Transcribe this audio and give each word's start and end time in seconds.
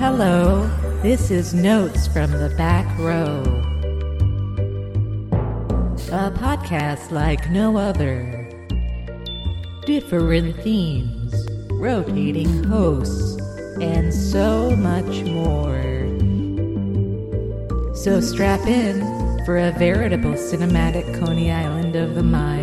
Hello, 0.00 0.66
this 1.02 1.30
is 1.30 1.52
Notes 1.52 2.08
from 2.08 2.30
the 2.30 2.48
Back 2.56 2.86
Row. 2.98 3.42
A 6.10 6.30
podcast 6.30 7.10
like 7.10 7.50
no 7.50 7.76
other. 7.76 8.48
Different 9.84 10.56
themes, 10.62 11.34
rotating 11.72 12.64
hosts, 12.64 13.36
and 13.82 14.10
so 14.10 14.70
much 14.70 15.22
more. 15.24 15.82
So 17.94 18.22
strap 18.22 18.66
in 18.66 19.00
for 19.44 19.58
a 19.58 19.72
veritable 19.72 20.32
cinematic 20.32 21.20
Coney 21.20 21.52
Island 21.52 21.94
of 21.94 22.14
the 22.14 22.22
mind. 22.22 22.59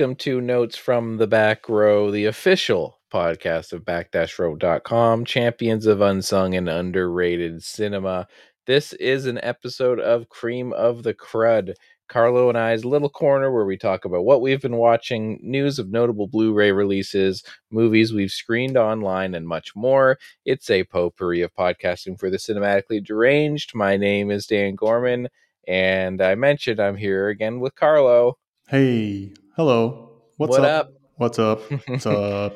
Welcome 0.00 0.16
to 0.16 0.40
Notes 0.40 0.78
from 0.78 1.18
the 1.18 1.26
Back 1.26 1.68
Row, 1.68 2.10
the 2.10 2.24
official 2.24 2.98
podcast 3.12 3.74
of 3.74 3.84
back-row.com, 3.84 5.26
champions 5.26 5.84
of 5.84 6.00
unsung 6.00 6.54
and 6.54 6.70
underrated 6.70 7.62
cinema. 7.62 8.26
This 8.66 8.94
is 8.94 9.26
an 9.26 9.38
episode 9.42 10.00
of 10.00 10.30
Cream 10.30 10.72
of 10.72 11.02
the 11.02 11.12
Crud, 11.12 11.74
Carlo 12.08 12.48
and 12.48 12.56
I's 12.56 12.82
little 12.86 13.10
corner 13.10 13.52
where 13.52 13.66
we 13.66 13.76
talk 13.76 14.06
about 14.06 14.24
what 14.24 14.40
we've 14.40 14.62
been 14.62 14.78
watching, 14.78 15.38
news 15.42 15.78
of 15.78 15.90
notable 15.90 16.28
Blu-ray 16.28 16.72
releases, 16.72 17.44
movies 17.70 18.10
we've 18.10 18.32
screened 18.32 18.78
online, 18.78 19.34
and 19.34 19.46
much 19.46 19.76
more. 19.76 20.18
It's 20.46 20.70
a 20.70 20.84
potpourri 20.84 21.42
of 21.42 21.54
podcasting 21.54 22.18
for 22.18 22.30
the 22.30 22.38
cinematically 22.38 23.04
deranged. 23.04 23.74
My 23.74 23.98
name 23.98 24.30
is 24.30 24.46
Dan 24.46 24.76
Gorman, 24.76 25.28
and 25.68 26.22
I 26.22 26.36
mentioned 26.36 26.80
I'm 26.80 26.96
here 26.96 27.28
again 27.28 27.60
with 27.60 27.74
Carlo. 27.74 28.38
Hey, 28.66 29.34
hello. 29.56 30.22
What's 30.36 30.50
What 30.58 30.64
up? 30.64 30.86
up? 30.86 30.92
What's 31.16 31.38
up? 31.38 31.60
What's 31.88 32.06
up? 32.06 32.54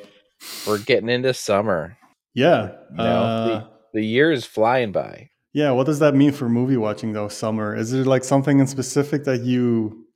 We're 0.67 0.79
getting 0.79 1.09
into 1.09 1.35
summer. 1.35 1.97
Yeah. 2.35 2.73
No, 2.93 3.05
uh, 3.05 3.67
The 3.93 4.03
year 4.05 4.33
is 4.33 4.45
flying 4.45 4.93
by. 4.93 5.31
yeah. 5.53 5.71
What 5.71 5.87
does 5.87 5.99
that 6.01 6.15
mean 6.15 6.33
for 6.33 6.49
movie 6.49 6.77
watching 6.77 7.13
though? 7.13 7.29
Summer? 7.29 7.75
Is 7.77 7.91
there 7.93 8.05
like 8.05 8.25
something 8.25 8.59
in 8.59 8.67
specific 8.67 9.25
that 9.25 9.43
you 9.43 10.07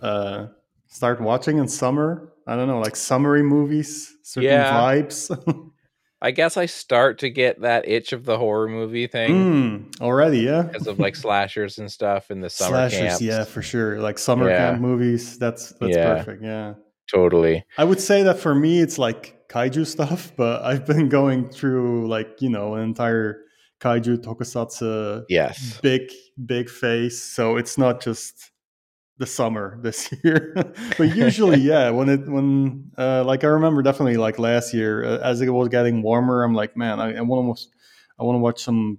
uh, 0.00 0.46
start 0.88 1.20
watching 1.20 1.58
in 1.58 1.68
summer? 1.68 2.32
I 2.46 2.56
don't 2.56 2.66
know, 2.68 2.80
like 2.80 2.96
summery 2.96 3.42
movies, 3.44 4.12
certain 4.24 4.50
Yeah. 4.50 4.72
vibes. 4.72 5.69
I 6.22 6.30
guess 6.32 6.56
I 6.56 6.66
start 6.66 7.18
to 7.20 7.30
get 7.30 7.62
that 7.62 7.88
itch 7.88 8.12
of 8.12 8.24
the 8.24 8.36
horror 8.36 8.68
movie 8.68 9.06
thing 9.06 9.30
mm, 9.88 10.00
already, 10.02 10.40
yeah. 10.40 10.62
because 10.62 10.86
of 10.86 10.98
like 10.98 11.16
slashers 11.16 11.78
and 11.78 11.90
stuff 11.90 12.30
in 12.30 12.40
the 12.40 12.50
summer 12.50 12.88
Slashers, 12.90 12.98
camps. 13.00 13.22
yeah, 13.22 13.44
for 13.44 13.62
sure. 13.62 14.00
Like 14.00 14.18
summer 14.18 14.48
Yeah. 14.50 14.70
camp 14.70 14.82
movies. 14.82 15.38
That's 15.38 15.70
that's 15.80 15.96
Yeah. 15.96 16.14
perfect. 16.16 16.42
Yeah. 16.42 16.74
Totally. 17.10 17.64
I 17.78 17.84
would 17.84 18.00
say 18.00 18.22
that 18.22 18.38
for 18.38 18.54
me, 18.54 18.80
it's 18.80 18.98
like 18.98 19.48
kaiju 19.48 19.86
stuff, 19.86 20.32
but 20.36 20.62
I've 20.62 20.84
been 20.86 21.08
going 21.08 21.48
through 21.48 22.08
like, 22.08 22.40
you 22.42 22.50
know, 22.50 22.74
an 22.74 22.82
entire 22.82 23.42
kaiju 23.80 24.18
tokusatsu 24.22 25.24
Yes. 25.30 25.80
big, 25.80 26.02
big 26.44 26.68
face. 26.68 27.22
So 27.22 27.56
it's 27.56 27.78
not 27.78 28.02
just 28.02 28.50
the 29.20 29.26
summer 29.26 29.78
this 29.82 30.12
year. 30.24 30.52
but 30.98 31.14
usually, 31.14 31.60
yeah, 31.72 31.90
when 31.90 32.08
it, 32.08 32.26
when, 32.26 32.90
uh, 32.98 33.22
like 33.24 33.44
I 33.44 33.48
remember 33.48 33.82
definitely 33.82 34.16
like 34.16 34.38
last 34.38 34.74
year, 34.74 35.04
uh, 35.04 35.18
as 35.18 35.40
it 35.40 35.50
was 35.50 35.68
getting 35.68 36.02
warmer, 36.02 36.42
I'm 36.42 36.54
like, 36.54 36.76
man, 36.76 36.98
I, 36.98 37.16
I 37.18 37.20
want 37.20 37.56
to, 37.58 37.64
I 38.18 38.24
want 38.24 38.36
to 38.36 38.40
watch 38.40 38.62
some 38.64 38.98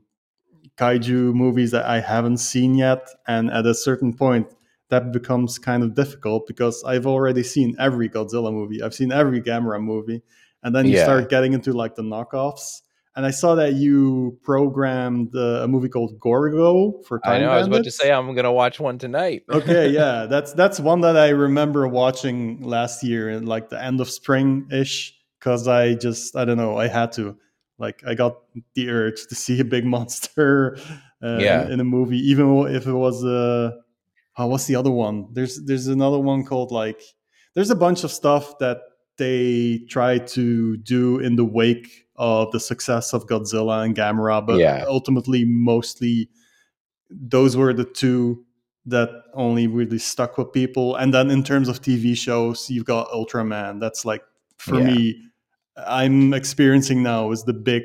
kaiju 0.78 1.34
movies 1.34 1.72
that 1.72 1.86
I 1.86 2.00
haven't 2.00 2.38
seen 2.38 2.76
yet. 2.76 3.08
And 3.28 3.50
at 3.52 3.66
a 3.66 3.74
certain 3.74 4.14
point, 4.14 4.48
that 4.90 5.12
becomes 5.12 5.58
kind 5.58 5.84
of 5.84 5.96
difficult 5.96 6.48
because 6.48 6.84
I've 6.84 7.08
already 7.08 7.44
seen 7.44 7.76
every 7.80 8.10
Godzilla 8.10 8.52
movie. 8.54 8.82
I've 8.84 8.94
seen 8.94 9.12
every 9.12 9.42
Gamera 9.42 9.82
movie. 9.82 10.22
And 10.64 10.76
then 10.76 10.86
you 10.88 10.96
Yeah. 10.98 11.04
start 11.04 11.30
getting 11.30 11.54
into 11.54 11.74
like 11.74 11.96
the 11.96 12.04
knockoffs. 12.04 12.82
And 13.16 13.26
I 13.26 13.32
saw 13.32 13.56
that 13.56 13.74
you 13.74 14.40
programmed 14.44 15.36
uh, 15.36 15.64
a 15.64 15.68
movie 15.68 15.90
called 15.90 16.18
Gorgo 16.20 17.02
for 17.06 17.20
Time 17.20 17.34
I 17.34 17.40
know. 17.40 17.52
I 17.52 17.58
was 17.58 17.68
about 17.68 17.84
to 17.84 17.92
say 17.92 18.12
I'm 18.12 18.34
gonna 18.34 18.54
watch 18.54 18.80
one 18.80 18.98
tonight. 18.98 19.44
okay, 19.50 19.90
yeah, 19.90 20.28
that's 20.28 20.54
that's 20.54 20.80
one 20.80 21.02
that 21.02 21.18
I 21.18 21.30
remember 21.30 21.88
watching 21.88 22.62
last 22.62 23.04
year 23.04 23.30
in 23.30 23.46
like 23.46 23.70
the 23.70 23.82
end 23.84 24.00
of 24.00 24.10
spring 24.10 24.68
ish 24.72 25.14
because 25.40 25.68
I 25.68 25.96
just 25.96 26.36
I 26.38 26.46
don't 26.46 26.58
know 26.58 26.78
I 26.78 26.88
had 26.88 27.12
to 27.14 27.36
like 27.78 28.02
I 28.08 28.14
got 28.14 28.38
the 28.76 28.90
urge 28.90 29.28
to 29.28 29.36
see 29.36 29.60
a 29.60 29.66
big 29.66 29.86
monster 29.96 30.78
uh, 31.22 31.38
Yeah. 31.40 31.68
in, 31.70 31.80
a 31.80 31.84
movie 31.84 32.20
even 32.20 32.68
if 32.68 32.88
it 32.88 32.94
was 32.94 33.26
uh 33.26 33.72
oh 34.38 34.48
what's 34.48 34.68
the 34.68 34.76
other 34.78 34.92
one 34.92 35.28
there's 35.34 35.60
there's 35.66 35.88
another 35.88 36.20
one 36.20 36.46
called 36.46 36.72
like 36.72 37.02
there's 37.56 37.72
a 37.72 37.76
bunch 37.76 38.04
of 38.06 38.12
stuff 38.12 38.58
that 38.60 38.78
they 39.18 39.82
try 39.90 40.18
to 40.20 40.78
do 40.78 41.20
in 41.20 41.36
the 41.36 41.44
wake 41.46 42.06
of 42.22 42.52
the 42.52 42.60
success 42.60 43.14
of 43.14 43.26
Godzilla 43.26 43.84
and 43.84 43.96
Gamera 43.96 44.46
but 44.46 44.60
Yeah. 44.60 44.86
ultimately 44.88 45.44
mostly 45.46 46.30
those 47.10 47.58
were 47.58 47.74
the 47.74 47.84
two 47.84 48.46
that 48.86 49.10
only 49.34 49.68
really 49.68 50.00
stuck 50.00 50.38
with 50.38 50.52
people. 50.54 50.96
And 50.96 51.14
then 51.14 51.30
in 51.30 51.44
terms 51.44 51.68
of 51.70 51.82
TV 51.82 52.16
shows, 52.16 52.70
you've 52.70 52.86
got 52.86 53.10
Ultraman. 53.12 53.80
That's 53.80 54.06
like 54.06 54.24
for 54.58 54.78
Yeah. 54.80 54.86
me, 54.94 55.22
I'm 55.78 56.34
experiencing 56.34 57.04
now 57.04 57.32
is 57.32 57.44
the 57.44 57.54
big 57.54 57.84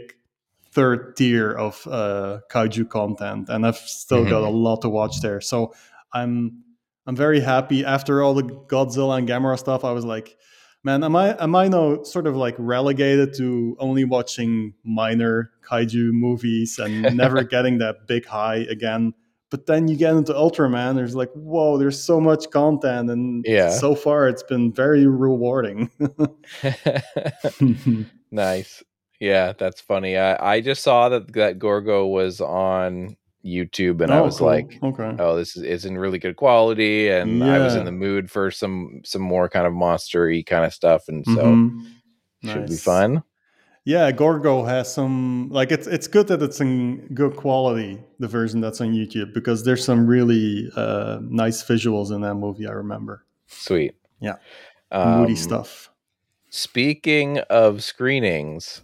third 0.72 1.16
tier 1.16 1.52
of 1.52 1.86
uh, 1.91 2.41
kaiju 2.50 2.88
content, 2.88 3.48
and 3.48 3.66
I've 3.66 3.76
still 3.78 4.25
got 4.25 4.42
a 4.42 4.48
lot 4.66 4.82
to 4.82 4.88
watch 4.88 5.20
there. 5.22 5.41
So 5.41 5.72
I'm 6.12 6.62
I'm 7.06 7.16
very 7.16 7.41
happy 7.41 7.84
after 7.84 8.22
all 8.22 8.34
the 8.34 8.42
Godzilla 8.42 9.16
and 9.19 9.28
Gamera 9.28 9.58
stuff. 9.58 9.84
I 9.84 9.92
was 9.92 10.04
like, 10.04 10.36
man, 10.86 11.02
am 11.04 11.16
I 11.16 11.36
am 11.42 11.54
I 11.56 11.66
now 11.69 12.02
sort 12.04 12.26
of 12.28 12.36
like 12.36 12.54
relegated 12.58 13.34
to 13.34 13.76
only 13.80 14.04
watching 14.04 14.72
minor 14.84 15.50
kaiju 15.69 16.12
movies 16.12 16.78
and 16.78 17.02
never 17.16 17.42
getting 17.54 17.78
that 17.78 18.06
big 18.06 18.24
high 18.24 18.64
again? 18.70 19.12
But 19.50 19.66
then 19.66 19.86
you 19.88 19.96
get 19.96 20.14
into 20.14 20.32
Ultraman, 20.32 20.94
there's 20.96 21.14
like, 21.14 21.30
whoa, 21.34 21.78
there's 21.78 22.02
so 22.02 22.20
much 22.20 22.50
content, 22.50 23.10
and 23.10 23.44
Yeah. 23.46 23.70
so 23.70 23.94
far 23.94 24.28
it's 24.28 24.42
been 24.42 24.72
very 24.72 25.06
rewarding. 25.06 25.91
nice. 28.30 28.82
Yeah, 29.20 29.52
that's 29.56 29.80
funny. 29.80 30.19
I, 30.19 30.54
I 30.54 30.60
just 30.60 30.82
saw 30.82 31.08
that 31.08 31.32
that 31.34 31.58
Gorgo 31.58 32.06
was 32.06 32.41
on 32.41 33.16
YouTube 33.46 34.00
and 34.00 34.12
I 34.12 34.18
Oh, 34.20 34.24
was 34.24 34.38
cool. 34.38 34.48
like, 34.48 34.78
okay, 34.82 35.14
oh, 35.18 35.36
this 35.36 35.56
is 35.56 35.62
it's 35.62 35.84
in 35.84 35.96
really 35.96 36.18
good 36.18 36.36
quality, 36.36 37.08
and 37.08 37.42
I 37.44 37.58
was 37.60 37.74
in 37.76 37.84
the 37.84 37.92
mood 37.92 38.30
for 38.30 38.50
some 38.50 39.00
some 39.04 39.22
more 39.22 39.48
kind 39.48 39.66
of 39.66 39.72
monstery 39.72 40.44
kind 40.44 40.64
of 40.64 40.74
stuff, 40.74 41.08
and 41.08 41.24
so 41.24 41.42
Mhm. 41.42 41.82
should 42.44 42.66
be 42.66 42.76
fun. 42.76 43.22
Yeah, 43.84 44.10
Gorgo 44.10 44.64
has 44.64 44.92
some 44.92 45.48
like 45.50 45.70
it's 45.70 45.86
it's 45.86 46.08
good 46.08 46.26
that 46.26 46.42
it's 46.42 46.60
in 46.60 47.06
good 47.14 47.36
quality 47.36 48.00
the 48.18 48.26
version 48.26 48.60
that's 48.60 48.80
on 48.80 48.92
YouTube 48.92 49.32
because 49.32 49.62
there's 49.64 49.84
some 49.84 50.08
really 50.08 50.68
uh, 50.74 51.20
nice 51.22 51.62
visuals 51.62 52.10
in 52.12 52.20
that 52.22 52.34
movie. 52.34 52.66
I 52.66 52.72
remember 52.72 53.24
Sweet. 53.46 53.94
Yeah. 54.20 54.36
Um, 54.90 55.20
moody 55.20 55.36
stuff. 55.36 55.88
Speaking 56.50 57.38
of 57.50 57.82
screenings, 57.84 58.82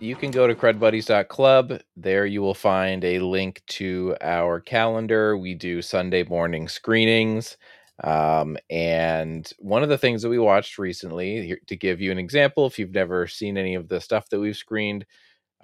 you 0.00 0.16
can 0.16 0.30
go 0.30 0.46
to 0.46 0.54
crudbuddies.club. 0.54 1.80
There 1.96 2.26
you 2.26 2.42
will 2.42 2.54
find 2.54 3.04
a 3.04 3.18
link 3.20 3.62
to 3.68 4.16
our 4.20 4.60
calendar. 4.60 5.36
We 5.36 5.54
do 5.54 5.80
Sunday 5.82 6.24
morning 6.24 6.68
screenings. 6.68 7.56
Um, 8.04 8.58
and 8.68 9.50
one 9.58 9.82
of 9.82 9.88
the 9.88 9.96
things 9.96 10.20
that 10.22 10.28
we 10.28 10.38
watched 10.38 10.76
recently, 10.78 11.46
here, 11.46 11.58
to 11.66 11.76
give 11.76 12.00
you 12.00 12.12
an 12.12 12.18
example, 12.18 12.66
if 12.66 12.78
you've 12.78 12.92
never 12.94 13.26
seen 13.26 13.56
any 13.56 13.74
of 13.74 13.88
the 13.88 14.00
stuff 14.00 14.28
that 14.28 14.38
we've 14.40 14.56
screened, 14.56 15.06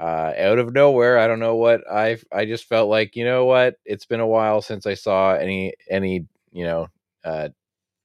uh, 0.01 0.33
out 0.39 0.59
of 0.59 0.73
nowhere, 0.73 1.19
I 1.19 1.27
don't 1.29 1.41
know 1.41 1.56
what 1.56 1.83
I 1.91 2.19
I 2.33 2.47
just 2.47 2.65
felt 2.65 2.89
like, 2.89 3.17
you 3.17 3.25
know 3.25 3.45
what, 3.45 3.77
it's 3.85 4.06
been 4.06 4.21
a 4.21 4.27
while 4.27 4.62
since 4.62 4.87
I 4.87 4.95
saw 4.95 5.35
any 5.35 5.75
any 5.91 6.27
you 6.53 6.65
know 6.65 6.89
uh, 7.25 7.51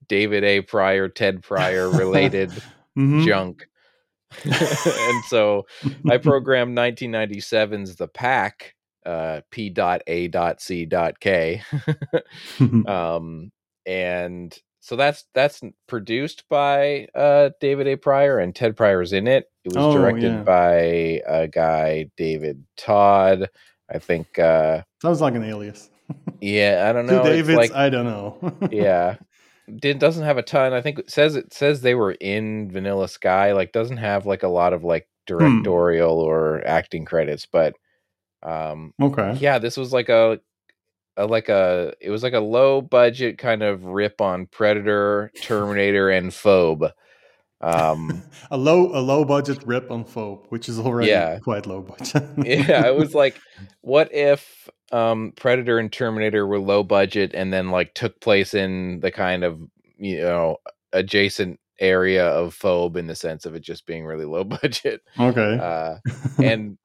David 0.08 0.44
A. 0.44 0.60
Prior, 0.62 1.08
Ted 1.08 1.42
Prior 1.42 1.90
related 1.92 2.62
Mhm. 2.98 3.24
junk. 3.24 3.67
and 4.44 5.24
so 5.28 5.66
I 6.08 6.18
programmed 6.18 6.76
1997's 6.76 7.96
The 7.96 8.08
Pack, 8.08 8.74
uh, 9.06 9.40
P.A.C.K. 9.50 11.62
um, 12.86 13.50
and 13.86 14.58
so 14.80 14.96
that's 14.96 15.24
that's 15.34 15.60
produced 15.86 16.44
by 16.48 17.08
uh, 17.14 17.50
David 17.60 17.88
A. 17.88 17.96
Prior, 17.96 18.38
and 18.38 18.54
Ted 18.54 18.76
Prior's 18.76 19.12
in 19.12 19.26
it. 19.26 19.46
It 19.64 19.74
was 19.74 19.76
Oh, 19.76 19.92
directed 19.94 20.32
yeah. 20.32 20.42
by 20.42 20.74
a 21.26 21.48
guy, 21.48 22.10
David 22.16 22.64
Todd. 22.76 23.50
I 23.90 23.98
think, 23.98 24.38
uh, 24.38 24.82
Sounds 25.00 25.22
like 25.22 25.34
an 25.34 25.44
alias. 25.44 25.88
yeah, 26.40 26.86
I 26.88 26.92
don't 26.92 27.06
know. 27.06 27.22
Davids, 27.22 27.56
like, 27.56 27.72
I 27.72 27.88
don't 27.88 28.04
know. 28.04 28.68
yeah, 28.70 29.16
did 29.76 29.98
doesn't 29.98 30.24
have 30.24 30.38
a 30.38 30.42
ton. 30.42 30.72
I 30.72 30.80
think 30.80 30.98
it 30.98 31.10
says 31.10 31.36
it 31.36 31.52
says 31.52 31.80
they 31.80 31.94
were 31.94 32.12
in 32.12 32.70
Vanilla 32.70 33.08
Sky. 33.08 33.52
Like 33.52 33.72
doesn't 33.72 33.96
have 33.98 34.26
like 34.26 34.42
a 34.42 34.48
lot 34.48 34.72
of 34.72 34.84
like 34.84 35.08
directorial 35.26 36.18
or 36.20 36.62
acting 36.66 37.04
credits, 37.04 37.46
but 37.46 37.74
um 38.42 38.94
Okay. 39.00 39.36
yeah, 39.40 39.58
this 39.58 39.76
was 39.76 39.92
like 39.92 40.08
a, 40.08 40.40
a 41.16 41.26
like 41.26 41.48
a 41.48 41.92
it 42.00 42.10
was 42.10 42.22
like 42.22 42.32
a 42.34 42.40
low 42.40 42.80
budget 42.80 43.38
kind 43.38 43.62
of 43.62 43.84
rip 43.84 44.20
on 44.20 44.46
Predator, 44.46 45.30
Terminator, 45.42 46.08
and 46.10 46.30
Phobe. 46.30 46.92
Um 47.60 48.22
a 48.50 48.56
low 48.56 48.96
a 48.96 49.00
low 49.00 49.24
budget 49.24 49.58
rip 49.66 49.90
on 49.90 50.04
Phobe, 50.04 50.46
which 50.50 50.68
is 50.68 50.78
already 50.78 51.08
Yeah. 51.10 51.40
quite 51.40 51.66
low 51.66 51.82
budget. 51.82 52.22
yeah, 52.44 52.86
it 52.86 52.94
was 52.96 53.14
like, 53.14 53.36
what 53.80 54.14
if 54.14 54.68
um 54.92 55.32
Predator 55.36 55.78
and 55.78 55.92
Terminator 55.92 56.46
were 56.46 56.58
low 56.58 56.82
budget 56.82 57.32
and 57.34 57.52
then 57.52 57.70
like 57.70 57.94
took 57.94 58.20
place 58.20 58.54
in 58.54 59.00
the 59.00 59.10
kind 59.10 59.44
of 59.44 59.60
you 59.98 60.20
know 60.20 60.56
adjacent 60.92 61.60
area 61.80 62.26
of 62.26 62.56
Phobe 62.58 62.96
in 62.96 63.06
the 63.06 63.14
sense 63.14 63.46
of 63.46 63.54
it 63.54 63.60
just 63.60 63.86
being 63.86 64.04
really 64.06 64.24
low 64.24 64.44
budget. 64.62 65.02
okay. 65.18 65.58
Uh 65.58 65.96
and 66.42 66.78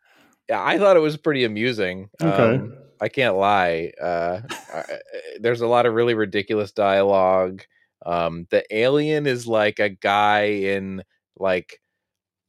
yeah, 0.50 0.62
I 0.64 0.78
thought 0.78 0.98
it 0.98 1.02
was 1.02 1.16
pretty 1.18 1.46
amusing. 1.46 2.10
Okay. 2.22 2.56
Um, 2.58 2.74
I 3.00 3.08
can't 3.10 3.36
lie. 3.38 3.92
Uh, 4.02 4.42
I- 4.74 5.00
there's 5.40 5.62
a 5.62 5.68
lot 5.68 5.86
of 5.86 5.94
really 5.94 6.14
ridiculous 6.14 6.72
dialogue. 6.72 7.64
Um, 8.06 8.48
the 8.50 8.64
alien 8.76 9.26
is 9.26 9.48
like 9.48 9.80
a 9.80 9.90
guy 9.90 10.44
in 10.44 11.04
like 11.38 11.80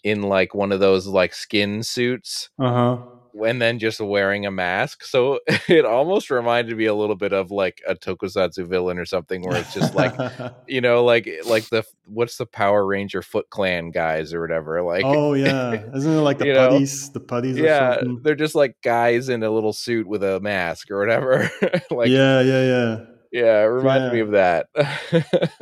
in 0.03 0.23
like 0.23 0.55
one 0.55 0.73
of 0.73 0.81
those 0.81 1.06
like 1.06 1.33
skin 1.35 1.83
suits 1.83 2.51
uh 2.59 2.73
huh. 2.73 2.97
And 3.43 3.61
then 3.61 3.79
just 3.79 4.01
wearing 4.01 4.47
a 4.47 4.51
mask. 4.51 5.05
So 5.05 5.41
it 5.69 5.85
almost 5.85 6.31
reminded 6.31 6.77
me 6.77 6.87
a 6.87 6.95
little 6.95 7.17
bit 7.17 7.33
of 7.33 7.51
like 7.51 7.83
a 7.87 7.95
tokusatsu 7.95 8.67
villain 8.67 8.99
or 8.99 9.05
something 9.05 9.43
where 9.43 9.57
it's 9.57 9.75
just 9.75 9.95
like 9.95 10.15
you 10.69 10.81
know 10.81 11.05
like 11.05 11.29
like 11.47 11.69
the 11.69 11.85
what's 12.07 12.37
the 12.37 12.47
Power 12.47 12.87
Ranger 12.87 13.23
Foot 13.23 13.51
Clan 13.51 13.91
guys 13.91 14.33
or 14.33 14.41
whatever 14.41 14.83
like 14.83 15.05
oh 15.05 15.35
yeah, 15.35 15.73
isn't 15.95 16.13
it 16.13 16.21
like 16.21 16.39
the 16.39 16.47
you 16.47 16.55
know, 16.55 16.71
putties? 16.71 17.11
The 17.11 17.21
putties. 17.21 17.59
Or 17.59 17.63
yeah 17.63 17.95
something? 17.97 18.21
they're 18.23 18.35
just 18.35 18.55
like 18.55 18.77
guys 18.83 19.29
in 19.29 19.43
a 19.43 19.51
little 19.51 19.73
suit 19.73 20.07
with 20.07 20.23
a 20.23 20.41
mask 20.41 20.91
or 20.91 20.99
whatever 20.99 21.51
like 21.91 22.09
yeah, 22.09 22.41
yeah, 22.41 22.63
yeah, 22.63 23.05
yeah 23.33 23.63
it 23.63 23.67
reminded 23.67 24.13
me 24.13 24.21
of 24.21 24.31
that 24.33 24.69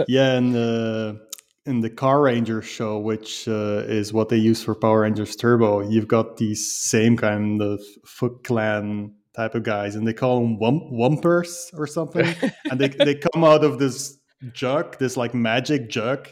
yeah. 0.09 0.33
And 0.33 0.57
uh, 0.57 1.15
in 1.65 1.81
the 1.81 1.91
Carranger 1.91 2.63
show, 2.63 2.99
which 2.99 3.47
uh, 3.47 3.85
is 3.87 4.13
what 4.13 4.29
they 4.29 4.37
use 4.37 4.63
for 4.63 4.75
Power 4.75 5.01
Rangers 5.01 5.37
Turbo, 5.37 5.81
you've 5.89 6.09
got 6.09 6.37
these 6.37 6.73
same 6.75 7.17
kind 7.17 7.63
of 7.63 7.81
Foot 8.05 8.45
Clan 8.45 9.15
type 9.35 9.55
of 9.55 9.63
guys, 9.63 9.95
and 9.95 10.07
they 10.07 10.13
call 10.13 10.41
them 10.41 10.59
wump- 10.59 10.93
wumpers 10.93 11.71
or 11.79 11.87
something. 11.87 12.35
and 12.71 12.81
they 12.81 12.89
they 12.89 13.15
come 13.15 13.45
out 13.45 13.65
of 13.65 13.79
this 13.79 14.19
jug, 14.53 14.99
this 14.99 15.17
like 15.17 15.35
magic 15.35 15.89
jug, 15.89 16.29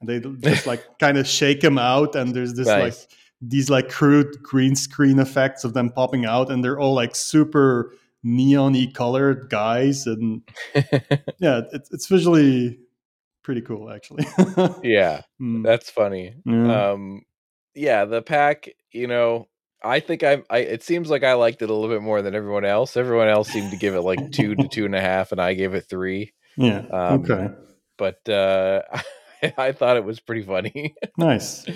and 0.00 0.08
they 0.08 0.20
just 0.50 0.66
like 0.66 0.84
kind 0.98 1.16
of 1.16 1.26
shake 1.26 1.60
them 1.60 1.78
out, 1.78 2.14
and 2.14 2.34
there's 2.34 2.54
this 2.54 2.68
like 2.68 2.94
these 3.40 3.70
like 3.70 3.88
crude 3.88 4.42
green 4.42 4.76
screen 4.76 5.18
effects 5.18 5.64
of 5.64 5.72
them 5.72 5.90
popping 5.90 6.26
out, 6.26 6.50
and 6.50 6.62
they're 6.62 6.78
all 6.78 6.94
like 6.94 7.16
super 7.16 7.94
neon-y 8.22 8.90
colored 8.94 9.48
guys, 9.48 10.06
and 10.06 10.42
yeah, 11.38 11.62
it's 11.72 11.90
it's 11.90 12.06
visually 12.06 12.78
pretty 13.44 13.60
cool 13.60 13.90
actually. 13.90 14.24
yeah 14.82 15.20
Mm, 15.40 15.62
that's 15.62 15.90
funny 15.90 16.34
yeah. 16.46 16.90
um 16.92 17.22
yeah 17.74 18.04
the 18.06 18.22
pack 18.22 18.68
you 18.92 19.06
know 19.06 19.46
i 19.82 20.00
think 20.00 20.22
i 20.22 20.42
i 20.48 20.58
it 20.58 20.82
seems 20.82 21.10
like 21.10 21.22
i 21.24 21.34
liked 21.34 21.60
it 21.60 21.68
a 21.68 21.74
little 21.74 21.94
bit 21.94 22.02
more 22.02 22.22
than 22.22 22.34
everyone 22.34 22.64
else 22.64 22.96
everyone 22.96 23.28
else 23.28 23.48
seemed 23.48 23.70
to 23.72 23.76
give 23.76 23.94
it 23.94 24.00
like 24.00 24.30
two 24.32 24.54
to 24.54 24.66
two 24.68 24.84
and 24.86 24.94
a 24.94 25.00
half 25.00 25.30
and 25.32 25.40
i 25.40 25.52
gave 25.54 25.74
it 25.74 25.82
three 25.88 26.32
yeah. 26.56 26.78
um, 26.90 27.22
okay. 27.24 27.50
but 27.98 28.26
uh 28.28 28.80
i 29.58 29.72
thought 29.72 29.96
it 29.98 30.04
was 30.04 30.20
pretty 30.20 30.42
funny 30.42 30.94
Nice. 31.18 31.66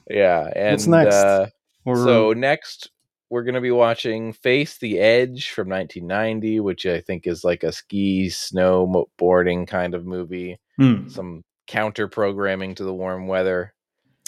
yeah 0.10 0.48
and 0.54 0.72
What's 0.74 0.86
next? 0.86 1.14
uh 1.16 1.46
so 1.86 2.32
next 2.34 2.90
we're 3.30 3.42
going 3.42 3.54
to 3.54 3.60
be 3.60 3.70
watching 3.70 4.32
face 4.32 4.78
the 4.78 4.98
edge 4.98 5.50
from 5.50 5.68
1990 5.68 6.60
which 6.60 6.86
i 6.86 7.00
think 7.00 7.26
is 7.26 7.44
like 7.44 7.62
a 7.62 7.72
ski 7.72 8.28
snowboarding 8.28 9.66
kind 9.66 9.94
of 9.94 10.06
movie 10.06 10.58
Hmm. 10.78 11.08
some 11.08 11.42
counter 11.66 12.06
programming 12.08 12.74
to 12.76 12.84
the 12.84 12.94
warm 12.94 13.26
weather 13.26 13.74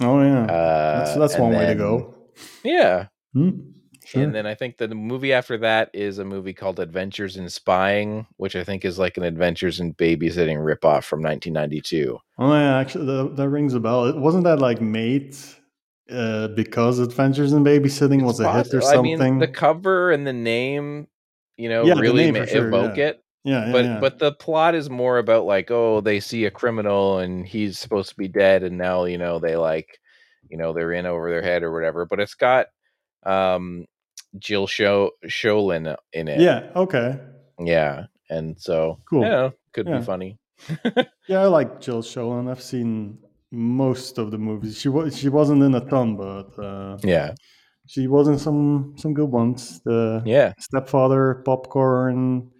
oh 0.02 0.20
yeah, 0.23 0.44
uh 0.44 0.99
that's 1.05 1.17
that's 1.17 1.38
one 1.38 1.52
way 1.52 1.67
to 1.67 1.75
go. 1.75 2.14
yeah 2.64 3.06
Hmm. 3.32 3.50
Sure. 4.05 4.23
and 4.25 4.35
then 4.35 4.44
i 4.47 4.55
think 4.55 4.76
the 4.79 4.88
movie 4.88 5.32
after 5.32 5.56
that 5.58 5.91
is 5.94 6.19
a 6.19 6.25
movie 6.25 6.52
called 6.55 6.81
adventures 6.81 7.37
in 7.37 7.49
spying 7.49 8.26
which 8.38 8.56
i 8.56 8.64
think 8.64 8.85
is 8.85 8.99
like 8.99 9.17
an 9.17 9.23
adventures 9.23 9.79
in 9.79 9.94
babysitting 9.94 10.56
ripoff 10.58 11.05
from 11.05 11.23
1992 11.23 12.19
Oh 12.43 12.52
yeah, 12.55 12.79
actually, 12.79 13.05
that, 13.05 13.37
that 13.37 13.49
rings 13.50 13.75
a 13.75 13.81
bell. 13.81 14.19
Wasn't 14.19 14.44
that 14.44 14.61
like 14.61 14.81
made 14.81 15.37
uh, 16.11 16.49
because 16.49 16.99
Adventures 16.99 17.53
in 17.53 17.65
Babysitting 17.65 18.23
was 18.25 18.41
It's 18.41 18.49
a 18.49 18.53
hit 18.53 18.75
or 18.75 18.81
possi- 18.81 18.89
I 18.89 18.95
something. 18.95 19.19
mean, 19.19 19.39
the 19.39 19.49
cover 19.49 20.11
and 20.11 20.27
the 20.27 20.33
name, 20.33 21.09
you 21.57 21.69
know, 21.69 21.85
Yeah, 21.85 21.95
really 21.95 22.31
ma- 22.33 22.45
sure, 22.45 22.69
evoke 22.69 22.97
yeah. 22.97 23.05
it. 23.09 23.25
yeah, 23.45 23.67
yeah, 23.67 23.73
but 23.73 23.85
yeah. 23.85 24.01
but 24.01 24.19
the 24.19 24.33
plot 24.33 24.75
is 24.75 24.91
more 24.91 25.19
about 25.19 25.45
like 25.47 25.71
oh 25.71 26.01
they 26.03 26.21
see 26.21 26.45
a 26.45 26.51
criminal 26.51 27.19
and 27.19 27.47
he's 27.47 27.79
supposed 27.79 28.11
to 28.11 28.17
be 28.17 28.29
dead 28.29 28.62
and 28.62 28.77
now 28.77 29.05
you 29.05 29.17
know 29.17 29.39
they 29.39 29.57
like 29.57 29.99
you 30.51 30.59
know 30.59 30.73
they're 30.75 30.93
in 30.93 31.07
over 31.07 31.31
their 31.31 31.41
head 31.43 31.62
or 31.62 31.73
whatever 31.73 32.05
but 32.05 32.21
it's 32.21 32.35
got 32.35 32.67
um 33.25 33.87
jill 34.39 34.67
Sho- 34.67 35.12
Schoelen 35.27 35.97
in 36.12 36.29
it 36.29 36.41
yeah, 36.41 36.71
okay, 36.77 37.19
yeah 37.59 38.07
and 38.29 38.61
so 38.61 38.99
Cool. 39.09 39.23
Yeah, 39.23 39.51
could 39.73 39.87
be 39.87 40.03
funny 40.03 40.39
yeah, 41.27 41.41
I 41.41 41.47
like 41.47 41.81
Jill 41.81 42.03
Schoelen. 42.03 42.51
I've 42.51 42.61
seen 42.62 43.19
most 43.52 44.19
of 44.19 44.31
the 44.31 44.38
movies. 44.38 44.79
She 44.79 44.88
was 44.88 45.17
she 45.19 45.29
wasn't 45.29 45.62
in 45.62 45.75
a 45.75 45.85
ton, 45.88 46.17
but 46.17 46.58
uh, 46.58 46.99
yeah 47.02 47.35
she 47.87 48.06
was 48.06 48.29
in 48.29 48.38
some 48.38 48.94
some 48.97 49.14
good 49.14 49.31
ones. 49.31 49.81
The 49.85 50.23
yeah 50.25 50.52
Stepfather, 50.58 51.43
Popcorn. 51.44 52.50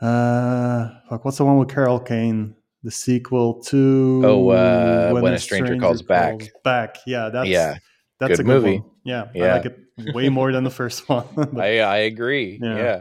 Uh, 0.00 0.90
fuck, 1.08 1.24
what's 1.24 1.38
the 1.38 1.44
one 1.44 1.58
with 1.58 1.68
Carol 1.70 1.98
Kane? 2.00 2.54
The 2.82 2.90
sequel 2.90 3.62
to 3.64 4.22
Oh, 4.24 4.48
uh, 4.50 5.10
When 5.12 5.32
a 5.32 5.38
Stranger 5.38 5.76
Calls 5.76 6.02
Back. 6.02 6.42
Back, 6.62 6.98
yeah, 7.06 7.30
that's 7.30 7.48
Yeah, 7.48 7.78
that's 8.20 8.32
good 8.32 8.40
a 8.40 8.42
good 8.42 8.62
movie. 8.62 8.78
One. 8.80 8.90
Yeah, 9.04 9.24
I 9.34 9.38
like 9.56 9.66
it 9.66 9.78
way 10.14 10.28
more 10.28 10.52
than 10.52 10.64
the 10.64 10.70
first 10.70 11.08
one. 11.08 11.24
but 11.34 11.56
i 11.58 11.80
i 11.80 11.96
agree 11.98 12.58
Yeah. 12.62 12.76
yeah, 12.76 13.00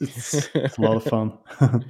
it's, 0.00 0.48
it's 0.54 0.78
a 0.78 0.80
lot 0.80 0.96
of 0.96 1.04
fun. 1.04 1.38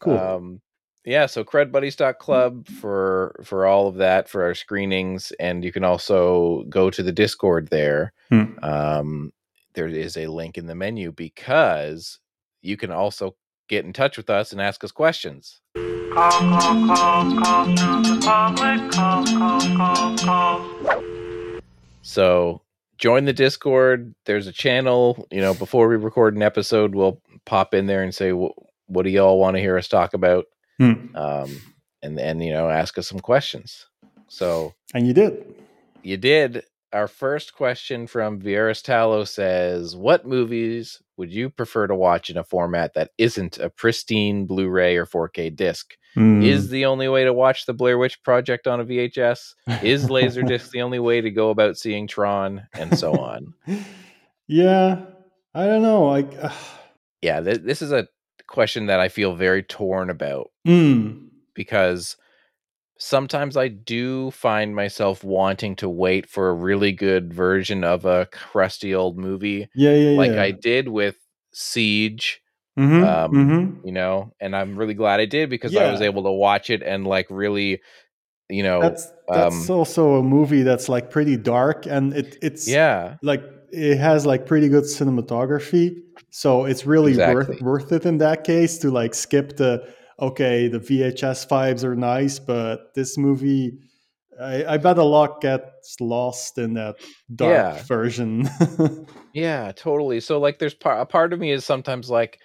cool. 0.00 0.16
Um, 0.18 0.60
yeah, 1.08 1.24
so 1.24 1.42
crudbuddies.club 1.42 2.68
for 2.68 3.40
for 3.42 3.64
all 3.64 3.88
of 3.88 3.94
that 3.94 4.28
for 4.28 4.42
our 4.42 4.54
screenings, 4.54 5.32
and 5.40 5.64
you 5.64 5.72
can 5.72 5.82
also 5.82 6.64
go 6.68 6.90
to 6.90 7.02
the 7.02 7.12
Discord 7.12 7.68
there. 7.68 8.12
Hmm. 8.28 8.44
Um, 8.62 9.32
there 9.72 9.88
is 9.88 10.18
a 10.18 10.26
link 10.26 10.58
in 10.58 10.66
the 10.66 10.74
menu 10.74 11.12
because 11.12 12.18
you 12.60 12.76
can 12.76 12.90
also 12.90 13.36
get 13.68 13.86
in 13.86 13.94
touch 13.94 14.18
with 14.18 14.28
us 14.28 14.52
and 14.52 14.60
ask 14.60 14.84
us 14.84 14.92
questions. 14.92 15.62
Call, 16.12 16.30
call, 16.30 17.38
call. 17.38 17.66
So 22.02 22.60
join 22.98 23.24
the 23.24 23.32
Discord. 23.32 24.14
There's 24.26 24.46
a 24.46 24.52
channel. 24.52 25.26
You 25.30 25.40
know, 25.40 25.54
before 25.54 25.88
we 25.88 25.96
record 25.96 26.36
an 26.36 26.42
episode, 26.42 26.94
we'll 26.94 27.22
pop 27.46 27.72
in 27.72 27.86
there 27.86 28.02
and 28.02 28.14
say, 28.14 28.32
"What 28.32 29.04
do 29.04 29.08
y'all 29.08 29.38
want 29.38 29.56
to 29.56 29.62
hear 29.62 29.78
us 29.78 29.88
talk 29.88 30.12
about?" 30.12 30.44
Hmm. 30.78 31.14
Um, 31.16 31.60
and 32.02 32.16
then 32.16 32.40
you 32.40 32.52
know, 32.52 32.68
ask 32.70 32.96
us 32.98 33.08
some 33.08 33.20
questions. 33.20 33.86
So 34.28 34.74
And 34.94 35.06
you 35.06 35.12
did. 35.14 35.54
you 36.02 36.16
did. 36.16 36.64
Our 36.92 37.08
first 37.08 37.54
question 37.54 38.06
from 38.06 38.40
Vieras 38.40 38.82
Talo 38.82 39.26
says, 39.28 39.94
"What 39.94 40.26
movies 40.26 41.02
would 41.18 41.30
you 41.30 41.50
prefer 41.50 41.86
to 41.86 41.94
watch 41.94 42.30
in 42.30 42.38
a 42.38 42.44
format 42.44 42.94
that 42.94 43.10
isn't 43.18 43.58
a 43.58 43.68
pristine 43.68 44.46
Blu-ray 44.46 44.96
or 44.96 45.04
4K 45.04 45.54
disc? 45.54 45.96
Hmm. 46.14 46.40
Is 46.42 46.70
the 46.70 46.86
only 46.86 47.08
way 47.08 47.24
to 47.24 47.32
watch 47.34 47.66
the 47.66 47.74
Blair 47.74 47.98
Witch 47.98 48.22
Project 48.22 48.66
on 48.66 48.80
a 48.80 48.84
VHS? 48.86 49.54
Is 49.82 50.06
Laserdisc 50.08 50.70
the 50.72 50.80
only 50.80 50.98
way 50.98 51.20
to 51.20 51.30
go 51.30 51.50
about 51.50 51.76
seeing 51.76 52.06
Tron, 52.06 52.66
and 52.72 52.98
so 52.98 53.12
on?" 53.18 53.52
yeah, 54.46 55.00
I 55.54 55.66
don't 55.66 55.82
know. 55.82 56.06
Like, 56.06 56.32
uh, 56.42 56.50
Yeah, 57.22 57.40
th- 57.40 57.62
this 57.62 57.82
is 57.82 57.90
a 57.92 58.06
question 58.48 58.86
that 58.86 59.00
I 59.00 59.08
feel 59.08 59.34
very 59.36 59.62
torn 59.62 60.10
about 60.10 60.50
mm, 60.66 61.28
because 61.54 62.16
sometimes 62.98 63.56
I 63.56 63.68
do 63.68 64.30
find 64.32 64.74
myself 64.74 65.24
wanting 65.24 65.76
to 65.76 65.88
wait 65.88 66.28
for 66.28 66.50
a 66.50 66.54
really 66.54 66.92
good 66.92 67.32
version 67.32 67.84
of 67.84 68.04
a 68.04 68.26
crusty 68.32 68.94
old 68.94 69.18
movie, 69.18 69.68
yeah, 69.74 69.92
yeah, 69.92 70.10
like 70.16 70.32
yeah. 70.32 70.42
I 70.42 70.50
did 70.52 70.88
with 70.88 71.16
Siege, 71.52 72.40
Mhm, 72.78 73.02
um, 73.02 73.32
mhm. 73.32 73.80
you 73.84 73.92
know, 73.92 74.32
and 74.40 74.56
I'm 74.56 74.76
really 74.76 74.94
glad 74.94 75.20
I 75.20 75.26
did 75.26 75.50
because 75.50 75.76
I 75.76 75.90
was 75.90 76.00
able 76.02 76.24
to 76.24 76.32
watch 76.32 76.70
it 76.70 76.82
and 76.82 77.06
like 77.06 77.26
really, 77.30 77.80
you 78.50 78.62
know, 78.62 78.80
That's 78.80 79.12
that's 79.28 79.68
um, 79.68 79.70
also 79.70 80.16
a 80.16 80.22
movie 80.22 80.62
that's 80.62 80.88
like 80.88 81.10
pretty 81.10 81.36
dark, 81.36 81.86
and 81.86 82.14
it 82.14 82.36
it's 82.42 82.68
yeah, 82.68 83.16
like 83.22 83.42
it 83.72 83.98
has 83.98 84.26
like 84.26 84.46
pretty 84.46 84.68
good 84.68 84.84
cinematography. 84.84 85.96
So 86.30 86.64
it's 86.64 86.86
really 86.86 87.12
Exactly. 87.12 87.56
worth 87.56 87.62
worth 87.62 87.92
it 87.92 88.06
in 88.06 88.18
that 88.18 88.44
case 88.44 88.78
to 88.78 88.90
like 88.90 89.14
skip 89.14 89.56
the 89.56 89.86
okay, 90.20 90.68
the 90.68 90.78
VHS 90.80 91.48
vibes 91.48 91.84
are 91.84 91.94
nice, 91.94 92.38
but 92.38 92.92
this 92.94 93.16
movie, 93.16 93.78
I, 94.40 94.64
I 94.74 94.76
bet 94.76 94.98
a 94.98 95.04
lot 95.04 95.40
gets 95.40 95.96
lost 96.00 96.58
in 96.58 96.74
that 96.74 96.96
dark 97.34 97.76
Yeah. 97.76 97.82
version. 97.84 98.48
Yeah, 99.34 99.72
totally. 99.72 100.20
So 100.20 100.40
like 100.40 100.58
there's 100.58 100.74
part 100.74 101.00
a 101.00 101.06
part 101.06 101.32
of 101.32 101.38
me 101.38 101.52
is 101.52 101.64
sometimes 101.64 102.10
like 102.10 102.40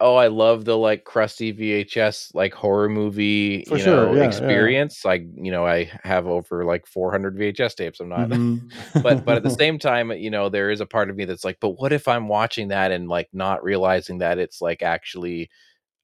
oh, 0.00 0.16
I 0.16 0.28
love 0.28 0.64
the 0.64 0.76
like 0.78 1.04
crusty 1.04 1.52
VHS 1.52 2.30
like 2.34 2.54
horror 2.54 2.88
movie, 2.88 3.64
For 3.66 3.76
you 3.76 3.82
sure, 3.82 4.08
know, 4.08 4.14
yeah, 4.14 4.40
yeah. 4.40 4.68
experience. 4.68 5.04
Like, 5.04 5.22
you 5.34 5.50
know, 5.52 5.66
I 5.66 5.90
have 6.04 6.26
over 6.26 6.64
like 6.64 6.86
400 6.86 7.36
VHS 7.36 7.74
tapes. 7.74 8.00
I'm 8.00 8.08
not 8.08 8.30
Mhm. 8.30 8.60
but 9.02 9.24
but 9.24 9.36
at 9.38 9.42
the 9.44 9.50
same 9.50 9.78
time, 9.78 10.12
you 10.12 10.30
know, 10.30 10.48
there 10.48 10.70
is 10.70 10.80
a 10.80 10.86
part 10.86 11.10
of 11.10 11.16
me 11.16 11.24
that's 11.26 11.44
like, 11.44 11.58
but 11.60 11.70
what 11.80 11.92
if 11.92 12.08
I'm 12.08 12.28
watching 12.28 12.68
that 12.68 12.92
and 12.92 13.08
like 13.08 13.28
not 13.32 13.62
realizing 13.64 14.18
that 14.18 14.38
it's 14.38 14.60
like 14.60 14.82
actually 14.82 15.50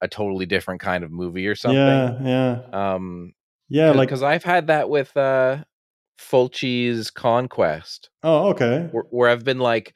a 0.03 0.09
totally 0.09 0.47
different 0.47 0.81
kind 0.81 1.05
of 1.05 1.11
movie 1.13 1.47
or 1.49 1.57
something? 1.57 1.83
yeah, 1.83 2.23
yeah, 2.23 2.63
Um 2.73 3.35
yeah. 3.69 3.91
Like, 3.93 4.09
because 4.09 4.23
I've 4.23 4.45
had 4.45 4.69
that 4.69 4.89
with 4.91 5.17
uh 5.17 5.65
Fulci's 6.19 7.11
Conquest, 7.11 8.11
oh, 8.23 8.49
okay. 8.51 8.89
where, 8.91 9.05
where 9.11 9.31
I've 9.31 9.45
been 9.45 9.59
like, 9.59 9.95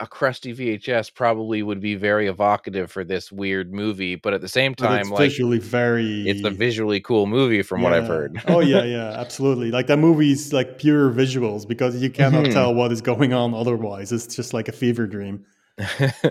a 0.00 0.06
crusty 0.06 0.54
VHS 0.54 1.14
probably 1.14 1.62
would 1.62 1.80
be 1.80 1.94
very 1.94 2.26
evocative 2.26 2.90
for 2.90 3.04
this 3.04 3.32
weird 3.32 3.72
movie, 3.72 4.14
but 4.16 4.34
at 4.34 4.40
the 4.40 4.48
same 4.48 4.74
time, 4.74 5.00
it's 5.02 5.10
like 5.10 5.18
visually 5.20 5.58
very. 5.58 6.28
it's 6.28 6.44
a 6.44 6.50
visually 6.50 7.00
cool 7.00 7.26
movie 7.26 7.62
from 7.62 7.82
what 7.82 7.92
I've 7.92 8.06
heard. 8.06 8.40
oh 8.48 8.60
yeah, 8.60 8.82
yeah, 8.96 9.10
absolutely. 9.18 9.70
Like 9.70 9.86
that 9.88 9.98
movie's 9.98 10.52
like 10.52 10.78
pure 10.78 11.10
visuals 11.10 11.66
because 11.66 12.00
you 12.02 12.10
cannot 12.10 12.44
Mhm. 12.46 12.52
tell 12.52 12.74
what 12.74 12.92
is 12.92 13.00
going 13.00 13.32
on 13.32 13.54
otherwise. 13.54 14.12
It's 14.12 14.34
just 14.34 14.52
like 14.54 14.68
a 14.68 14.72
fever 14.72 15.06
dream. 15.06 15.44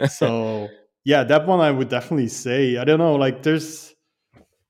so 0.10 0.68
yeah 1.04 1.24
that 1.24 1.48
one 1.48 1.60
i 1.60 1.72
would 1.72 1.90
definitely 1.90 2.28
say 2.28 2.78
i 2.78 2.84
don't 2.84 3.00
know 3.00 3.16
like 3.16 3.42
there's 3.42 3.94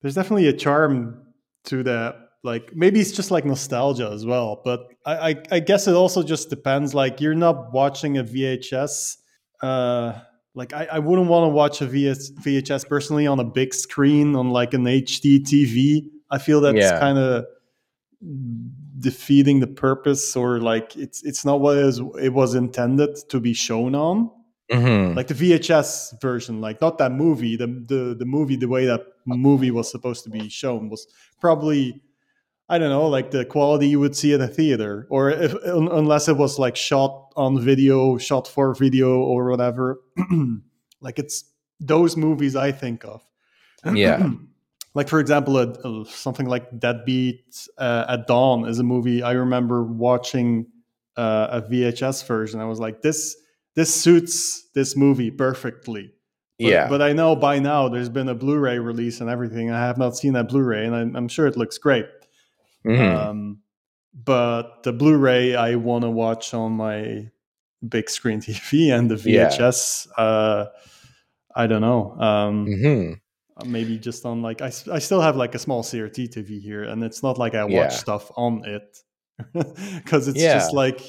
there's 0.02 0.16
definitely 0.16 0.48
a 0.48 0.54
charm 0.54 1.22
to 1.66 1.84
that 1.84 2.16
like 2.44 2.76
maybe 2.76 3.00
it's 3.00 3.12
just 3.12 3.30
like 3.32 3.46
nostalgia 3.46 4.10
as 4.12 4.26
well 4.26 4.62
but 4.64 4.88
i 5.06 5.30
i, 5.30 5.36
I 5.52 5.60
guess 5.60 5.88
it 5.88 5.94
also 5.94 6.24
just 6.24 6.50
depends 6.50 6.94
like 6.96 7.22
you're 7.22 7.36
not 7.36 7.72
watching 7.72 8.18
a 8.18 8.24
vhs 8.24 9.18
uh 9.62 10.14
like 10.56 10.74
i, 10.74 10.88
I 10.92 11.00
wouldn't 11.00 11.28
want 11.30 11.44
to 11.46 11.50
watch 11.50 11.82
a 11.82 11.86
VS, 11.86 12.32
vhs 12.44 12.88
personally 12.88 13.28
on 13.28 13.40
a 13.40 13.44
big 13.44 13.74
screen 13.74 14.36
on 14.36 14.50
like 14.50 14.74
an 14.74 14.86
hd 14.86 15.44
tv 15.44 16.06
i 16.32 16.38
feel 16.40 16.62
that's 16.62 16.78
Yeah. 16.78 17.00
kind 17.00 17.18
of 17.18 17.46
defeating 19.00 19.60
the 19.60 19.68
purpose 19.68 20.36
or 20.36 20.60
like 20.60 20.96
it's 20.96 21.24
it's 21.24 21.44
not 21.44 21.60
what 21.60 21.78
it, 21.78 21.86
is, 21.86 22.00
it 22.22 22.34
was 22.34 22.54
intended 22.56 23.16
to 23.30 23.40
be 23.40 23.54
shown 23.54 23.96
on 23.96 24.30
Mhm. 24.72 25.18
like 25.18 25.28
the 25.28 25.34
VHS 25.34 26.22
version, 26.22 26.62
like 26.62 26.80
not 26.80 26.98
that 27.00 27.12
movie. 27.12 27.58
The 27.58 27.68
the 27.68 28.16
the 28.18 28.24
movie, 28.26 28.56
the 28.56 28.70
way 28.70 28.86
that 28.86 29.02
movie 29.26 29.70
was 29.70 29.92
supposed 29.92 30.24
to 30.24 30.30
be 30.30 30.48
shown 30.48 30.88
was 30.90 31.08
probably, 31.42 32.02
I 32.72 32.78
don't 32.78 32.90
know, 32.90 33.08
like 33.08 33.32
the 33.32 33.44
quality 33.44 33.90
you 33.90 34.00
would 34.00 34.16
see 34.16 34.34
at 34.34 34.40
a 34.40 34.48
theater, 34.48 35.06
or 35.10 35.30
if 35.30 35.54
un, 35.66 35.90
unless 35.92 36.30
it 36.30 36.38
was 36.38 36.58
like 36.58 36.78
shot 36.78 37.34
on 37.36 37.60
video, 37.60 38.18
shot 38.18 38.48
for 38.48 38.74
video, 38.74 39.20
or 39.20 39.50
whatever. 39.50 40.00
like 41.02 41.20
it's 41.20 41.44
those 41.82 42.16
movies 42.16 42.56
I 42.56 42.72
think 42.72 43.04
of. 43.04 43.22
Yeah. 43.94 44.30
like 44.94 45.10
for 45.10 45.20
example, 45.20 45.58
a, 45.58 45.68
a- 45.68 46.06
something 46.06 46.46
like 46.46 46.80
Deadbeat 46.80 47.68
uh, 47.78 48.06
at 48.08 48.28
Dawn 48.28 48.66
is 48.66 48.80
a 48.80 48.84
movie 48.84 49.22
I 49.22 49.34
remember 49.34 49.84
watching 49.84 50.68
uh, 51.18 51.48
a 51.52 51.62
VHS 51.64 52.26
version. 52.26 52.62
I 52.62 52.66
was 52.66 52.80
like, 52.80 53.02
this 53.02 53.36
this 53.76 53.94
suits 53.94 54.70
this 54.74 54.96
movie 54.96 55.30
perfectly. 55.30 56.14
But, 56.58 56.68
yeah. 56.68 56.88
but 56.88 57.02
I 57.02 57.12
know 57.12 57.36
by 57.36 57.60
now 57.60 57.90
there's 57.90 58.08
been 58.08 58.30
a 58.30 58.36
Blu-ray 58.36 58.80
release 58.80 59.20
and 59.20 59.30
everything. 59.30 59.72
I 59.72 59.80
have 59.80 59.98
not 59.98 60.16
seen 60.16 60.34
that 60.34 60.48
Blu-ray, 60.48 60.86
and 60.86 60.96
I'm, 60.96 61.16
I'm 61.18 61.28
sure 61.28 61.48
it 61.48 61.58
looks 61.58 61.78
great. 61.78 62.06
Mhm. 62.86 63.16
Um, 63.16 63.60
but 64.14 64.84
the 64.84 64.92
Blu-ray 64.94 65.56
I 65.56 65.76
want 65.76 66.04
to 66.04 66.10
watch 66.10 66.54
on 66.54 66.74
my 66.74 67.30
big 67.88 68.10
screen 68.10 68.40
TV, 68.42 68.92
and 68.92 69.10
the 69.10 69.16
Yeah. 69.30 69.48
VHS, 69.48 70.08
uh, 70.18 70.66
I 71.56 71.68
don't 71.68 71.82
know. 71.82 72.16
Um, 72.20 72.68
Mhm. 72.68 73.20
maybe 73.66 73.98
just 74.00 74.26
on 74.26 74.42
like 74.42 74.62
I, 74.62 74.72
I 74.92 75.00
still 75.00 75.22
have 75.22 75.36
like 75.36 75.54
a 75.56 75.60
small 75.60 75.84
CRT 75.84 76.30
TV 76.30 76.60
here, 76.62 76.84
and 76.84 77.04
it's 77.04 77.22
not 77.24 77.38
like 77.38 77.54
I 77.56 77.64
watch 77.64 77.74
Yeah. 77.74 77.88
stuff 77.90 78.32
on 78.36 78.64
it 78.66 78.98
because 79.54 80.28
it's 80.28 80.42
Yeah. 80.42 80.54
just 80.54 80.74
like 80.74 81.00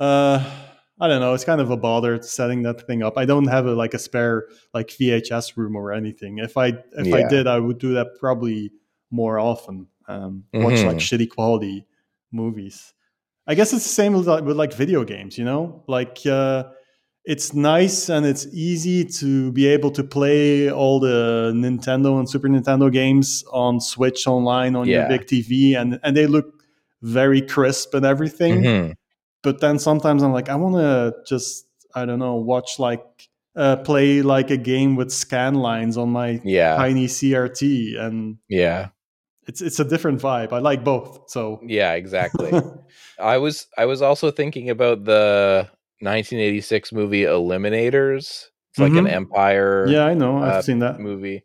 uh 0.00 0.44
I 1.00 1.08
don't 1.08 1.20
know. 1.20 1.34
It's 1.34 1.44
kind 1.44 1.60
of 1.60 1.70
a 1.70 1.76
bother 1.76 2.22
setting 2.22 2.62
that 2.62 2.86
thing 2.86 3.02
up. 3.02 3.18
I 3.18 3.24
don't 3.24 3.48
have 3.48 3.66
a, 3.66 3.74
like 3.74 3.92
a 3.94 3.98
spare 3.98 4.46
like 4.72 4.88
VHS 4.88 5.56
room 5.56 5.74
or 5.74 5.92
anything. 5.92 6.38
If 6.38 6.56
I 6.56 6.68
if 6.92 7.12
I 7.12 7.22
did, 7.28 7.46
I 7.48 7.58
would 7.58 7.78
do 7.78 7.94
that 7.94 8.08
probably 8.20 8.70
more 9.10 9.38
often. 9.40 9.88
Um, 10.08 10.44
Watch 10.52 10.74
Mhm. 10.74 10.86
like 10.86 10.96
shitty 10.98 11.28
quality 11.28 11.84
movies. 12.32 12.94
I 13.46 13.54
guess 13.54 13.72
it's 13.72 13.84
the 13.84 13.88
same 14.02 14.12
with, 14.14 14.26
like- 14.28 14.44
with 14.44 14.56
like 14.56 14.72
video 14.72 15.04
games. 15.04 15.36
You 15.38 15.44
know, 15.44 15.82
like 15.88 16.18
uh, 16.26 16.64
it's 17.24 17.54
nice 17.54 18.08
and 18.08 18.26
it's 18.26 18.46
easy 18.52 19.04
to 19.04 19.52
be 19.52 19.66
able 19.66 19.90
to 19.92 20.02
play 20.04 20.70
all 20.70 20.98
the 21.00 21.52
Nintendo 21.54 22.18
and 22.18 22.28
Super 22.28 22.48
Nintendo 22.48 22.90
games 22.92 23.44
on 23.52 23.80
Switch 23.80 24.26
online 24.26 24.74
on 24.76 24.88
your 24.88 25.08
big 25.08 25.26
TV, 25.26 25.74
and 25.80 25.98
and 26.02 26.16
they 26.16 26.26
look 26.26 26.46
very 27.02 27.42
crisp 27.42 27.94
and 27.94 28.06
everything 28.06 28.62
Mhm. 28.62 28.94
but 29.42 29.60
then 29.60 29.76
sometimes 29.78 30.22
I'm 30.22 30.32
like, 30.32 30.48
I 30.48 30.54
want 30.54 30.76
to 30.76 31.14
just, 31.26 31.66
I 31.96 32.04
don't 32.06 32.20
know, 32.20 32.36
watch 32.36 32.78
like, 32.78 33.04
uh, 33.56 33.74
play 33.76 34.22
like 34.22 34.50
a 34.52 34.56
game 34.56 34.94
with 34.94 35.10
scan 35.12 35.54
lines 35.56 35.96
on 35.96 36.10
my 36.10 36.40
Yeah. 36.44 36.76
tiny 36.76 37.08
CRT, 37.08 37.96
and 37.98 38.36
Yeah. 38.48 38.90
It's 39.46 39.60
it's 39.60 39.80
a 39.80 39.84
different 39.84 40.20
vibe. 40.20 40.52
I 40.52 40.58
like 40.58 40.84
both, 40.84 41.30
so 41.30 41.60
Yeah, 41.64 41.92
exactly. 41.94 42.52
I 43.20 43.38
was 43.38 43.66
I 43.76 43.86
was 43.86 44.02
also 44.02 44.30
thinking 44.30 44.70
about 44.70 45.04
the 45.04 45.68
1986 46.00 46.92
movie 46.92 47.22
Eliminators. 47.22 48.46
It's 48.70 48.80
like 48.80 48.92
an 48.96 49.06
Mhm. 49.06 49.12
Empire 49.12 49.86
yeah, 49.90 50.04
I 50.06 50.14
know, 50.14 50.38
I've 50.38 50.54
uh, 50.54 50.62
seen 50.62 50.78
that. 50.80 50.98
movie. 51.00 51.44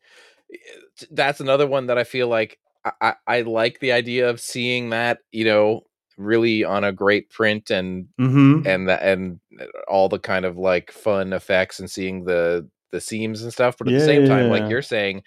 That's 1.11 1.39
another 1.39 1.67
one 1.67 1.87
that 1.87 1.97
I 1.97 2.03
feel 2.03 2.27
like 2.27 2.57
I, 2.85 2.91
I, 3.01 3.13
I 3.27 3.41
like 3.41 3.79
the 3.79 3.91
idea 3.91 4.29
of 4.29 4.39
seeing 4.39 4.89
that, 4.91 5.19
you 5.31 5.45
know, 5.45 5.81
really 6.17 6.63
on 6.63 6.83
a 6.83 6.91
great 6.91 7.29
print 7.29 7.69
and 7.69 8.07
hmm 8.17 8.61
and 8.65 8.87
the, 8.89 9.03
and 9.03 9.39
all 9.87 10.09
the 10.09 10.19
kind 10.19 10.45
of 10.45 10.57
like 10.57 10.91
fun 10.91 11.33
effects 11.33 11.79
and 11.79 11.89
seeing 11.91 12.23
the 12.25 12.67
the 12.91 13.01
seams 13.01 13.43
and 13.43 13.51
stuff. 13.53 13.77
But 13.77 13.87
at 13.87 13.93
Yeah, 13.93 13.99
the 13.99 14.05
same 14.05 14.25
time, 14.25 14.45
yeah. 14.45 14.51
like 14.51 14.69
you're 14.69 14.81
saying, 14.81 15.23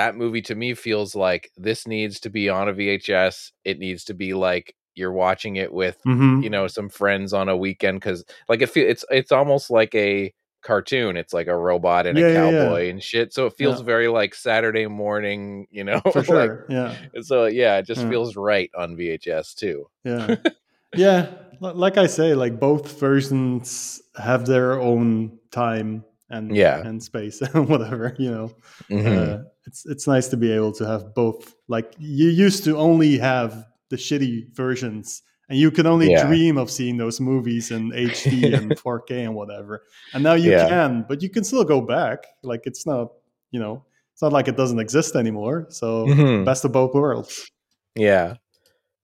that 0.00 0.16
movie 0.16 0.40
to 0.40 0.54
me 0.54 0.72
feels 0.72 1.14
like 1.14 1.50
this 1.58 1.86
needs 1.86 2.20
to 2.20 2.30
be 2.30 2.48
on 2.48 2.70
a 2.70 2.72
VHS. 2.72 3.52
It 3.66 3.78
needs 3.78 4.02
to 4.04 4.14
be 4.14 4.32
like 4.32 4.74
you're 4.94 5.12
watching 5.12 5.56
it 5.56 5.70
with 5.72 5.98
hmm 6.04 6.40
you 6.40 6.48
know 6.48 6.66
some 6.66 6.88
friends 6.88 7.34
on 7.34 7.50
a 7.50 7.56
weekend 7.56 8.00
because 8.00 8.24
like 8.48 8.62
it 8.62 8.70
feel 8.70 8.88
it's 8.88 9.04
it's 9.10 9.30
almost 9.30 9.70
like 9.70 9.94
a 9.94 10.32
cartoon 10.62 11.16
it's 11.18 11.34
like 11.34 11.48
a 11.48 11.56
robot 11.56 12.06
and 12.06 12.16
Yeah, 12.18 12.26
a 12.26 12.28
yeah, 12.28 12.34
yeah. 12.50 12.58
cowboy 12.60 12.88
and 12.90 13.02
shit 13.02 13.32
so 13.34 13.46
it 13.46 13.54
feels 13.58 13.80
Yeah. 13.80 13.84
very 13.84 14.08
like 14.08 14.34
saturday 14.34 14.86
morning 14.86 15.66
you 15.70 15.84
know 15.84 16.00
for 16.12 16.12
like, 16.22 16.26
sure. 16.26 16.66
yeah, 16.70 16.96
so 17.20 17.44
yeah 17.46 17.76
it 17.78 17.86
just 17.86 18.02
Yeah. 18.02 18.08
feels 18.10 18.36
right 18.36 18.70
on 18.76 18.96
vhs 18.96 19.54
too 19.54 19.88
yeah, 20.04 20.36
yeah. 20.96 21.30
Like 21.60 21.98
I 21.98 22.06
say, 22.06 22.34
like 22.34 22.58
both 22.58 22.98
versions 22.98 24.00
have 24.16 24.46
their 24.46 24.80
own 24.80 25.38
time 25.50 26.04
and 26.30 26.54
Yeah. 26.54 26.80
and 26.86 27.02
space 27.02 27.40
and 27.42 27.68
whatever. 27.72 28.14
You 28.18 28.30
know, 28.30 28.50
Mhm. 28.90 29.16
uh, 29.40 29.42
it's 29.66 29.84
it's 29.86 30.06
nice 30.06 30.28
to 30.28 30.36
be 30.36 30.50
able 30.52 30.72
to 30.72 30.86
have 30.86 31.14
both. 31.14 31.54
Like 31.68 31.92
you 31.98 32.28
used 32.28 32.64
to 32.64 32.76
only 32.76 33.18
have 33.18 33.66
the 33.90 33.96
shitty 33.96 34.54
versions, 34.54 35.22
and 35.48 35.58
you 35.58 35.70
could 35.70 35.86
only 35.86 36.10
Yeah. 36.10 36.26
dream 36.26 36.56
of 36.58 36.70
seeing 36.70 36.96
those 36.96 37.20
movies 37.20 37.70
in 37.70 37.90
HD 37.94 38.54
and 38.54 38.78
4K 38.78 39.24
and 39.24 39.34
whatever. 39.34 39.82
And 40.14 40.22
now 40.22 40.34
you 40.34 40.50
Yeah. 40.52 40.68
can, 40.68 41.04
but 41.08 41.22
you 41.22 41.28
can 41.28 41.44
still 41.44 41.64
go 41.64 41.80
back. 41.80 42.24
Like 42.42 42.62
it's 42.66 42.86
not, 42.86 43.08
you 43.50 43.58
know, 43.60 43.84
it's 44.12 44.22
not 44.22 44.32
like 44.32 44.46
it 44.48 44.56
doesn't 44.56 44.78
exist 44.78 45.16
anymore. 45.16 45.66
So 45.70 46.06
Mhm. 46.06 46.44
best 46.44 46.64
of 46.64 46.72
both 46.72 46.94
worlds. 46.94 47.50
yeah 47.96 48.36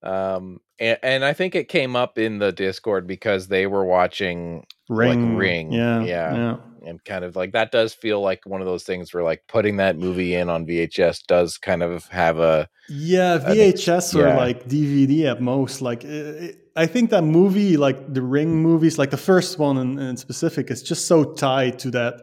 um 0.02 0.60
and, 0.78 0.98
and 1.02 1.24
i 1.24 1.32
think 1.32 1.54
it 1.56 1.68
came 1.68 1.96
up 1.96 2.18
in 2.18 2.38
the 2.38 2.52
discord 2.52 3.06
because 3.06 3.48
they 3.48 3.66
were 3.66 3.84
watching 3.84 4.64
Ring, 4.88 5.34
Ring, 5.36 5.72
yeah, 5.72 6.04
yeah. 6.04 6.34
yeah. 6.34 6.56
And 6.86 7.04
kind 7.04 7.24
of 7.24 7.36
like 7.36 7.52
that 7.52 7.70
does 7.72 7.92
feel 7.94 8.20
like 8.20 8.40
one 8.46 8.60
of 8.60 8.66
those 8.66 8.84
things 8.84 9.12
where 9.12 9.24
like 9.24 9.42
putting 9.48 9.76
that 9.76 9.98
movie 9.98 10.34
in 10.34 10.48
on 10.48 10.66
vhs 10.66 11.18
does 11.26 11.58
kind 11.58 11.82
of 11.82 12.06
have 12.08 12.38
a 12.38 12.68
Yeah, 12.88 13.38
VHS 13.38 14.14
or 14.14 14.28
yeah. 14.28 14.36
like 14.36 14.68
DVD 14.68 15.26
at 15.32 15.40
most. 15.42 15.80
Like, 15.82 16.04
i 16.04 16.54
I 16.78 16.86
think 16.86 17.08
that 17.10 17.24
movie, 17.24 17.76
like 17.78 18.12
the 18.12 18.20
Ring 18.22 18.62
movies, 18.62 18.98
like 18.98 19.10
the 19.10 19.16
first 19.16 19.58
one 19.58 19.78
in, 19.78 19.98
in 19.98 20.16
specific, 20.18 20.70
is 20.70 20.82
just 20.82 21.06
so 21.06 21.24
tied 21.34 21.78
to 21.80 21.90
that 21.92 22.14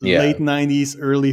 Yeah. 0.00 0.20
late 0.20 0.38
'90s, 0.38 0.96
early 1.00 1.32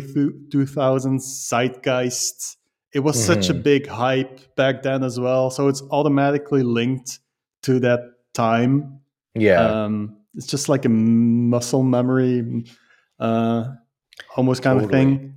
two 0.51 0.65
thousands 0.65 1.24
zeitgeist. 1.50 2.58
It 2.91 3.01
was 3.01 3.24
such 3.24 3.50
a 3.50 3.53
Mhm. 3.53 3.63
big 3.63 3.88
hype 3.88 4.55
back 4.55 4.82
then 4.84 5.03
as 5.03 5.20
well, 5.20 5.50
so 5.51 5.67
it's 5.67 5.84
automatically 5.91 6.63
linked 6.63 7.20
to 7.63 7.79
that 7.82 8.00
time. 8.34 9.00
yeah 9.36 9.84
Um, 9.84 10.17
it's 10.36 10.48
just 10.48 10.70
like 10.70 10.86
a 10.86 10.89
muscle 10.89 11.84
memory, 11.84 12.65
uh, 13.20 13.65
almost 14.36 14.63
kind 14.63 14.77
of 14.80 14.86
Totally. 14.89 15.06
thing. 15.06 15.36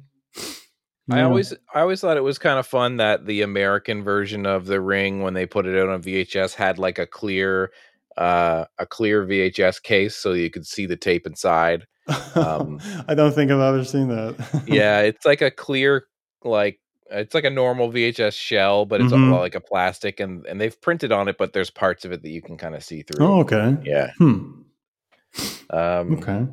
I 1.10 1.18
Yeah. 1.20 1.24
always 1.26 1.54
I 1.74 1.80
always 1.80 2.00
thought 2.00 2.16
it 2.18 2.22
was 2.22 2.38
kind 2.38 2.58
of 2.58 2.66
fun 2.66 2.96
that 2.98 3.24
the 3.26 3.40
American 3.42 4.02
version 4.04 4.44
of 4.44 4.66
The 4.66 4.80
Ring 4.80 5.22
when 5.22 5.32
they 5.34 5.46
put 5.46 5.66
it 5.66 5.78
out 5.80 5.88
on 5.88 6.02
VHS 6.02 6.54
had 6.54 6.78
like 6.78 6.98
a 6.98 7.06
clear 7.06 7.70
uh 8.18 8.64
a 8.78 8.84
clear 8.86 9.24
VHS 9.24 9.82
case 9.82 10.14
so 10.16 10.32
you 10.34 10.50
could 10.50 10.66
see 10.66 10.84
the 10.86 10.96
tape 10.96 11.26
inside. 11.26 11.86
um, 12.34 12.78
I 13.08 13.14
don't 13.14 13.32
think 13.32 13.50
I've 13.50 13.60
ever 13.60 13.84
seen 13.84 14.08
that. 14.08 14.62
Yeah, 14.66 15.00
it's 15.00 15.24
like 15.24 15.40
a 15.40 15.50
clear 15.50 16.04
like 16.44 16.78
it's 17.10 17.32
like 17.34 17.44
a 17.44 17.50
normal 17.50 17.90
VHS 17.90 18.34
shell 18.34 18.84
but 18.84 19.00
it's 19.00 19.10
Mhm. 19.12 19.32
all 19.32 19.40
like 19.40 19.54
a 19.54 19.60
plastic 19.60 20.20
and 20.20 20.44
and 20.44 20.60
they've 20.60 20.78
printed 20.82 21.10
on 21.10 21.26
it 21.28 21.38
but 21.38 21.54
there's 21.54 21.70
parts 21.70 22.04
of 22.04 22.12
it 22.12 22.22
that 22.22 22.28
you 22.30 22.42
can 22.42 22.58
kind 22.58 22.74
of 22.74 22.84
see 22.84 23.00
through. 23.02 23.24
oh, 23.26 23.40
okay. 23.40 23.76
Yeah. 23.82 24.12
Hmm. 24.18 24.62
Um 25.70 26.14
Okay. 26.14 26.46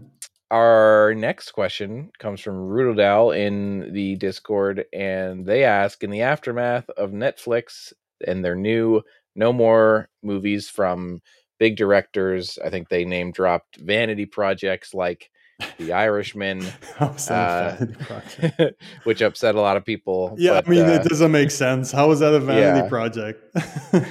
Our 0.51 1.15
next 1.15 1.51
question 1.51 2.11
comes 2.19 2.39
from 2.39 2.69
Rudodal 2.69 3.35
in 3.35 3.91
the 3.93 4.15
Discord, 4.15 4.85
and 4.93 5.45
they 5.45 5.63
ask 5.63 6.03
In 6.03 6.11
the 6.11 6.21
aftermath 6.21 6.89
of 6.91 7.11
Netflix 7.11 7.93
and 8.25 8.45
their 8.45 8.55
new 8.55 9.01
No 9.35 9.51
More 9.51 10.07
movies 10.21 10.69
from 10.69 11.21
big 11.59 11.77
directors, 11.77 12.59
I 12.63 12.69
think 12.69 12.89
they 12.89 13.05
name 13.05 13.31
dropped 13.31 13.77
vanity 13.77 14.25
projects 14.25 14.93
like 14.93 15.31
The 15.79 15.93
Irishman, 15.93 16.61
How 16.97 17.09
is 17.09 17.25
that 17.25 17.81
a 17.81 18.63
Uh, 18.63 18.69
which 19.03 19.21
upset 19.21 19.55
a 19.55 19.61
lot 19.61 19.77
of 19.77 19.85
people. 19.85 20.35
Yeah, 20.37 20.61
but, 20.61 20.67
I 20.67 20.69
mean 20.69 20.85
uh, 20.85 20.93
it 20.93 21.03
doesn't 21.03 21.31
make 21.31 21.49
sense. 21.49 21.91
How 21.91 22.11
is 22.11 22.19
that 22.19 22.35
a 22.35 22.39
vanity 22.39 22.81
yeah. 22.81 22.89
project? 22.89 23.57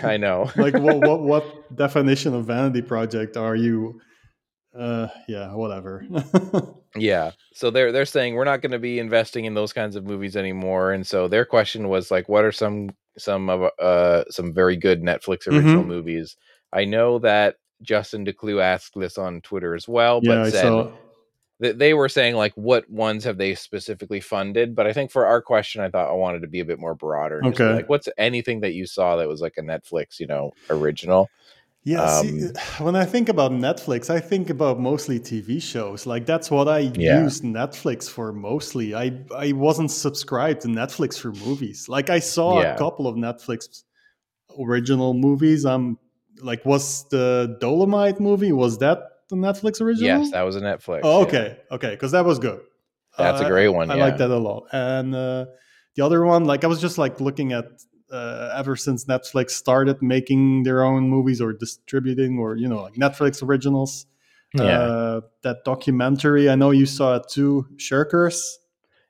I 0.03 0.17
know. 0.17 0.51
like 0.57 0.75
what, 0.75 0.99
what 1.01 1.23
what 1.23 1.77
definition 1.77 2.35
of 2.35 2.47
vanity 2.47 2.83
project 2.83 3.37
are 3.37 3.55
you? 3.55 4.01
Uh, 4.77 5.09
yeah, 5.29 5.53
whatever. 5.55 6.05
Yeah. 6.97 7.33
So 7.53 7.71
they're 7.71 7.91
they're 7.91 8.05
saying 8.07 8.35
we're 8.37 8.45
not 8.45 8.63
going 8.63 8.71
to 8.71 8.79
be 8.79 9.01
investing 9.01 9.47
in 9.47 9.55
those 9.55 9.73
kinds 9.73 9.97
of 9.97 10.05
movies 10.05 10.37
anymore. 10.37 10.93
And 10.93 11.05
so 11.05 11.27
their 11.27 11.45
question 11.45 11.89
was 11.89 12.13
like, 12.13 12.29
what 12.29 12.45
are 12.45 12.53
some 12.53 12.91
some 13.19 13.51
of 13.51 13.69
uh 13.81 14.23
some 14.31 14.53
very 14.55 14.77
good 14.77 15.03
Netflix 15.03 15.49
original 15.49 15.83
Mhm. 15.83 15.89
movies? 15.89 16.37
I 16.73 16.85
know 16.85 17.19
that 17.19 17.57
Justin 17.83 18.25
Decloux 18.25 18.63
asked 18.63 18.93
this 18.95 19.19
on 19.19 19.41
Twitter 19.41 19.75
as 19.75 19.89
well, 19.89 20.21
but 20.21 20.39
I 20.39 20.51
said 20.51 20.71
that 21.59 21.79
they 21.81 21.95
were 21.95 22.09
saying 22.09 22.37
like 22.37 22.53
what 22.55 22.89
ones 22.89 23.25
have 23.25 23.39
they 23.39 23.57
specifically 23.57 24.21
funded? 24.21 24.77
But 24.77 24.87
I 24.87 24.93
think 24.93 25.11
for 25.11 25.27
our 25.27 25.43
question, 25.43 25.81
I 25.83 25.91
thought 25.91 26.09
I 26.11 26.15
wanted 26.15 26.43
to 26.43 26.49
be 26.49 26.61
a 26.61 26.65
bit 26.65 26.79
more 26.79 26.95
broader. 26.95 27.39
and 27.41 27.47
just 27.49 27.59
be 27.59 27.65
Okay. 27.65 27.75
Like, 27.75 27.89
what's 27.89 28.09
anything 28.19 28.61
that 28.61 28.75
you 28.75 28.87
saw 28.87 29.17
that 29.17 29.27
was 29.27 29.41
like 29.41 29.55
a 29.59 29.63
Netflix, 29.63 30.21
you 30.21 30.29
know, 30.29 30.53
original? 30.71 31.29
Yeah, 31.87 32.07
see, 32.23 32.47
Um, 32.47 32.53
when 32.87 32.97
I 32.97 33.05
think 33.05 33.29
about 33.29 33.53
Netflix, 33.53 34.09
I 34.09 34.19
think 34.21 34.49
about 34.51 34.81
mostly 34.81 35.21
TV 35.21 35.61
shows. 35.63 36.07
Like 36.07 36.25
that's 36.27 36.51
what 36.51 36.67
I 36.69 36.79
Yeah. 36.97 37.23
used 37.23 37.43
Netflix 37.45 38.09
for 38.09 38.33
mostly. 38.33 38.95
I 38.95 39.07
I 39.37 39.53
wasn't 39.53 39.91
subscribed 39.91 40.63
to 40.63 40.69
Netflix 40.69 41.19
for 41.19 41.33
movies. 41.47 41.89
Like 41.89 42.09
I 42.11 42.21
saw 42.21 42.61
Yeah. 42.61 42.75
a 42.75 42.79
couple 42.79 43.07
of 43.07 43.17
Netflix 43.17 43.83
original 44.59 45.15
movies. 45.15 45.65
Um, 45.67 45.99
like 46.43 46.65
was 46.65 47.07
the 47.11 47.57
Dolomite 47.61 48.19
movie? 48.21 48.53
Was 48.53 48.79
that 48.79 48.99
the 49.31 49.37
Netflix 49.37 49.81
original? 49.81 50.21
Yes, 50.23 50.31
that 50.33 50.43
was 50.43 50.57
a 50.57 50.61
Netflix. 50.61 51.01
Oh, 51.05 51.21
yeah. 51.21 51.27
okay, 51.27 51.57
okay, 51.71 51.91
because 51.91 52.13
that 52.13 52.25
was 52.25 52.39
good. 52.39 52.61
That's 53.19 53.41
a 53.41 53.45
Uh, 53.45 53.49
great 53.49 53.69
one, 53.69 53.91
I 53.91 53.97
yeah. 53.97 54.05
like 54.05 54.17
that 54.19 54.31
a 54.31 54.39
lot. 54.39 54.65
And 54.73 55.15
uh, 55.15 55.47
the 55.97 56.05
other 56.05 56.25
one, 56.25 56.45
like 56.45 56.65
I 56.65 56.67
was 56.67 56.81
just 56.81 56.99
like 56.99 57.21
looking 57.21 57.53
at 57.53 57.67
uh, 58.15 58.53
ever 58.57 58.77
since 58.77 59.05
Netflix 59.07 59.51
started 59.51 60.01
making 60.01 60.63
their 60.63 60.83
own 60.85 61.09
movies 61.11 61.41
or 61.41 61.53
distributing, 61.53 62.39
or 62.39 62.57
you 62.57 62.69
know, 62.69 62.83
like 62.83 62.95
Netflix 62.95 63.43
originals. 63.43 64.07
Yeah. 64.55 64.79
Uh, 64.79 65.21
that 65.43 65.65
documentary, 65.65 66.49
I 66.49 66.55
know 66.55 66.71
you 66.71 66.87
saw 66.87 67.17
it 67.17 67.25
too, 67.29 67.67
Shirkers. 67.77 68.39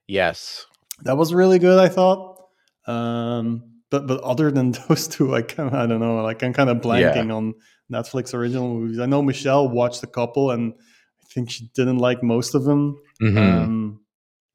yes. 0.08 0.66
That 1.02 1.16
was 1.18 1.34
really 1.34 1.58
good, 1.58 1.78
I 1.78 1.88
thought. 1.88 2.38
Um, 2.86 3.64
but 3.90 4.06
but 4.06 4.20
other 4.22 4.50
than 4.50 4.72
those 4.88 5.06
two, 5.08 5.34
I 5.34 5.42
can 5.42 5.68
I 5.74 5.86
don't 5.86 6.00
know. 6.00 6.22
Like 6.22 6.42
I'm 6.42 6.52
kind 6.54 6.70
of 6.70 6.78
blanking 6.78 7.34
on 7.34 7.54
Netflix 7.92 8.32
original 8.32 8.68
movies. 8.68 8.98
I 9.00 9.06
know 9.06 9.20
Michelle 9.20 9.68
watched 9.68 10.02
a 10.02 10.06
couple, 10.06 10.50
and 10.50 10.72
I 10.72 11.26
think 11.34 11.50
she 11.50 11.68
didn't 11.74 11.98
like 11.98 12.22
most 12.22 12.54
of 12.54 12.64
them. 12.64 12.96
Mhm. 13.20 13.36
Um, 13.36 14.00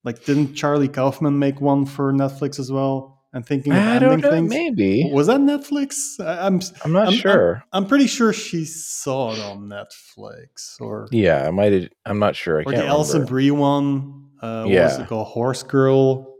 like, 0.05 0.23
didn't 0.25 0.55
Charlie 0.55 0.88
Kaufman 0.88 1.38
make 1.39 1.59
one 1.59 1.85
for 1.85 2.13
Netflix 2.13 2.57
as 2.57 2.71
well? 2.71 3.18
And 3.31 3.45
thinking 3.45 3.73
of 3.73 3.77
I 3.79 3.99
don't 3.99 4.13
ending 4.13 4.21
know. 4.21 4.31
things. 4.31 4.49
Maybe. 4.49 5.09
Was 5.13 5.27
that 5.27 5.39
Netflix? 5.39 6.19
I, 6.19 6.47
I'm 6.47 6.59
I'm 6.83 6.91
not 6.91 7.09
I'm- 7.09 7.17
sure. 7.17 7.63
I'm 7.71 7.85
pretty 7.85 8.07
sure 8.07 8.33
she 8.33 8.65
saw 8.65 9.33
it 9.33 9.39
on 9.39 9.67
Netflix 9.69 10.79
or 10.81 11.07
yeah, 11.11 11.47
I 11.47 11.51
might. 11.51 11.71
have 11.73 11.89
I'm 12.05 12.17
not 12.19 12.35
sure. 12.35 12.57
I 12.57 12.61
or 12.61 12.65
can't 12.71 12.77
the 12.77 12.85
Alison 12.87 13.17
remember. 13.21 13.29
Brie 13.29 13.51
one. 13.51 14.29
Uh, 14.41 14.63
What 14.63 14.69
was 14.69 14.97
Yeah. 14.97 15.01
it 15.03 15.07
called? 15.07 15.27
Horse 15.27 15.61
Girl. 15.63 16.33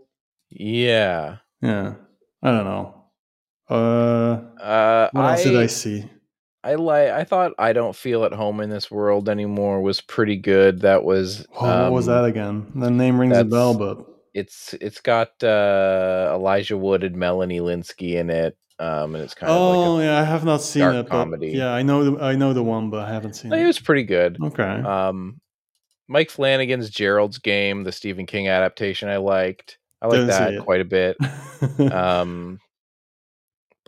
Yeah. 0.50 1.38
Yeah, 1.62 1.94
I 2.42 2.52
don't 2.52 2.64
know. 2.66 2.96
Uh, 3.70 4.42
Uh, 4.60 5.10
what 5.12 5.26
else 5.26 5.42
I, 5.42 5.44
did 5.44 5.58
I 5.58 5.68
see? 5.68 6.10
I 6.64 6.76
like. 6.76 7.10
I 7.10 7.24
thought 7.24 7.54
I 7.60 7.72
don't 7.74 7.96
feel 7.96 8.26
at 8.26 8.34
home 8.34 8.60
in 8.62 8.70
this 8.70 8.90
world 8.90 9.30
anymore 9.30 9.82
was 9.82 10.02
pretty 10.02 10.38
good. 10.38 10.82
That 10.82 11.04
was. 11.04 11.46
Oh, 11.56 11.84
what 11.84 11.92
was 11.92 12.08
um, 12.10 12.16
that 12.16 12.24
again? 12.26 12.72
The 12.76 12.90
name 12.90 13.20
rings 13.20 13.38
a 13.38 13.44
bell, 13.44 13.74
but 13.78 14.06
It's 14.34 14.74
it's 14.76 15.02
got 15.02 15.44
uh, 15.44 16.32
Elijah 16.34 16.78
Wood 16.78 17.04
and 17.04 17.16
Melanie 17.16 17.60
Lynskey 17.60 18.16
in 18.16 18.30
it. 18.30 18.58
Um, 18.80 19.14
and 19.14 19.24
it's 19.24 19.34
kind 19.34 19.52
oh 19.52 19.94
of 19.94 19.98
like 19.98 20.06
yeah, 20.06 20.22
I 20.22 20.24
have 20.24 20.46
not 20.46 20.62
seen 20.62 20.84
it. 20.84 21.04
But 21.04 21.10
comedy. 21.10 21.50
yeah, 21.50 21.74
I 21.74 21.82
know 21.82 22.12
the, 22.12 22.24
I 22.24 22.36
know 22.36 22.54
the 22.54 22.64
one, 22.64 22.90
but 22.90 23.02
I 23.02 23.12
haven't 23.12 23.34
seen. 23.34 23.52
It 23.52 23.60
it. 23.60 23.66
was 23.66 23.80
pretty 23.80 24.04
good. 24.04 24.38
Okay. 24.42 24.64
Um, 24.64 25.42
Mike 26.08 26.30
Flanagan's 26.30 26.90
Gerald's 26.90 27.40
Game, 27.40 27.84
the 27.84 27.92
Stephen 27.92 28.26
King 28.26 28.48
adaptation, 28.48 29.10
I 29.10 29.18
liked. 29.18 29.78
I 30.02 30.08
like 30.08 30.28
that 30.28 30.64
quite 30.64 30.82
a 30.82 30.86
bit. 30.86 31.18
um 31.92 32.60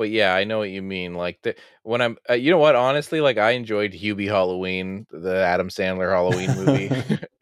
but 0.02 0.10
yeah 0.10 0.34
i 0.34 0.44
know 0.44 0.58
what 0.58 0.72
you 0.72 0.82
mean 0.82 1.14
like 1.14 1.40
the, 1.44 1.56
when 1.84 2.02
i'm 2.02 2.18
uh, 2.28 2.34
you 2.34 2.50
know 2.50 2.58
what 2.58 2.76
honestly 2.76 3.22
like 3.22 3.38
i 3.38 3.52
enjoyed 3.52 3.92
hubie 3.92 4.28
halloween 4.28 5.06
the 5.12 5.36
adam 5.36 5.70
sandler 5.70 6.10
halloween 6.10 6.50
movie 6.56 6.90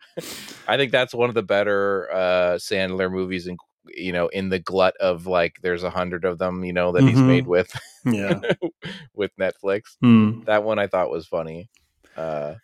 i 0.68 0.78
think 0.78 0.92
that's 0.92 1.14
one 1.14 1.30
of 1.30 1.36
the 1.36 1.44
better 1.44 2.10
uh 2.12 2.56
sandler 2.58 3.12
movies 3.12 3.48
in 3.48 3.58
you 3.96 4.12
know 4.12 4.28
in 4.28 4.50
the 4.50 4.60
glut 4.60 4.96
of 4.98 5.26
like 5.28 5.56
there's 5.62 5.84
a 5.84 5.90
hundred 5.90 6.26
of 6.26 6.38
them 6.38 6.64
you 6.64 6.74
know 6.74 6.92
that 6.92 7.04
he's 7.04 7.18
Mhm. 7.18 7.26
made 7.28 7.48
with 7.48 7.74
yeah. 8.06 8.40
with 9.16 9.32
netflix 9.40 9.98
Hmm. 10.02 10.42
that 10.46 10.64
one 10.64 10.80
i 10.80 10.88
thought 10.88 11.10
was 11.10 11.26
funny 11.28 11.70
uh 12.18 12.56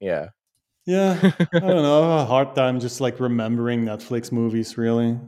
yeah 0.00 0.28
Yeah. 0.86 1.18
I 1.52 1.58
don't 1.58 1.82
know. 1.82 2.04
I 2.04 2.10
have 2.18 2.20
a 2.20 2.24
hard 2.34 2.54
time 2.54 2.78
just 2.78 3.00
like 3.00 3.18
remembering 3.18 3.84
Netflix 3.84 4.30
movies. 4.30 4.78
Really. 4.78 5.18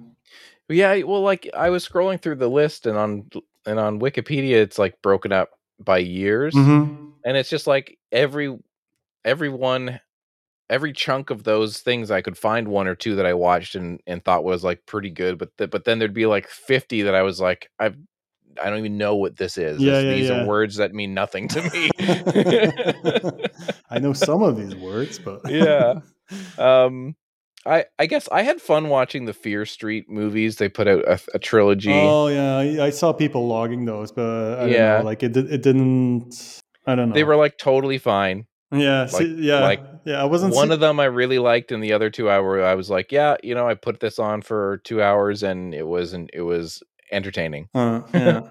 Yeah, 0.69 1.03
well, 1.03 1.23
like 1.23 1.51
I 1.53 1.71
was 1.71 1.83
scrolling 1.89 2.21
through 2.23 2.37
the 2.37 2.49
list, 2.49 2.87
and 2.87 2.97
on 2.97 3.29
and 3.67 3.79
on 3.81 3.99
Wikipedia, 3.99 4.55
it's 4.63 4.79
like 4.79 5.03
broken 5.03 5.33
up 5.33 5.51
by 5.83 5.99
years, 5.99 6.55
Mm-hmm. 6.55 7.11
and 7.25 7.37
it's 7.37 7.51
just 7.51 7.67
like 7.67 7.99
every 8.13 8.57
everyone, 9.25 9.99
every 10.71 10.93
chunk 10.93 11.31
of 11.31 11.45
those 11.45 11.79
things, 11.81 12.11
I 12.11 12.21
could 12.21 12.37
find 12.39 12.69
one 12.69 12.87
or 12.89 12.95
two 12.95 13.17
that 13.17 13.27
I 13.27 13.35
watched 13.35 13.75
and 13.75 14.01
and 14.07 14.25
thought 14.25 14.45
was 14.45 14.63
like 14.65 14.85
pretty 14.87 15.11
good, 15.11 15.39
but 15.39 15.57
th- 15.59 15.71
but 15.71 15.85
then 15.85 15.99
there'd 15.99 16.15
be 16.15 16.27
like 16.27 16.49
fifty 16.49 17.03
that 17.03 17.15
I 17.15 17.23
was 17.23 17.41
like 17.41 17.71
I've 17.79 17.97
I 18.61 18.71
don't 18.71 18.81
even 18.81 18.99
know 18.99 19.15
what 19.15 19.37
this 19.37 19.57
is. 19.57 19.81
Yeah, 19.81 19.93
This- 19.93 20.05
yeah, 20.05 20.15
these 20.15 20.29
yeah. 20.31 20.43
are 20.43 20.47
words 20.47 20.77
that 20.77 20.93
mean 20.93 21.15
nothing 21.15 21.47
to 21.49 21.63
me. 21.71 21.91
I 23.91 23.99
know 23.99 24.13
some 24.13 24.43
of 24.43 24.57
these 24.57 24.75
words, 24.75 25.19
but 25.19 25.49
Yeah. 25.51 26.01
um. 26.59 27.17
I, 27.67 27.85
I 27.99 28.07
guess 28.07 28.29
I 28.33 28.43
had 28.43 28.63
fun 28.63 28.89
watching 28.89 29.27
the 29.27 29.35
Fear 29.35 29.67
Street 29.67 30.09
movies. 30.09 30.57
They 30.57 30.71
put 30.71 30.89
out 30.89 31.01
a, 31.07 31.21
a 31.35 31.39
trilogy. 31.39 31.93
Oh 31.93 32.29
yeah, 32.29 32.83
I, 32.83 32.89
saw 32.91 33.13
people 33.13 33.47
logging 33.47 33.85
those, 33.85 34.11
but 34.11 34.59
I 34.59 34.61
don't 34.63 34.71
Yeah. 34.73 34.99
know, 34.99 35.05
like 35.05 35.23
it 35.23 35.37
it 35.37 35.61
didn't. 35.63 36.61
I 36.87 36.95
don't 36.95 37.09
know. 37.11 37.15
They 37.15 37.25
were 37.25 37.37
like 37.37 37.59
totally 37.59 37.99
fine. 37.99 38.47
Yeah, 38.73 39.03
like- 39.03 39.11
see, 39.11 39.35
yeah, 39.41 39.61
like, 39.61 39.81
yeah. 40.05 40.21
I 40.21 40.25
wasn't 40.25 40.55
one 40.55 40.69
see- 40.69 40.75
of 40.75 40.81
them 40.81 41.01
I 41.01 41.05
really 41.07 41.39
liked, 41.39 41.73
and 41.73 41.83
the 41.83 41.93
other 41.93 42.11
two 42.11 42.29
I 42.29 42.41
were 42.41 42.63
I 42.65 42.75
was 42.75 42.91
like, 42.91 43.13
yeah, 43.13 43.37
you 43.43 43.55
know, 43.55 43.67
I 43.69 43.75
put 43.75 44.01
this 44.01 44.19
on 44.19 44.43
for 44.43 44.79
two 44.85 45.03
hours, 45.03 45.43
and 45.43 45.75
it 45.75 45.87
wasn't. 45.87 46.31
It 46.33 46.43
was 46.43 46.83
entertaining. 47.13 47.69
Uh, 47.75 48.03
yeah. 48.15 48.41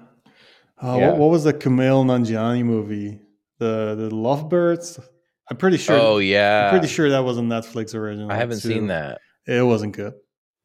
Uh, 0.80 0.96
Yeah. 1.00 1.08
What, 1.10 1.18
what 1.18 1.30
was 1.32 1.44
the 1.44 1.54
Kumail 1.54 2.06
Nanjiani 2.06 2.64
movie? 2.64 3.20
The 3.58 3.96
the 3.98 4.16
Lovebirds. 4.16 5.00
I'm 5.50 5.58
pretty 5.58 5.78
sure. 5.78 5.98
oh 6.00 6.18
yeah, 6.20 6.66
I'm 6.66 6.70
pretty 6.78 6.94
sure 6.94 7.10
that 7.10 7.24
was 7.24 7.40
a 7.40 7.42
Netflix 7.42 7.96
original. 7.96 8.32
I 8.32 8.36
haven't 8.36 8.62
too. 8.62 8.68
seen 8.68 8.86
that. 8.88 9.20
It 9.48 9.64
wasn't 9.66 9.96
good. 9.96 10.14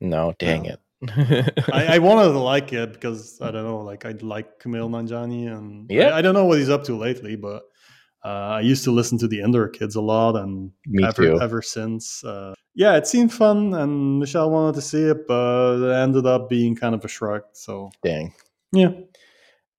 No, 0.03 0.35
dang 0.39 0.65
No. 0.65 0.75
it. 0.75 1.65
I, 1.73 1.95
I 1.95 1.99
wanted 2.09 2.33
to 2.33 2.39
like 2.41 2.75
it 2.75 2.93
because 2.93 3.39
I 3.41 3.51
don't 3.51 3.65
know, 3.65 3.79
like 3.79 4.05
I 4.05 4.11
like 4.21 4.61
Kumail 4.61 4.91
Nanjiani, 4.91 5.51
and 5.51 5.87
Yeah. 5.91 6.09
I, 6.09 6.19
I 6.19 6.21
don't 6.23 6.35
know 6.35 6.45
what 6.45 6.59
he's 6.59 6.69
up 6.69 6.85
to 6.85 6.97
lately, 6.99 7.37
but 7.37 7.63
uh, 8.25 8.57
I 8.59 8.61
used 8.61 8.85
to 8.85 8.91
listen 8.93 9.19
to 9.19 9.29
the 9.29 9.41
Indoor 9.41 9.69
Kids 9.69 9.97
a 9.97 10.01
lot, 10.01 10.37
and 10.37 10.71
Me 10.87 11.05
ever 11.05 11.23
too. 11.23 11.41
ever 11.41 11.63
since. 11.63 12.23
Uh, 12.25 12.55
yeah, 12.75 12.97
it 12.97 13.07
seemed 13.07 13.33
fun, 13.33 13.75
and 13.75 14.19
Michelle 14.19 14.51
wanted 14.51 14.75
to 14.77 14.83
see 14.83 15.03
it, 15.03 15.27
but 15.29 15.83
it 15.83 15.93
ended 15.95 16.25
up 16.27 16.49
being 16.49 16.75
kind 16.77 16.95
of 16.95 17.05
a 17.05 17.09
shrug. 17.09 17.43
So 17.53 17.91
dang. 18.03 18.33
yeah, 18.73 18.93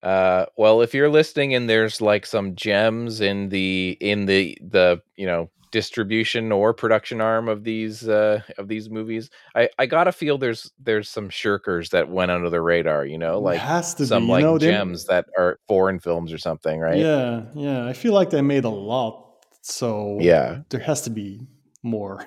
Uh, 0.02 0.46
well, 0.58 0.82
if 0.82 0.92
you're 0.94 1.08
listening 1.08 1.54
and 1.54 1.68
there's 1.68 2.00
like 2.00 2.26
some 2.26 2.54
gems 2.54 3.20
in 3.20 3.48
the 3.48 3.96
in 4.00 4.26
the 4.26 4.56
the 4.60 5.00
you 5.16 5.26
know 5.26 5.50
distribution 5.74 6.52
or 6.52 6.72
production 6.72 7.20
arm 7.20 7.48
of 7.48 7.64
these 7.64 8.08
uh 8.08 8.40
of 8.58 8.68
these 8.68 8.88
movies, 8.88 9.28
I 9.56 9.68
I 9.78 9.86
gotta 9.86 10.12
feel 10.12 10.38
there's 10.38 10.70
there's 10.78 11.08
some 11.08 11.28
shirkers 11.28 11.90
that 11.90 12.08
went 12.08 12.30
under 12.30 12.48
the 12.48 12.60
radar. 12.60 13.04
You 13.04 13.18
know, 13.18 13.34
It 13.38 13.40
like 13.50 13.58
has 13.60 13.92
to 13.96 14.06
some 14.06 14.26
be, 14.26 14.32
like 14.32 14.42
know, 14.42 14.56
they- 14.56 14.70
gems 14.70 15.06
that 15.06 15.26
are 15.36 15.58
foreign 15.68 15.98
films 15.98 16.32
or 16.32 16.38
something, 16.38 16.78
right? 16.80 16.96
Yeah, 16.98 17.42
yeah. 17.56 17.86
I 17.86 17.92
feel 17.92 18.12
like 18.14 18.30
they 18.30 18.40
made 18.42 18.64
a 18.64 18.70
lot, 18.92 19.44
so 19.62 20.18
Yeah. 20.20 20.60
there 20.70 20.80
has 20.80 21.02
to 21.02 21.10
be 21.10 21.40
more. 21.82 22.24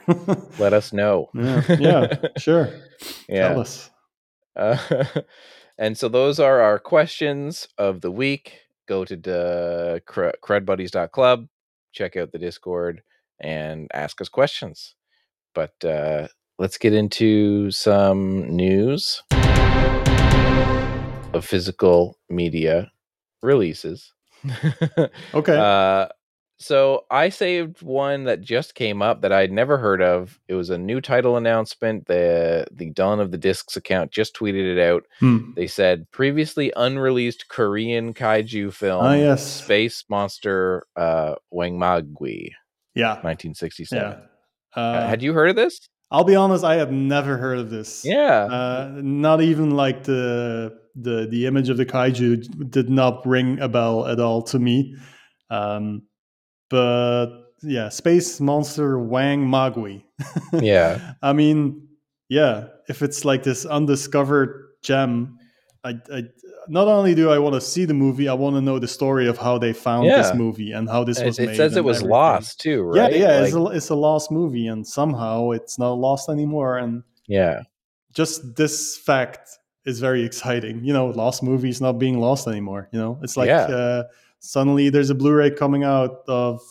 Let 0.59 0.73
us 0.73 0.91
know. 0.91 1.29
yeah, 1.33 1.63
yeah, 1.79 2.15
sure. 2.37 2.69
yeah. 3.29 3.47
Tell 3.49 3.61
us. 3.61 3.89
Uh, 4.55 4.77
and 5.77 5.97
so 5.97 6.09
those 6.09 6.39
are 6.39 6.59
our 6.61 6.79
questions 6.79 7.67
of 7.77 8.01
the 8.01 8.11
week. 8.11 8.59
Go 8.87 9.03
to 9.05 9.15
the 9.15 10.01
cr- 10.05 10.37
crudbuddies.club, 10.43 11.47
check 11.91 12.15
out 12.17 12.31
the 12.31 12.39
Discord, 12.39 13.01
and 13.39 13.89
ask 13.93 14.21
us 14.21 14.29
questions. 14.29 14.95
But 15.53 15.73
uh, 15.83 16.27
let's 16.59 16.77
get 16.77 16.93
into 16.93 17.71
some 17.71 18.55
news 18.55 19.23
of 21.33 21.45
physical 21.45 22.17
media 22.29 22.91
releases. 23.41 24.13
Okay. 25.33 25.57
Uh, 25.57 26.07
so 26.59 27.05
I 27.11 27.29
saved 27.29 27.83
one 27.83 28.23
that 28.23 28.41
just 28.41 28.73
came 28.73 29.01
up 29.03 29.21
that 29.21 29.31
I'd 29.31 29.51
never 29.51 29.77
heard 29.77 30.01
of. 30.01 30.39
It 30.47 30.55
was 30.55 30.71
a 30.71 30.77
new 30.77 31.01
title 31.01 31.37
announcement. 31.37 32.07
The 32.07 32.65
the 32.71 32.89
Dawn 32.91 33.19
of 33.19 33.29
the 33.31 33.37
Discs 33.37 33.77
account 33.77 34.11
just 34.11 34.35
tweeted 34.35 34.75
it 34.75 34.79
out. 34.79 35.03
Hmm. 35.19 35.51
They 35.55 35.67
said 35.67 36.09
previously 36.11 36.71
unreleased 36.75 37.47
Korean 37.49 38.13
kaiju 38.15 38.73
film 38.73 39.05
Ah, 39.05 39.13
yes. 39.13 39.45
Space 39.63 40.03
Monster 40.09 40.83
uh 40.95 41.35
Wangmagwi, 41.53 42.51
Yeah. 42.97 43.15
1967. 43.21 44.19
Yeah. 44.75 44.81
Uh, 44.81 45.07
had 45.07 45.21
you 45.23 45.33
heard 45.33 45.49
of 45.49 45.55
this? 45.55 45.79
I'll 46.09 46.23
be 46.23 46.35
honest, 46.35 46.63
I 46.63 46.75
have 46.75 46.91
never 46.91 47.37
heard 47.37 47.59
of 47.59 47.69
this. 47.69 48.05
Yeah. 48.05 48.45
Uh, 48.45 48.91
not 49.01 49.41
even 49.41 49.71
like 49.71 50.03
the 50.03 50.79
the 50.95 51.27
the 51.29 51.45
image 51.45 51.69
of 51.69 51.77
the 51.77 51.85
kaiju 51.85 52.69
did 52.71 52.89
not 52.89 53.25
ring 53.25 53.59
a 53.59 53.67
bell 53.67 54.07
at 54.07 54.19
all 54.19 54.41
to 54.43 54.59
me. 54.59 54.95
Um, 55.49 56.03
but 56.69 57.27
yeah, 57.61 57.89
space 57.89 58.39
monster 58.39 58.97
Wangmagwi. 58.97 60.03
Yeah. 60.53 61.13
I 61.21 61.33
mean, 61.33 61.87
yeah, 62.29 62.67
if 62.87 63.01
it's 63.01 63.25
like 63.25 63.43
this 63.43 63.65
undiscovered 63.65 64.69
gem, 64.83 65.37
I, 65.83 65.95
I 66.11 66.23
not 66.69 66.87
only 66.87 67.15
do 67.15 67.29
I 67.29 67.39
want 67.39 67.55
to 67.55 67.61
see 67.61 67.85
the 67.85 67.93
movie, 67.93 68.27
I 68.27 68.33
want 68.33 68.55
to 68.55 68.61
know 68.61 68.79
the 68.79 68.87
story 68.87 69.27
of 69.27 69.37
how 69.37 69.57
they 69.57 69.73
found 69.73 70.05
Yeah. 70.05 70.21
this 70.21 70.33
movie 70.35 70.71
and 70.71 70.89
how 70.89 71.03
this 71.03 71.19
it, 71.19 71.25
was 71.25 71.39
it 71.39 71.47
made. 71.47 71.55
says 71.57 71.75
it 71.77 71.83
was 71.83 71.97
everything. 71.97 72.11
lost 72.11 72.59
too, 72.59 72.83
right? 72.83 73.11
Yeah, 73.13 73.17
yeah, 73.17 73.35
Like- 73.39 73.45
it's, 73.47 73.55
a, 73.55 73.65
it's 73.67 73.89
a 73.89 73.95
lost 73.95 74.31
movie, 74.31 74.67
and 74.67 74.85
somehow 74.85 75.51
it's 75.51 75.77
not 75.79 75.93
lost 75.93 76.29
anymore. 76.29 76.77
And 76.77 77.03
yeah. 77.27 77.61
just 78.13 78.55
this 78.55 78.97
fact 78.97 79.49
is 79.85 79.99
very 79.99 80.23
exciting. 80.23 80.83
You 80.83 80.93
know, 80.93 81.07
lost 81.07 81.41
movies 81.43 81.79
not 81.81 81.93
being 81.93 82.19
lost 82.19 82.47
anymore. 82.47 82.89
You 82.91 82.99
know, 82.99 83.19
it's 83.23 83.37
like 83.37 83.47
Yeah. 83.47 83.63
uh, 83.67 84.03
suddenly 84.39 84.89
there's 84.89 85.09
a 85.09 85.15
Blu-ray 85.15 85.51
coming 85.51 85.83
out 85.83 86.23
of 86.27 86.61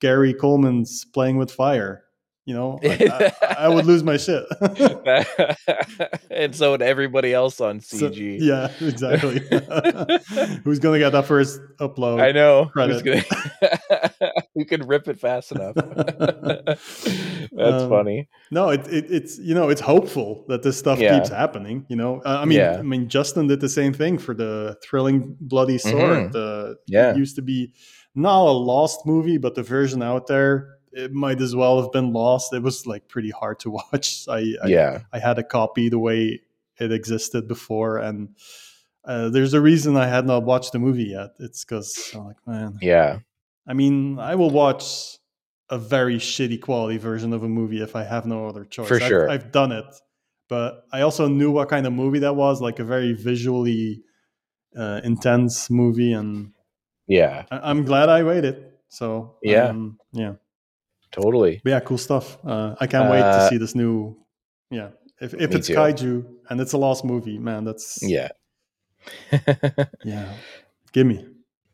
Gary 0.00 0.34
Coleman's 0.34 1.04
Playing 1.06 1.38
with 1.38 1.50
Fire. 1.50 2.02
You 2.46 2.54
know, 2.54 2.78
like, 2.82 3.02
I, 3.42 3.56
I 3.58 3.68
would 3.68 3.86
lose 3.86 4.04
my 4.04 4.16
shit. 4.16 4.44
and 6.30 6.54
so 6.54 6.70
would 6.70 6.82
everybody 6.82 7.34
else 7.34 7.60
on 7.60 7.80
So- 7.80 8.08
CG. 8.10 8.38
yeah, 8.40 8.70
exactly. 8.80 9.40
Who's 10.64 10.78
gonna 10.78 11.00
get 11.00 11.10
that 11.10 11.26
first 11.26 11.60
upload? 11.80 12.22
I 12.22 12.30
know. 12.32 12.70
Who's 12.72 13.02
gonna- 13.02 13.24
Who 14.54 14.64
can 14.64 14.86
rip 14.86 15.08
it 15.08 15.18
fast 15.18 15.52
enough? 15.52 15.74
That's 15.74 17.82
Um, 17.82 17.88
funny. 17.90 18.28
No, 18.50 18.70
it, 18.70 18.86
it, 18.88 19.06
it's 19.10 19.38
you 19.38 19.54
know 19.54 19.68
it's 19.68 19.80
hopeful 19.80 20.44
that 20.48 20.62
this 20.62 20.78
stuff 20.78 20.98
Yeah. 20.98 21.18
keeps 21.18 21.28
happening. 21.28 21.84
You 21.88 21.96
know, 21.96 22.22
uh, 22.24 22.38
I 22.40 22.44
mean, 22.44 22.58
Yeah. 22.58 22.78
I 22.78 22.82
mean, 22.82 23.08
Justin 23.08 23.48
did 23.48 23.60
the 23.60 23.68
same 23.68 23.92
thing 23.92 24.18
for 24.18 24.34
the 24.34 24.76
thrilling 24.84 25.36
bloody 25.40 25.78
sword. 25.78 26.28
Mhm. 26.28 26.32
The 26.32 26.76
Yeah. 26.86 27.10
it 27.10 27.16
used 27.16 27.36
to 27.36 27.42
be 27.42 27.72
not 28.14 28.46
a 28.46 28.52
lost 28.52 29.04
movie, 29.04 29.38
but 29.38 29.54
the 29.56 29.62
version 29.62 30.02
out 30.02 30.26
there 30.26 30.75
it 30.96 31.12
might 31.12 31.40
as 31.40 31.54
well 31.54 31.80
have 31.82 31.92
been 31.92 32.12
lost. 32.12 32.52
It 32.54 32.62
was 32.62 32.86
like 32.86 33.06
pretty 33.08 33.30
hard 33.30 33.58
to 33.60 33.70
watch. 33.78 34.24
I, 34.28 34.54
I 34.62 34.66
yeah. 34.68 35.02
I 35.12 35.18
had 35.18 35.38
a 35.38 35.44
copy 35.44 35.88
the 35.88 35.98
way 35.98 36.40
it 36.78 36.92
existed 36.92 37.46
before, 37.48 37.98
and 37.98 38.30
uh, 39.04 39.28
there's 39.28 39.54
a 39.54 39.60
reason 39.60 39.96
I 39.96 40.06
had 40.08 40.26
not 40.26 40.42
watched 40.44 40.72
the 40.72 40.78
movie 40.78 41.04
yet. 41.04 41.30
It's 41.38 41.64
because 41.64 42.10
I'm 42.14 42.24
like, 42.26 42.36
man, 42.46 42.78
Yeah. 42.82 43.20
I 43.68 43.72
mean, 43.74 44.18
I 44.18 44.34
will 44.36 44.50
watch 44.50 45.16
a 45.70 45.78
very 45.78 46.16
shitty 46.18 46.60
quality 46.60 46.96
version 46.98 47.32
of 47.32 47.42
a 47.42 47.48
movie 47.48 47.82
if 47.82 47.96
I 47.96 48.04
have 48.04 48.24
no 48.26 48.46
other 48.48 48.64
choice. 48.64 48.88
For 48.88 48.96
I've- 48.96 49.06
sure. 49.08 49.28
I've, 49.30 49.50
done 49.52 49.72
it, 49.72 49.84
but 50.48 50.84
I 50.92 51.00
also 51.02 51.26
knew 51.28 51.50
what 51.50 51.68
kind 51.68 51.86
of 51.86 51.92
movie 51.92 52.20
that 52.20 52.36
was, 52.36 52.60
like 52.60 52.78
a 52.78 52.84
very 52.84 53.12
visually 53.14 54.02
uh, 54.76 55.00
intense 55.02 55.68
movie, 55.70 56.12
and 56.12 56.52
Yeah. 57.08 57.44
I- 57.50 57.70
I'm 57.70 57.84
glad 57.84 58.08
I 58.08 58.22
waited. 58.22 58.64
So 58.88 59.36
Yeah. 59.42 59.64
um, 59.70 59.98
yeah, 60.12 60.34
Totally. 61.20 61.60
but 61.64 61.70
yeah, 61.70 61.80
cool 61.80 61.98
stuff. 61.98 62.38
Uh, 62.44 62.74
I 62.78 62.86
can't 62.86 63.10
wait 63.10 63.20
to 63.20 63.26
Uh, 63.26 63.48
see 63.48 63.56
this 63.58 63.74
new. 63.74 64.16
Yeah, 64.70 64.90
if 65.20 65.32
if 65.34 65.54
it's 65.54 65.66
too. 65.68 65.74
kaiju 65.74 66.24
and 66.50 66.60
it's 66.60 66.72
a 66.72 66.78
lost 66.78 67.04
movie, 67.04 67.38
man, 67.38 67.64
that's 67.64 67.98
Yeah. 68.02 68.28
yeah. 70.04 70.32
Give 70.92 71.06
me. 71.06 71.24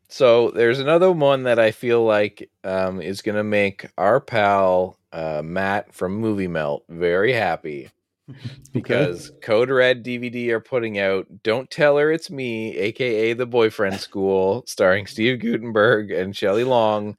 So 0.08 0.50
there's 0.50 0.78
another 0.78 1.10
one 1.10 1.44
that 1.44 1.58
I 1.58 1.70
feel 1.70 2.04
like 2.04 2.50
um, 2.64 3.00
is 3.00 3.22
going 3.22 3.36
to 3.36 3.44
make 3.44 3.86
our 3.96 4.20
pal 4.20 4.98
uh, 5.12 5.40
Matt 5.42 5.92
from 5.94 6.16
Movie 6.16 6.48
Melt 6.48 6.84
very 6.88 7.32
happy 7.32 7.88
because 8.72 9.32
Code 9.42 9.70
Red 9.70 10.02
DVD 10.04 10.50
are 10.50 10.60
putting 10.60 10.98
out 10.98 11.26
"Don't 11.42 11.70
Tell 11.70 11.96
Her 11.98 12.10
It's 12.12 12.30
Me," 12.30 12.76
aka 12.76 13.32
The 13.34 13.46
Boyfriend 13.46 14.00
School, 14.00 14.64
starring 14.66 15.06
Steve 15.06 15.40
Guttenberg 15.40 16.10
and 16.10 16.36
Shelley 16.36 16.64
Long. 16.64 17.16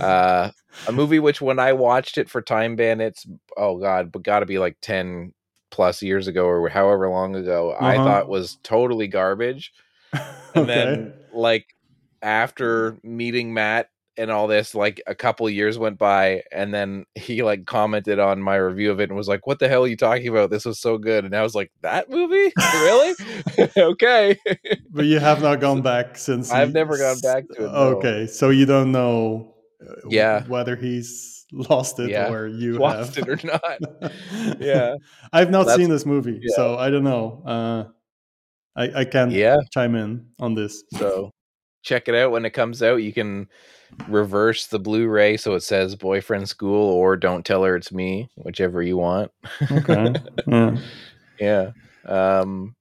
Uh, 0.00 0.50
a 0.86 0.92
movie 0.92 1.18
which, 1.18 1.40
when 1.40 1.58
I 1.58 1.72
watched 1.72 2.18
it 2.18 2.30
for 2.30 2.40
Time 2.42 2.76
Bandits, 2.76 3.26
oh 3.56 3.78
god, 3.78 4.12
but 4.12 4.22
got 4.22 4.40
to 4.40 4.46
be 4.46 4.58
like 4.58 4.76
ten 4.80 5.32
plus 5.70 6.00
years 6.02 6.26
ago 6.28 6.46
or 6.46 6.68
however 6.68 7.08
long 7.10 7.36
ago, 7.36 7.74
I 7.78 7.96
Uh-huh. 7.96 8.04
thought 8.04 8.28
was 8.28 8.58
totally 8.62 9.06
garbage. 9.08 9.72
And 10.54 10.68
then 10.68 11.12
like 11.34 11.66
after 12.22 12.96
meeting 13.02 13.52
Matt 13.52 13.90
and 14.18 14.30
all 14.30 14.46
this, 14.48 14.74
like 14.74 15.00
a 15.06 15.14
couple 15.14 15.48
years 15.48 15.78
went 15.78 15.96
by, 15.98 16.42
and 16.52 16.74
then 16.74 17.06
he 17.14 17.42
like 17.42 17.64
commented 17.66 18.18
on 18.18 18.42
my 18.42 18.56
review 18.56 18.90
of 18.90 19.00
it 19.00 19.08
and 19.08 19.16
was 19.16 19.28
like, 19.28 19.46
"What 19.46 19.58
the 19.60 19.68
hell 19.68 19.84
are 19.84 19.88
you 19.88 19.96
talking 19.96 20.28
about? 20.28 20.50
This 20.50 20.64
was 20.64 20.80
so 20.80 20.98
good." 20.98 21.24
And 21.24 21.34
I 21.34 21.42
was 21.42 21.54
like, 21.54 21.70
"That 21.82 22.10
movie, 22.10 22.52
really? 22.56 23.14
okay." 23.76 24.36
but 24.90 25.06
you 25.06 25.18
have 25.20 25.40
not 25.40 25.60
gone 25.60 25.80
back 25.92 26.18
since. 26.18 26.50
I've 26.50 26.72
never 26.72 26.98
gone 26.98 27.20
back 27.20 27.44
to 27.54 27.64
it, 27.64 27.72
no. 27.72 27.78
Okay, 27.96 28.26
so 28.26 28.50
you 28.50 28.66
don't 28.66 28.92
know. 28.92 29.54
uh, 29.80 29.94
Yeah. 30.10 30.44
whether 30.48 30.74
he's 30.76 31.46
lost 31.52 31.98
it 32.00 32.10
Yeah. 32.10 32.30
or 32.32 32.46
you 32.48 32.78
Lost 32.78 33.14
have. 33.14 33.28
it 33.28 33.44
or 33.44 33.46
not? 33.46 34.12
Yeah, 34.60 34.96
I've 35.32 35.50
not 35.50 35.64
That's- 35.66 35.78
seen 35.78 35.88
this 35.88 36.04
movie, 36.04 36.40
yeah. 36.42 36.56
so 36.56 36.76
I 36.76 36.90
don't 36.90 37.04
know. 37.04 37.42
Uh, 37.46 37.84
I 38.76 39.00
I 39.00 39.04
can't 39.04 39.32
yeah. 39.32 39.56
chime 39.72 39.94
in 39.94 40.26
on 40.40 40.54
this. 40.54 40.82
So 40.98 41.30
check 41.82 42.08
it 42.08 42.14
out 42.14 42.32
when 42.32 42.44
it 42.44 42.50
comes 42.50 42.82
out. 42.82 42.96
You 42.96 43.12
can 43.12 43.48
reverse 44.06 44.66
the 44.66 44.78
Blu-ray 44.78 45.36
so 45.36 45.54
it 45.54 45.62
says 45.62 45.94
"Boyfriend 45.96 46.48
School" 46.48 46.90
or 46.90 47.16
"Don't 47.16 47.44
Tell 47.44 47.64
Her 47.64 47.76
It's 47.76 47.92
Me," 47.92 48.28
whichever 48.36 48.82
you 48.82 48.96
want. 48.96 49.30
Okay. 49.70 50.14
yeah. 50.46 50.76
Yeah. 51.40 51.70
Um, 52.04 52.74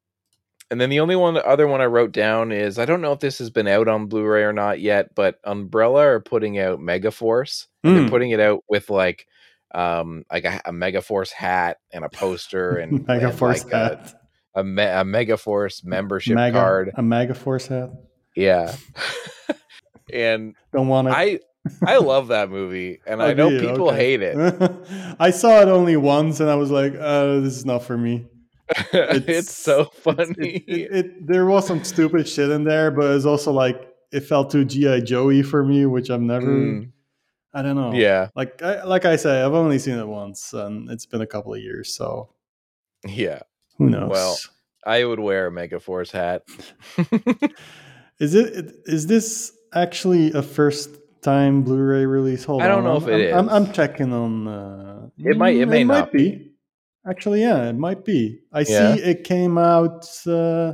and 0.70 0.82
then 0.82 0.90
the 0.90 1.00
only 1.00 1.16
one, 1.16 1.34
the 1.36 1.46
other 1.48 1.68
one 1.68 1.80
I 1.80 1.86
wrote 1.86 2.12
down 2.12 2.52
is 2.52 2.78
I 2.78 2.86
don't 2.86 3.02
know 3.02 3.14
if 3.14 3.20
this 3.20 3.38
has 3.40 3.50
been 3.50 3.68
out 3.68 3.88
on 3.88 4.08
Blu-ray 4.08 4.44
or 4.44 4.52
not 4.54 4.82
yet, 4.82 5.16
but 5.16 5.40
Umbrella 5.46 6.06
are 6.06 6.20
putting 6.20 6.60
out 6.60 6.80
Megaforce. 6.80 7.68
Mm. 7.86 7.96
They're 7.96 8.10
putting 8.10 8.32
it 8.32 8.40
out 8.42 8.64
with 8.68 8.90
like, 8.90 9.28
um, 9.74 10.26
like 10.32 10.44
a, 10.44 10.62
a 10.66 10.72
Megaforce 10.72 11.32
hat 11.32 11.78
and 11.94 12.04
a 12.04 12.10
poster 12.10 12.78
and 12.78 13.08
Mega 13.08 13.30
and, 13.30 13.38
Force 13.38 13.64
like, 13.64 13.74
hat. 13.74 14.22
a, 14.56 14.64
me- 14.64 14.84
a 14.84 15.04
Megaforce 15.06 15.86
membership 15.86 16.36
Mega, 16.36 16.58
card. 16.60 16.92
A 16.96 17.02
Mega 17.02 17.34
Force 17.34 17.68
hat. 17.68 17.92
Yeah. 18.38 18.76
and 20.14 20.56
Don't 20.72 20.88
want 20.88 21.08
it. 21.10 21.12
I 21.14 21.40
I 21.86 21.98
love 21.98 22.30
that 22.30 22.50
movie, 22.50 23.00
and 23.06 23.22
I 23.22 23.32
Oh, 23.32 23.34
know 23.34 23.50
do 23.50 23.60
people 23.60 23.90
Okay. 23.90 23.98
hate 23.98 24.22
it. 24.22 24.38
I 25.20 25.32
saw 25.32 25.60
it 25.62 25.68
only 25.68 25.98
once, 25.98 26.40
and 26.40 26.50
I 26.50 26.56
was 26.56 26.72
like, 26.72 26.94
uh, 26.98 27.40
"This 27.42 27.58
is 27.58 27.66
not 27.66 27.84
for 27.84 27.98
me." 27.98 28.26
it's, 28.94 29.52
so 29.52 29.82
it- 29.82 29.94
funny. 29.96 30.50
It, 30.68 30.92
it, 30.96 31.28
there 31.28 31.46
was 31.46 31.66
some 31.68 31.84
stupid 31.84 32.28
shit 32.28 32.50
in 32.52 32.64
there, 32.64 32.92
but 32.92 33.12
it's 33.16 33.26
also 33.26 33.52
like 33.52 33.90
it 34.14 34.22
felt 34.22 34.52
too 34.52 34.64
GI 34.66 35.02
Joey 35.02 35.42
for 35.44 35.64
me, 35.66 35.86
which 35.86 36.10
I've 36.10 36.22
never. 36.22 36.48
Mm, 36.48 36.92
I 37.54 37.62
don't 37.64 37.76
know. 37.76 37.92
yeah, 37.94 38.28
Like 38.36 38.62
I, 38.62 38.84
like 38.84 39.06
I 39.06 39.16
say, 39.16 39.42
I've 39.42 39.54
only 39.54 39.80
seen 39.80 39.98
it 39.98 40.08
once, 40.08 40.54
and 40.54 40.90
it's 40.92 41.06
been 41.06 41.22
a 41.22 41.28
couple 41.28 41.54
of 41.54 41.60
years, 41.60 41.94
so 41.94 42.30
yeah. 43.06 43.40
who 43.78 43.90
knows? 43.90 44.10
Well, 44.10 44.38
I 44.86 45.04
would 45.04 45.20
wear 45.20 45.48
a 45.48 45.52
Megaforce 45.52 46.12
hat. 46.12 46.44
Is 48.20 48.34
it 48.36 48.74
is 48.86 49.08
this 49.08 49.52
actually 49.74 50.32
a 50.34 50.42
first 50.42 50.90
time 51.22 51.64
Blu-ray 51.64 52.06
release? 52.06 52.44
Hold 52.46 52.62
on. 52.62 52.66
I 52.66 52.70
don't 52.70 52.80
on, 52.80 52.84
know 52.86 52.96
I'm, 52.98 53.04
if 53.04 53.08
it 53.28 53.34
I'm, 53.34 53.50
I'm. 53.50 53.66
I'm 53.68 53.74
checking 53.74 54.14
on. 54.14 54.48
Uh, 54.48 55.10
It 55.18 55.38
might- 55.38 55.56
it 55.58 55.68
may 55.68 55.84
not 55.84 56.12
be. 56.12 56.52
Actually, 57.08 57.42
yeah, 57.42 57.70
it 57.70 57.76
might 57.78 58.04
be. 58.04 58.40
I 58.52 58.62
Yeah. 58.62 58.96
see 58.96 59.02
it 59.02 59.24
came 59.24 59.58
out 59.58 60.06
uh, 60.28 60.74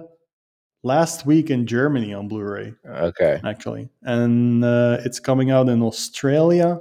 last 0.83 1.25
week 1.27 1.51
in 1.51 1.67
Germany 1.67 2.13
on 2.13 2.27
Blu-ray, 2.27 2.73
Okay. 2.85 3.39
actually, 3.43 3.89
and 4.01 4.63
uh, 4.65 4.97
it's 5.05 5.19
coming 5.19 5.51
out 5.51 5.69
in 5.69 5.83
Australia 5.83 6.79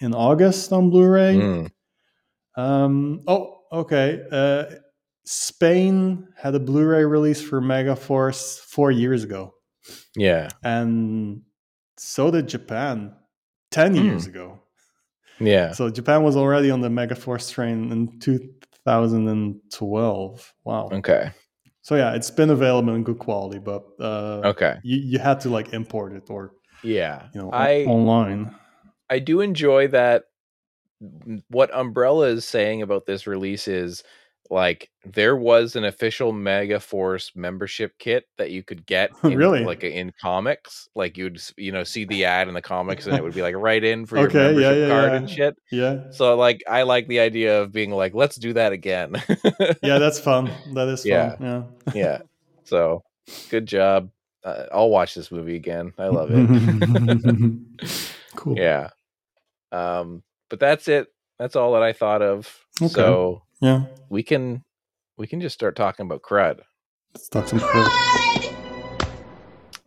in 0.00 0.14
August 0.14 0.72
on 0.72 0.88
Blu-ray. 0.90 1.36
Mm, 1.36 1.70
Um, 2.56 3.20
oh, 3.28 3.58
okay. 3.70 4.22
Uh, 4.32 4.64
Spain 5.24 6.28
had 6.36 6.54
a 6.54 6.60
Blu-ray 6.60 7.04
release 7.04 7.42
for 7.42 7.60
Megaforce 7.60 8.58
four 8.60 8.90
years 8.90 9.24
ago, 9.24 9.52
yeah. 10.16 10.48
and 10.62 11.42
so 11.96 12.30
did 12.30 12.48
Japan 12.48 13.14
ten 13.70 13.94
Hmm. 13.94 14.04
years 14.04 14.26
ago. 14.26 14.60
Yeah. 15.38 15.72
So 15.72 15.90
Japan 15.90 16.22
was 16.22 16.36
already 16.36 16.70
on 16.70 16.80
the 16.80 16.88
Megaforce 16.88 17.52
train 17.52 17.92
in 17.92 18.18
2012. 18.20 20.54
Wow. 20.64 20.88
Okay. 20.92 21.30
So 21.82 21.94
yeah, 21.94 22.14
it's 22.14 22.30
been 22.30 22.50
available 22.50 22.94
in 22.94 23.04
good 23.04 23.18
quality, 23.18 23.58
but 23.58 23.84
uh, 24.00 24.40
Okay. 24.44 24.78
you 24.82 24.96
you 24.98 25.18
had 25.18 25.40
to 25.40 25.50
like 25.50 25.72
import 25.72 26.12
it 26.14 26.28
or 26.30 26.52
Yeah. 26.82 27.28
you 27.34 27.40
know 27.42 27.50
I 27.52 27.84
online. 27.84 28.54
I 29.08 29.18
do 29.20 29.40
enjoy 29.40 29.88
that 29.88 30.24
what 31.48 31.72
Umbrella 31.74 32.26
is 32.28 32.44
saying 32.44 32.82
about 32.82 33.06
this 33.06 33.26
release 33.26 33.68
is 33.68 34.02
like 34.50 34.90
there 35.04 35.36
was 35.36 35.76
an 35.76 35.84
official 35.84 36.32
Mega 36.32 36.78
Force 36.80 37.32
membership 37.34 37.92
kit 37.98 38.24
that 38.38 38.50
you 38.50 38.62
could 38.62 38.84
get 38.86 39.10
in, 39.24 39.36
Really? 39.36 39.64
like 39.64 39.82
in 39.84 40.12
comics 40.20 40.88
like 40.94 41.16
you'd 41.16 41.40
you 41.56 41.72
know 41.72 41.84
see 41.84 42.04
the 42.04 42.24
ad 42.24 42.48
in 42.48 42.54
the 42.54 42.62
comics 42.62 43.06
and 43.06 43.16
it 43.16 43.22
would 43.22 43.34
be 43.34 43.42
like 43.42 43.54
right 43.56 43.82
in 43.82 44.06
for 44.06 44.16
your 44.18 44.26
Okay, 44.26 44.38
yeah, 44.38 44.46
membership 44.46 44.76
yeah, 44.76 44.88
card 44.88 45.12
yeah. 45.12 45.16
and 45.18 45.30
shit 45.30 45.56
Yeah, 45.70 46.10
so 46.10 46.36
like 46.36 46.62
I 46.68 46.82
like 46.82 47.08
the 47.08 47.20
idea 47.20 47.60
of 47.62 47.72
being 47.72 47.90
like 47.90 48.14
let's 48.14 48.36
do 48.36 48.52
that 48.54 48.72
again 48.72 49.14
yeah, 49.82 49.98
that's 49.98 50.20
fun. 50.28 50.50
That 50.74 50.88
is 50.88 51.02
fun. 51.02 51.10
Yeah. 51.10 51.36
Yeah. 51.40 51.62
yeah 51.94 52.18
so 52.64 53.02
good 53.50 53.66
job 53.66 54.10
uh, 54.44 54.66
I'll 54.72 54.90
watch 54.90 55.14
this 55.14 55.32
movie 55.32 55.56
again 55.56 55.92
I 55.98 56.06
love 56.08 56.30
it 56.32 56.48
cool. 58.36 58.56
yeah 58.56 58.90
um 59.72 60.22
but 60.48 60.60
that's 60.60 60.86
it 60.88 61.08
that's 61.38 61.56
all 61.56 61.72
that 61.72 61.82
i 61.82 61.92
thought 61.92 62.22
of 62.22 62.48
Okay. 62.80 62.92
so 62.92 63.42
Yeah. 63.60 63.84
we 64.10 64.22
can 64.22 64.64
we 65.16 65.26
can 65.26 65.40
just 65.40 65.54
start 65.54 65.76
talking 65.76 66.04
about 66.06 66.22
crud 66.22 66.60
Let's 67.14 67.28
talk 67.28 67.48
some 67.48 67.60
crap. 67.60 67.90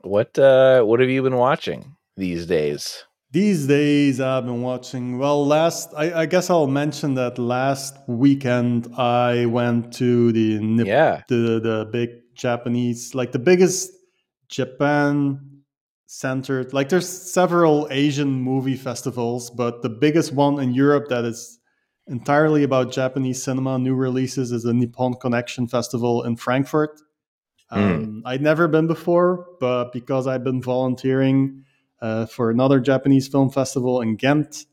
what 0.02 0.38
uh 0.40 0.82
what 0.84 1.00
have 1.00 1.10
you 1.10 1.22
been 1.22 1.38
watching 1.38 1.96
these 2.18 2.46
days 2.46 3.06
These 3.32 3.68
days, 3.68 4.20
I've 4.20 4.46
been 4.46 4.64
watching. 4.64 5.20
Well, 5.20 5.46
last 5.46 5.94
I, 5.96 6.22
I 6.22 6.26
guess 6.26 6.50
I'll 6.50 6.66
mention 6.66 7.14
that 7.14 7.38
last 7.38 7.94
weekend 8.08 8.88
I 8.98 9.46
went 9.46 9.94
to 10.02 10.32
the 10.32 10.58
Nip- 10.60 10.88
yeah 10.88 11.22
the 11.28 11.60
the 11.62 11.86
big 11.92 12.10
Japanese, 12.34 13.14
like 13.14 13.32
the 13.32 13.44
biggest 13.52 13.92
Japan 14.50 15.40
centered. 16.08 16.74
Like 16.74 16.90
there's 16.90 17.08
several 17.08 17.88
Asian 17.92 18.32
movie 18.42 18.76
festivals, 18.78 19.52
but 19.52 19.84
the 19.84 19.90
biggest 19.90 20.34
one 20.34 20.58
in 20.64 20.74
Europe 20.74 21.08
that 21.10 21.24
is 21.24 21.59
entirely 22.10 22.64
about 22.64 22.92
Japanese 22.92 23.42
cinema, 23.42 23.78
new 23.78 23.96
releases, 23.96 24.52
is 24.52 24.64
the 24.64 24.74
Nippon 24.74 25.14
Connection 25.16 25.68
Festival 25.68 26.24
in 26.24 26.36
Frankfurt. 26.36 27.00
Um, 27.72 28.24
I'd 28.26 28.42
never 28.42 28.68
been 28.68 28.88
before, 28.88 29.46
but 29.60 29.94
because 29.94 30.26
I've 30.26 30.44
been 30.44 30.62
volunteering 30.62 31.66
uh, 32.02 32.26
for 32.26 32.50
another 32.50 32.80
Japanese 32.80 33.28
film 33.28 33.52
festival 33.52 34.02
in 34.02 34.16
Ghent 34.16 34.66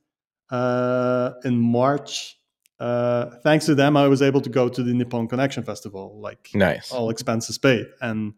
uh, 0.51 1.33
in 1.45 1.59
March. 1.59 2.39
Uh, 2.79 3.31
thanks 3.43 3.67
to 3.67 3.75
them, 3.75 3.97
I 3.97 4.09
was 4.09 4.23
able 4.23 4.41
to 4.43 4.51
go 4.51 4.69
to 4.69 4.83
the 4.83 4.95
Nippon 4.95 5.29
Connection 5.29 5.63
Festival, 5.63 6.19
like 6.21 6.51
nice 6.55 6.93
all 6.93 7.11
expenses 7.11 7.59
paid, 7.59 7.87
and 8.01 8.35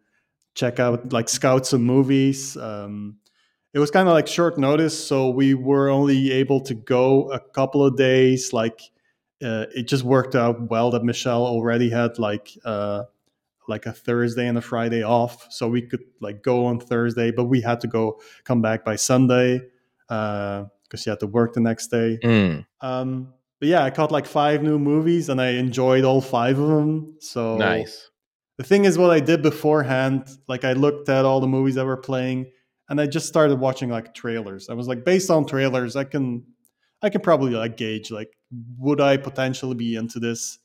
check 0.54 0.78
out 0.78 1.12
like 1.12 1.28
scout 1.28 1.66
some 1.66 1.82
movies. 1.82 2.56
Um, 2.56 3.18
it 3.72 3.78
was 3.78 3.90
kind 3.90 4.08
of 4.08 4.14
like 4.14 4.26
short 4.26 4.58
notice, 4.58 5.06
so 5.06 5.30
we 5.30 5.54
were 5.54 5.88
only 5.88 6.32
able 6.32 6.60
to 6.62 6.74
go 6.74 7.30
a 7.30 7.40
couple 7.40 7.84
of 7.84 7.96
days. 7.96 8.52
Like 8.52 8.80
uh, 9.42 9.66
it 9.74 9.88
just 9.88 10.04
worked 10.04 10.34
out 10.34 10.70
well 10.70 10.90
that 10.92 11.04
Michelle 11.04 11.46
already 11.46 11.90
had 11.90 12.18
like 12.18 12.50
uh, 12.64 13.04
like 13.68 13.86
a 13.86 13.92
Thursday 13.92 14.46
and 14.46 14.58
a 14.58 14.62
Friday 14.62 15.02
off, 15.02 15.46
so 15.50 15.68
we 15.68 15.82
could 15.82 16.04
like 16.20 16.42
go 16.42 16.66
on 16.66 16.80
Thursday, 16.80 17.30
but 17.30 17.44
we 17.44 17.60
had 17.60 17.80
to 17.82 17.86
go 17.86 18.20
come 18.44 18.62
back 18.62 18.84
by 18.84 18.96
Sunday 18.96 19.60
because 20.08 20.68
she 20.96 21.10
had 21.10 21.20
to 21.20 21.26
work 21.26 21.52
the 21.52 21.60
next 21.60 21.88
day. 21.88 22.18
Mm, 22.22 22.66
Um, 22.80 23.34
but 23.60 23.68
yeah, 23.68 23.84
I 23.84 23.90
caught 23.90 24.10
like 24.10 24.26
five 24.26 24.62
new 24.62 24.78
movies 24.78 25.28
and 25.28 25.40
I 25.40 25.50
enjoyed 25.50 26.04
all 26.04 26.20
five 26.20 26.58
of 26.58 26.68
them. 26.68 27.16
So 27.20 27.58
nice 27.58 28.08
the 28.58 28.64
thing 28.64 28.84
is, 28.84 28.98
what 28.98 29.10
I 29.10 29.20
did 29.20 29.40
beforehand, 29.40 30.28
like 30.48 30.64
I 30.64 30.72
looked 30.72 31.08
at 31.08 31.24
all 31.24 31.40
the 31.40 31.46
movies 31.46 31.76
that 31.76 31.86
were 31.86 31.96
playing, 31.96 32.50
and 32.88 33.00
I 33.00 33.06
just 33.06 33.26
started 33.26 33.58
watching 33.60 33.90
like 33.90 34.14
trailers. 34.14 34.68
I 34.68 34.74
was 34.74 34.88
like, 34.88 35.04
based 35.04 35.30
on 35.30 35.46
trailers, 35.46 35.96
I 35.96 36.04
can, 36.04 36.44
I 37.02 37.10
can 37.10 37.20
probably 37.20 37.52
like 37.52 37.76
gauge 37.76 38.10
like, 38.10 38.30
would 38.78 39.00
I 39.00 39.16
potentially 39.16 39.74
be 39.74 39.96
into 39.96 40.18
this? 40.18 40.58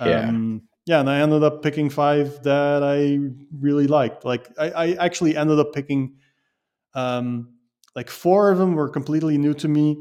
yeah 0.00 0.28
Um, 0.28 0.62
yeah, 0.86 1.00
and 1.00 1.08
I 1.08 1.20
ended 1.20 1.42
up 1.42 1.62
picking 1.62 1.88
five 1.88 2.42
that 2.42 2.82
I 2.82 3.18
really 3.58 3.86
liked. 3.86 4.24
Like 4.24 4.50
I, 4.58 4.70
I 4.70 4.92
actually 4.94 5.36
ended 5.36 5.58
up 5.58 5.72
picking, 5.72 6.16
um, 6.94 7.54
like 7.94 8.10
four 8.10 8.50
of 8.50 8.58
them 8.58 8.74
were 8.74 8.88
completely 8.90 9.38
new 9.38 9.54
to 9.54 9.68
me, 9.68 9.96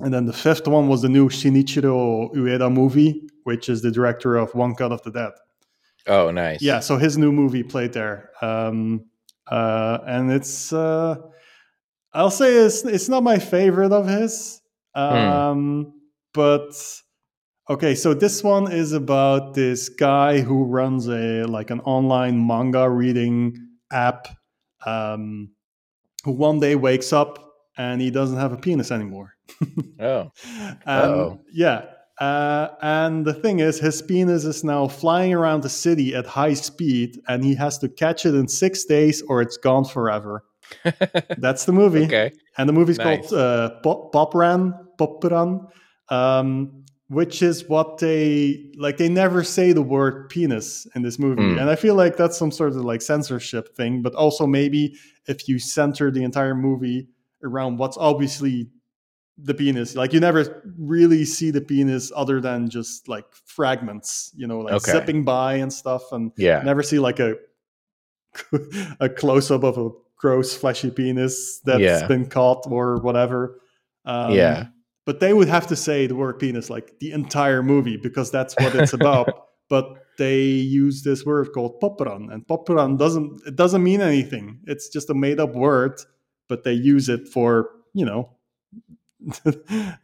and 0.00 0.14
then 0.14 0.26
the 0.26 0.32
fifth 0.32 0.68
one 0.68 0.88
was 0.88 1.02
the 1.02 1.08
new 1.08 1.28
Shinichiro 1.28 2.32
Ueda 2.32 2.72
movie, 2.72 3.28
which 3.42 3.68
is 3.68 3.82
the 3.82 3.90
director 3.90 4.36
of 4.36 4.54
One 4.54 4.74
Cut 4.74 4.92
of 4.92 5.02
the 5.02 5.10
Dead. 5.10 5.32
oh 6.06 6.30
nice 6.30 6.62
Yeah, 6.62 6.80
so 6.80 6.96
his 6.96 7.18
new 7.18 7.32
movie 7.32 7.64
played 7.64 7.92
there, 7.92 8.30
um, 8.40 9.06
uh, 9.46 9.98
and 10.06 10.32
it's 10.32 10.72
uh, 10.72 11.16
I'll 12.12 12.30
say 12.30 12.54
it's 12.54 12.84
it's 12.84 13.08
not 13.08 13.22
my 13.22 13.38
favorite 13.38 13.92
of 13.92 14.06
his, 14.06 14.62
um, 14.94 15.92
but 16.32 16.72
okay. 17.68 17.94
So 17.94 18.14
this 18.14 18.42
one 18.42 18.70
is 18.70 18.92
about 18.92 19.54
this 19.54 19.88
guy 19.88 20.40
who 20.40 20.64
runs 20.64 21.08
a 21.08 21.44
like 21.44 21.70
an 21.70 21.80
online 21.80 22.46
manga 22.46 22.88
reading 22.88 23.56
app, 23.92 24.28
um, 24.86 25.54
who 26.24 26.32
one 26.32 26.60
day 26.60 26.76
wakes 26.76 27.12
up 27.12 27.38
and 27.76 28.00
he 28.00 28.10
doesn't 28.10 28.38
have 28.38 28.52
a 28.52 28.56
penis 28.58 28.90
anymore. 28.90 29.34
oh 30.00 30.30
Um, 30.86 31.40
yeah. 31.52 31.93
Uh, 32.20 32.68
and 32.80 33.24
the 33.26 33.34
thing 33.34 33.58
is, 33.58 33.80
his 33.80 34.00
penis 34.02 34.44
is 34.44 34.62
now 34.62 34.86
flying 34.86 35.34
around 35.34 35.62
the 35.62 35.68
city 35.68 36.14
at 36.14 36.26
high 36.26 36.54
speed, 36.54 37.20
and 37.28 37.44
he 37.44 37.54
has 37.56 37.76
to 37.78 37.88
catch 37.88 38.24
it 38.24 38.34
in 38.34 38.46
six 38.48 38.84
days 38.84 39.22
or 39.28 39.42
it's 39.42 39.56
gone 39.56 39.84
forever. 39.84 40.44
That's 41.38 41.64
the 41.64 41.72
movie. 41.72 42.04
okay 42.04 42.30
And 42.56 42.68
the 42.68 42.72
movie's 42.72 42.98
Nice. 42.98 43.28
called 43.28 43.40
uh, 43.40 43.70
Pop, 43.82 44.12
Pop 44.12 44.34
Ran, 44.34 44.72
Pop 44.96 45.22
Ran, 45.24 45.60
um, 46.08 46.84
which 47.08 47.42
is 47.42 47.68
what 47.68 47.98
they 47.98 48.70
like. 48.78 48.96
They 48.96 49.08
never 49.08 49.42
say 49.44 49.72
the 49.72 49.82
word 49.82 50.30
penis 50.30 50.86
in 50.94 51.02
this 51.02 51.18
movie, 51.18 51.42
Hmm. 51.42 51.58
and 51.58 51.68
I 51.68 51.76
feel 51.76 51.94
like 51.96 52.16
that's 52.16 52.38
some 52.38 52.50
sort 52.50 52.70
of 52.70 52.76
like 52.76 53.02
censorship 53.02 53.76
thing. 53.76 54.02
But 54.02 54.14
also 54.14 54.46
maybe 54.46 54.94
if 55.26 55.48
you 55.48 55.58
center 55.58 56.10
the 56.10 56.22
entire 56.24 56.54
movie 56.54 57.08
around 57.42 57.76
what's 57.78 57.98
obviously 57.98 58.68
the 59.36 59.54
penis, 59.54 59.96
like 59.96 60.12
you 60.12 60.20
never 60.20 60.62
really 60.78 61.24
see 61.24 61.50
the 61.50 61.60
penis 61.60 62.12
other 62.14 62.40
than 62.40 62.70
just 62.70 63.08
like 63.08 63.26
fragments, 63.46 64.30
you 64.36 64.46
know, 64.46 64.60
like 64.60 64.74
Okay. 64.74 64.92
zipping 64.92 65.24
by 65.24 65.54
and 65.54 65.72
stuff, 65.72 66.02
and 66.12 66.30
yeah 66.36 66.62
never 66.62 66.82
see 66.82 66.98
like 66.98 67.18
a 67.20 67.34
a 69.00 69.08
close 69.08 69.50
up 69.50 69.64
of 69.64 69.78
a 69.78 69.90
gross 70.16 70.56
fleshy 70.56 70.90
penis 70.90 71.60
that's 71.64 71.82
Yeah. 71.82 72.06
been 72.06 72.26
caught 72.26 72.66
or 72.70 72.98
whatever. 73.00 73.60
Um, 74.04 74.32
Yeah. 74.32 74.66
But 75.06 75.20
they 75.20 75.34
would 75.34 75.48
have 75.48 75.66
to 75.66 75.76
say 75.76 76.06
the 76.06 76.14
word 76.14 76.38
penis 76.38 76.70
like 76.70 76.98
the 76.98 77.12
entire 77.12 77.62
movie 77.62 77.98
because 77.98 78.30
that's 78.30 78.58
what 78.58 78.74
it's 78.74 78.92
about. 78.94 79.28
but 79.68 79.84
they 80.16 80.42
use 80.42 81.02
this 81.02 81.26
word 81.26 81.48
called 81.52 81.80
popperan, 81.80 82.32
and 82.32 82.46
popperan 82.46 82.96
doesn't 82.98 83.42
it 83.46 83.56
doesn't 83.56 83.82
mean 83.82 84.00
anything. 84.00 84.60
It's 84.66 84.88
just 84.88 85.10
a 85.10 85.14
made 85.14 85.40
up 85.40 85.54
word, 85.54 86.00
but 86.48 86.64
they 86.64 86.72
use 86.72 87.08
it 87.10 87.28
for 87.28 87.68
you 87.92 88.06
know 88.06 88.30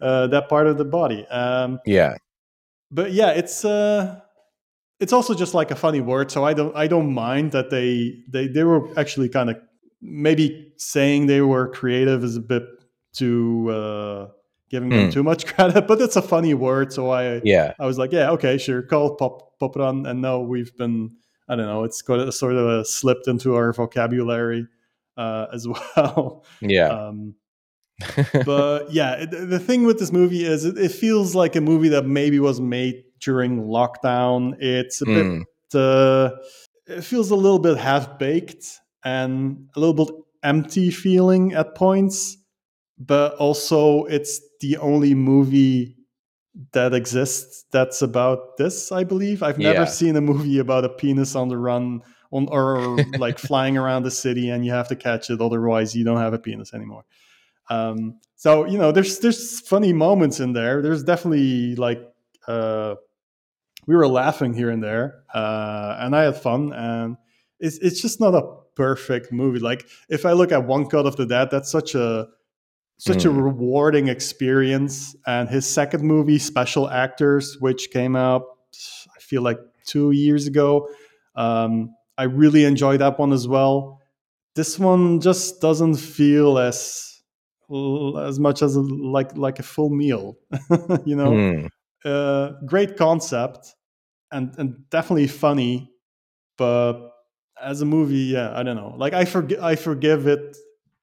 uh, 0.00 0.26
that 0.28 0.46
part 0.48 0.66
of 0.66 0.78
the 0.78 0.84
body. 0.84 1.26
Um, 1.28 1.80
yeah 1.86 2.16
but 2.90 3.12
yeah, 3.12 3.30
it's 3.30 3.64
uh 3.64 4.20
it's 4.98 5.12
also 5.12 5.32
just 5.34 5.54
like 5.54 5.70
a 5.70 5.76
funny 5.76 6.00
word, 6.00 6.30
so 6.30 6.44
I 6.44 6.52
don't 6.54 6.74
I 6.76 6.86
don't 6.88 7.12
mind 7.14 7.52
that 7.52 7.70
they 7.70 8.22
they 8.28 8.48
they 8.48 8.64
were 8.64 8.88
actually 8.98 9.28
kind 9.28 9.50
of 9.50 9.56
maybe 10.02 10.72
saying 10.76 11.26
they 11.26 11.40
were 11.40 11.68
creative 11.68 12.24
is 12.24 12.36
a 12.36 12.40
bit 12.40 12.64
too 13.12 13.70
uh 13.70 14.28
giving 14.70 14.90
them 14.90 15.06
Hmm. 15.06 15.10
too 15.10 15.22
much 15.22 15.46
credit, 15.54 15.86
but 15.86 16.00
it's 16.00 16.16
a 16.16 16.22
funny 16.22 16.54
word, 16.54 16.92
so 16.92 17.10
I 17.10 17.40
yeah 17.44 17.74
I 17.78 17.86
was 17.86 17.98
like, 17.98 18.12
yeah, 18.12 18.30
okay, 18.32 18.58
sure, 18.58 18.82
call 18.82 19.12
it 19.12 19.18
pop 19.18 19.58
popran, 19.60 20.08
and 20.08 20.20
now 20.20 20.40
we've 20.40 20.76
been 20.76 21.10
I 21.48 21.56
don't 21.56 21.66
know, 21.66 21.84
it's 21.84 22.02
got 22.02 22.18
a, 22.20 22.32
sort 22.32 22.54
of 22.54 22.66
uh 22.66 22.84
slipped 22.84 23.28
into 23.28 23.54
our 23.54 23.72
vocabulary. 23.72 24.66
uh, 25.16 25.46
as 25.52 25.66
well. 25.96 26.44
Yeah. 26.60 26.88
Um, 26.88 27.34
but 28.44 28.90
yeah, 28.92 29.24
the 29.24 29.58
thing 29.58 29.84
with 29.84 29.98
this 29.98 30.12
movie 30.12 30.44
is 30.44 30.64
it, 30.64 30.78
it 30.78 30.92
feels 30.92 31.34
like 31.34 31.56
a 31.56 31.60
movie 31.60 31.88
that 31.90 32.06
maybe 32.06 32.38
was 32.38 32.60
made 32.60 33.04
during 33.20 33.64
lockdown. 33.64 34.56
It's 34.60 35.02
a 35.02 35.06
Mm. 35.06 35.44
bit, 35.72 35.80
uh, 35.80 36.30
it 36.86 37.02
feels 37.02 37.30
a 37.30 37.36
little 37.36 37.58
bit 37.58 37.76
half 37.76 38.18
baked 38.18 38.64
and 39.04 39.68
a 39.76 39.80
little 39.80 39.94
bit 39.94 40.14
empty 40.42 40.90
feeling 40.90 41.52
at 41.52 41.74
points. 41.74 42.36
But 42.98 43.34
also, 43.36 44.04
it's 44.04 44.40
the 44.60 44.76
only 44.76 45.14
movie 45.14 45.96
that 46.72 46.92
exists 46.92 47.64
that's 47.70 48.02
about 48.02 48.56
this. 48.58 48.92
I 48.92 49.04
believe 49.04 49.42
I've 49.42 49.58
never 49.58 49.80
Yeah. 49.82 49.84
seen 49.86 50.16
a 50.16 50.20
movie 50.20 50.58
about 50.58 50.84
a 50.84 50.88
penis 50.88 51.34
on 51.34 51.48
the 51.48 51.56
run 51.56 52.02
on 52.32 52.46
or 52.50 53.04
like 53.16 53.38
flying 53.38 53.76
around 53.78 54.02
the 54.02 54.10
city 54.10 54.50
and 54.50 54.64
you 54.66 54.72
have 54.72 54.88
to 54.88 54.96
catch 54.96 55.30
it, 55.30 55.40
otherwise 55.40 55.94
you 55.96 56.04
don't 56.04 56.18
have 56.18 56.34
a 56.34 56.38
penis 56.38 56.74
anymore. 56.74 57.04
Um, 57.70 58.18
so 58.36 58.66
you 58.66 58.76
know, 58.78 58.92
there's 58.92 59.20
there's 59.20 59.60
funny 59.60 59.92
moments 59.92 60.40
in 60.40 60.52
there. 60.52 60.82
There's 60.82 61.02
definitely 61.04 61.76
like 61.76 62.00
uh, 62.48 62.96
we 63.86 63.94
were 63.96 64.08
laughing 64.08 64.52
here 64.54 64.70
and 64.70 64.82
there, 64.82 65.22
uh, 65.34 65.96
and 66.00 66.14
I 66.14 66.24
had 66.24 66.36
fun. 66.36 66.72
And 66.72 67.16
it's 67.60 67.78
it's 67.78 68.02
just 68.02 68.20
not 68.20 68.34
a 68.34 68.42
perfect 68.76 69.32
movie. 69.32 69.58
Like 69.60 69.86
if 70.08 70.26
I 70.26 70.32
look 70.32 70.52
at 70.52 70.66
One 70.66 70.86
Cut 70.86 71.06
of 71.06 71.16
the 71.16 71.26
Dead, 71.26 71.48
that's 71.50 71.70
such 71.70 71.94
a 71.94 72.28
such 72.98 73.24
a 73.24 73.28
Mm. 73.30 73.42
rewarding 73.42 74.08
experience. 74.08 75.16
And 75.26 75.48
his 75.48 75.64
second 75.66 76.02
movie, 76.02 76.38
Special 76.38 76.90
Actors, 76.90 77.56
which 77.60 77.90
came 77.90 78.14
out, 78.16 78.42
I 79.16 79.20
feel 79.20 79.42
like 79.42 79.58
two 79.86 80.10
years 80.10 80.46
ago, 80.46 80.88
um, 81.34 81.94
I 82.18 82.24
really 82.24 82.64
enjoyed 82.64 83.00
that 83.00 83.18
one 83.18 83.32
as 83.32 83.48
well. 83.48 84.00
This 84.54 84.78
one 84.78 85.20
just 85.20 85.60
doesn't 85.62 85.96
feel 85.96 86.58
as 86.58 87.09
as 88.18 88.38
much 88.38 88.62
as 88.62 88.76
a, 88.76 88.80
like 88.80 89.36
like 89.36 89.58
a 89.58 89.62
full 89.62 89.90
meal, 89.90 90.36
you 91.04 91.16
know. 91.16 91.34
Hmm. 91.36 91.66
Uh, 92.04 92.52
great 92.66 92.96
concept 92.96 93.74
and 94.32 94.54
and 94.58 94.88
definitely 94.90 95.26
funny, 95.26 95.90
but 96.56 97.10
as 97.60 97.82
a 97.82 97.84
movie, 97.84 98.16
yeah, 98.32 98.56
I 98.58 98.62
don't 98.62 98.76
know. 98.76 98.94
Like 98.96 99.12
I 99.12 99.24
forgive 99.24 99.62
I 99.62 99.76
forgive 99.76 100.26
it 100.26 100.56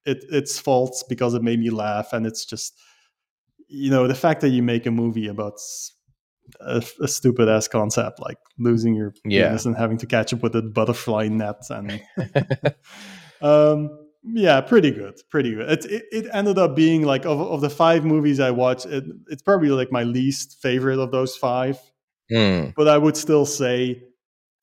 it 0.06 0.23
its 0.30 0.58
faults 0.60 1.03
because 1.08 1.34
it 1.36 1.43
made 1.43 1.60
me 1.60 1.69
laugh, 1.69 2.13
and 2.13 2.25
it's 2.25 2.45
just 2.45 2.80
you 3.67 3.91
know 3.91 4.08
the 4.08 4.15
fact 4.15 4.41
that 4.41 4.49
you 4.49 4.63
make 4.63 4.86
a 4.86 4.91
movie 4.91 5.27
about 5.27 5.60
a 6.62 6.82
stupid 7.08 7.49
ass 7.49 7.67
concept 7.67 8.19
like 8.21 8.38
losing 8.58 8.95
your 8.95 9.13
Yeah. 9.25 9.47
penis 9.49 9.65
and 9.65 9.75
having 9.75 9.97
to 9.97 10.06
catch 10.06 10.34
up 10.34 10.41
with 10.41 10.56
a 10.56 10.62
butterfly 10.62 11.27
net 11.27 11.62
and 11.69 11.99
um 13.41 14.07
yeah 14.34 14.60
pretty 14.62 14.92
good 14.92 15.16
pretty 15.30 15.54
good 15.56 15.70
it, 15.70 15.86
it, 15.86 16.04
it 16.12 16.26
ended 16.34 16.58
up 16.58 16.76
being 16.76 17.04
like 17.04 17.26
of, 17.26 17.40
of 17.40 17.62
the 17.62 17.70
five 17.70 18.04
movies 18.04 18.40
i 18.40 18.52
watched 18.52 18.86
it, 18.86 19.04
it's 19.30 19.42
probably 19.42 19.70
like 19.70 19.92
my 19.92 20.04
least 20.04 20.58
favorite 20.62 21.00
of 21.00 21.12
those 21.12 21.36
five 21.36 21.78
Hmm. 22.30 22.72
but 22.76 22.88
i 22.90 22.98
would 22.98 23.16
still 23.16 23.46
say 23.46 24.04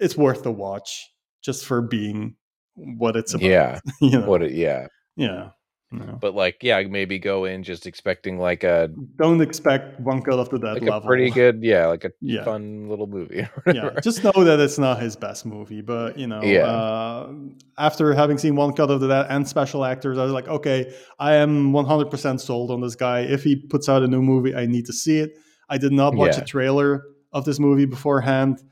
it's 0.00 0.16
worth 0.16 0.42
the 0.42 0.52
watch 0.52 1.08
just 1.42 1.64
for 1.64 1.80
being 1.80 2.36
what 2.74 3.16
it's 3.16 3.32
about 3.32 3.44
Yeah. 3.46 3.80
you 4.00 4.18
know 4.18 4.26
What? 4.28 4.42
It, 4.42 4.52
yeah. 4.52 4.88
yeah 5.16 5.50
no. 5.98 6.18
But 6.20 6.34
like, 6.34 6.58
yeah, 6.62 6.82
maybe 6.82 7.18
go 7.18 7.44
in 7.44 7.62
just 7.62 7.86
expecting 7.86 8.38
like 8.38 8.64
a 8.64 8.88
don't 9.16 9.40
expect 9.40 10.00
one 10.00 10.22
cut 10.22 10.38
of 10.38 10.48
the 10.50 10.58
dead 10.58 10.74
like 10.74 10.82
level 10.82 10.98
a 10.98 11.06
pretty 11.06 11.30
good, 11.30 11.62
yeah, 11.62 11.86
like 11.86 12.04
a 12.04 12.10
Yeah. 12.20 12.44
fun 12.44 12.88
little 12.88 13.06
movie. 13.06 13.46
yeah 13.72 13.90
just 14.02 14.22
know 14.24 14.32
that 14.44 14.60
it's 14.60 14.78
not 14.78 15.00
his 15.00 15.16
best 15.16 15.46
movie 15.46 15.80
but 15.82 16.18
you 16.18 16.26
know 16.26 16.42
Yeah. 16.42 16.66
uh, 16.66 17.32
after 17.78 18.12
having 18.14 18.38
seen 18.38 18.56
one 18.56 18.72
cut 18.72 18.90
of 18.90 19.00
the 19.00 19.08
dead 19.08 19.26
and 19.30 19.46
special 19.48 19.84
actors 19.84 20.18
i 20.18 20.24
was 20.24 20.32
like 20.32 20.48
okay 20.48 20.92
i 21.18 21.34
am 21.34 21.72
100% 21.72 22.40
sold 22.40 22.70
on 22.70 22.80
this 22.80 22.94
guy 22.94 23.20
if 23.20 23.42
he 23.44 23.56
puts 23.56 23.88
out 23.88 24.02
a 24.02 24.06
new 24.08 24.22
movie 24.22 24.54
i 24.54 24.66
need 24.66 24.86
to 24.86 24.92
see 24.92 25.18
it 25.18 25.36
i 25.68 25.76
did 25.78 25.92
not 25.92 26.14
watch 26.14 26.36
Yeah. 26.36 26.42
a 26.42 26.46
trailer 26.46 27.02
of 27.32 27.44
this 27.44 27.58
movie 27.58 27.86
beforehand 27.86 28.62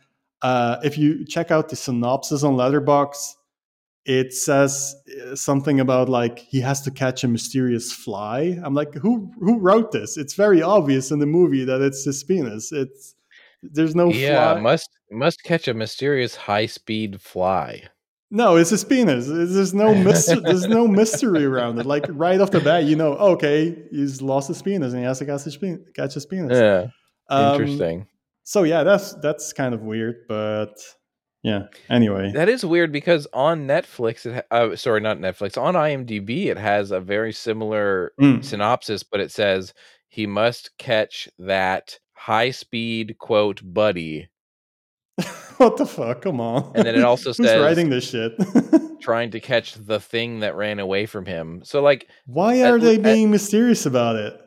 uh, 0.43 0.79
if 0.83 0.99
you 0.99 1.25
check 1.25 1.51
out 1.53 1.69
the 1.69 1.77
synopsis 1.77 2.43
on 2.43 2.55
Letterboxd 2.55 3.35
it 4.05 4.33
says 4.33 4.95
uh, 5.25 5.37
something 5.37 5.79
about 5.79 6.09
like 6.09 6.39
he 6.39 6.61
has 6.61 6.81
to 6.83 6.91
catch 6.91 7.23
a 7.23 7.29
mysterious 7.29 7.93
fly 7.93 8.59
i'm 8.65 8.75
like 8.75 8.93
who 8.95 9.31
who 9.39 9.59
wrote 9.61 9.93
this 9.93 10.17
it's 10.17 10.35
very 10.35 10.61
obvious 10.61 11.11
in 11.11 11.19
the 11.21 11.27
movie 11.27 11.65
that 11.65 11.81
it's 11.81 12.05
his 12.05 12.25
penis 12.25 12.73
it's 12.73 13.15
there's 13.63 13.95
no 13.95 14.11
yeah, 14.11 14.55
fly 14.55 14.61
must 14.61 14.91
must 15.11 15.43
catch 15.45 15.69
a 15.69 15.75
mysterious 15.75 16.35
high 16.35 16.67
speed 16.67 17.21
fly. 17.21 17.83
No, 18.31 18.57
it's 18.57 18.71
his 18.71 18.83
penis. 18.83 19.27
There's 19.27 19.75
no 19.75 19.95
mystery. 19.95 20.41
there's 20.45 20.67
no 20.67 20.89
mystery 20.89 21.45
around 21.45 21.79
it. 21.79 21.87
Like 21.87 22.07
right 22.09 22.41
off 22.41 22.51
the 22.51 22.61
bat, 22.61 22.85
you 22.85 22.97
know, 22.97 23.13
okay, 23.15 23.77
he's 23.91 24.23
lost 24.23 24.49
his 24.49 24.63
penis 24.63 24.93
and 24.93 25.01
he 25.01 25.05
has 25.07 25.19
to 25.19 25.27
catch 25.27 25.45
his 25.45 25.57
penis. 25.57 25.81
Catch 25.95 26.15
his 26.15 26.27
penis. 26.27 26.59
Yeah, 26.59 26.87
Um, 27.29 27.61
interesting. 27.61 28.07
So 28.43 28.63
yeah, 28.63 28.83
that's 28.83 29.15
that's 29.17 29.53
kind 29.53 29.75
of 29.75 29.83
weird, 29.83 30.25
but 30.29 30.75
yeah. 31.43 31.65
Anyway, 31.91 32.33
That 32.33 32.49
is 32.49 32.65
weird 32.65 32.93
because 32.93 33.27
on 33.33 33.67
Netflix, 33.67 34.27
it 34.27 34.35
ha- 34.51 34.57
uh, 34.57 34.77
sorry, 34.77 35.01
not 35.01 35.19
Netflix, 35.19 35.61
on 35.61 35.75
IMDb, 35.75 36.47
it 36.47 36.59
has 36.59 36.91
a 36.91 37.01
very 37.01 37.33
similar 37.33 38.13
Mm. 38.21 38.45
synopsis, 38.45 39.03
but 39.03 39.21
it 39.21 39.31
says 39.31 39.75
he 40.09 40.27
must 40.27 40.71
catch 40.79 41.29
that 41.39 41.99
high 42.15 42.51
speed 42.51 43.17
quote 43.19 43.61
buddy, 43.65 44.29
what 45.59 45.77
the 45.77 45.87
fuck? 45.87 46.23
Come 46.23 46.41
on. 46.41 46.73
And 46.75 46.87
then 46.87 46.95
it 46.95 47.05
also 47.05 47.33
says- 47.33 47.61
writing 47.61 47.91
this 47.91 48.09
shit. 48.09 48.33
trying 49.01 49.33
to 49.33 49.41
catch 49.41 49.75
the 49.75 49.99
thing 49.99 50.41
that 50.41 50.55
ran 50.55 50.79
away 50.79 51.07
from 51.07 51.27
him. 51.27 51.61
So, 51.65 51.83
like, 51.83 52.07
Why 52.27 52.63
are 52.63 52.75
le- 52.75 52.79
they 52.79 52.95
at- 52.97 53.03
being 53.03 53.31
mysterious 53.33 53.85
about 53.85 54.15
it? 54.15 54.39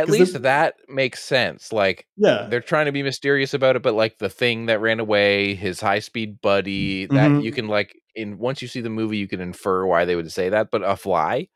At 0.00 0.08
least 0.08 0.42
that 0.42 0.74
makes 0.88 1.22
sense. 1.22 1.72
Like, 1.72 2.06
Yeah, 2.16 2.46
they're 2.50 2.60
trying 2.60 2.86
to 2.86 2.92
be 2.92 3.02
mysterious 3.02 3.54
about 3.54 3.76
it, 3.76 3.82
but 3.82 3.94
like 3.94 4.18
the 4.18 4.28
thing 4.28 4.66
that 4.66 4.80
ran 4.80 5.00
away, 5.00 5.54
his 5.54 5.80
high 5.80 5.98
speed 6.00 6.40
buddy, 6.40 7.06
that 7.06 7.30
Mhm. 7.30 7.42
you 7.42 7.52
can 7.52 7.68
like 7.68 7.94
in 8.14 8.38
once 8.38 8.62
you 8.62 8.68
see 8.68 8.80
the 8.80 8.90
movie, 8.90 9.18
you 9.18 9.28
can 9.28 9.40
infer 9.40 9.86
why 9.86 10.04
they 10.04 10.16
would 10.16 10.30
say 10.32 10.48
that. 10.48 10.70
But 10.70 10.82
a 10.82 10.96
fly, 10.96 11.48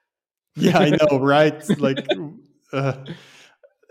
yeah, 0.57 0.79
I 0.79 0.90
know, 0.90 1.18
right? 1.20 1.62
Like, 1.79 1.98
uh, 2.72 2.92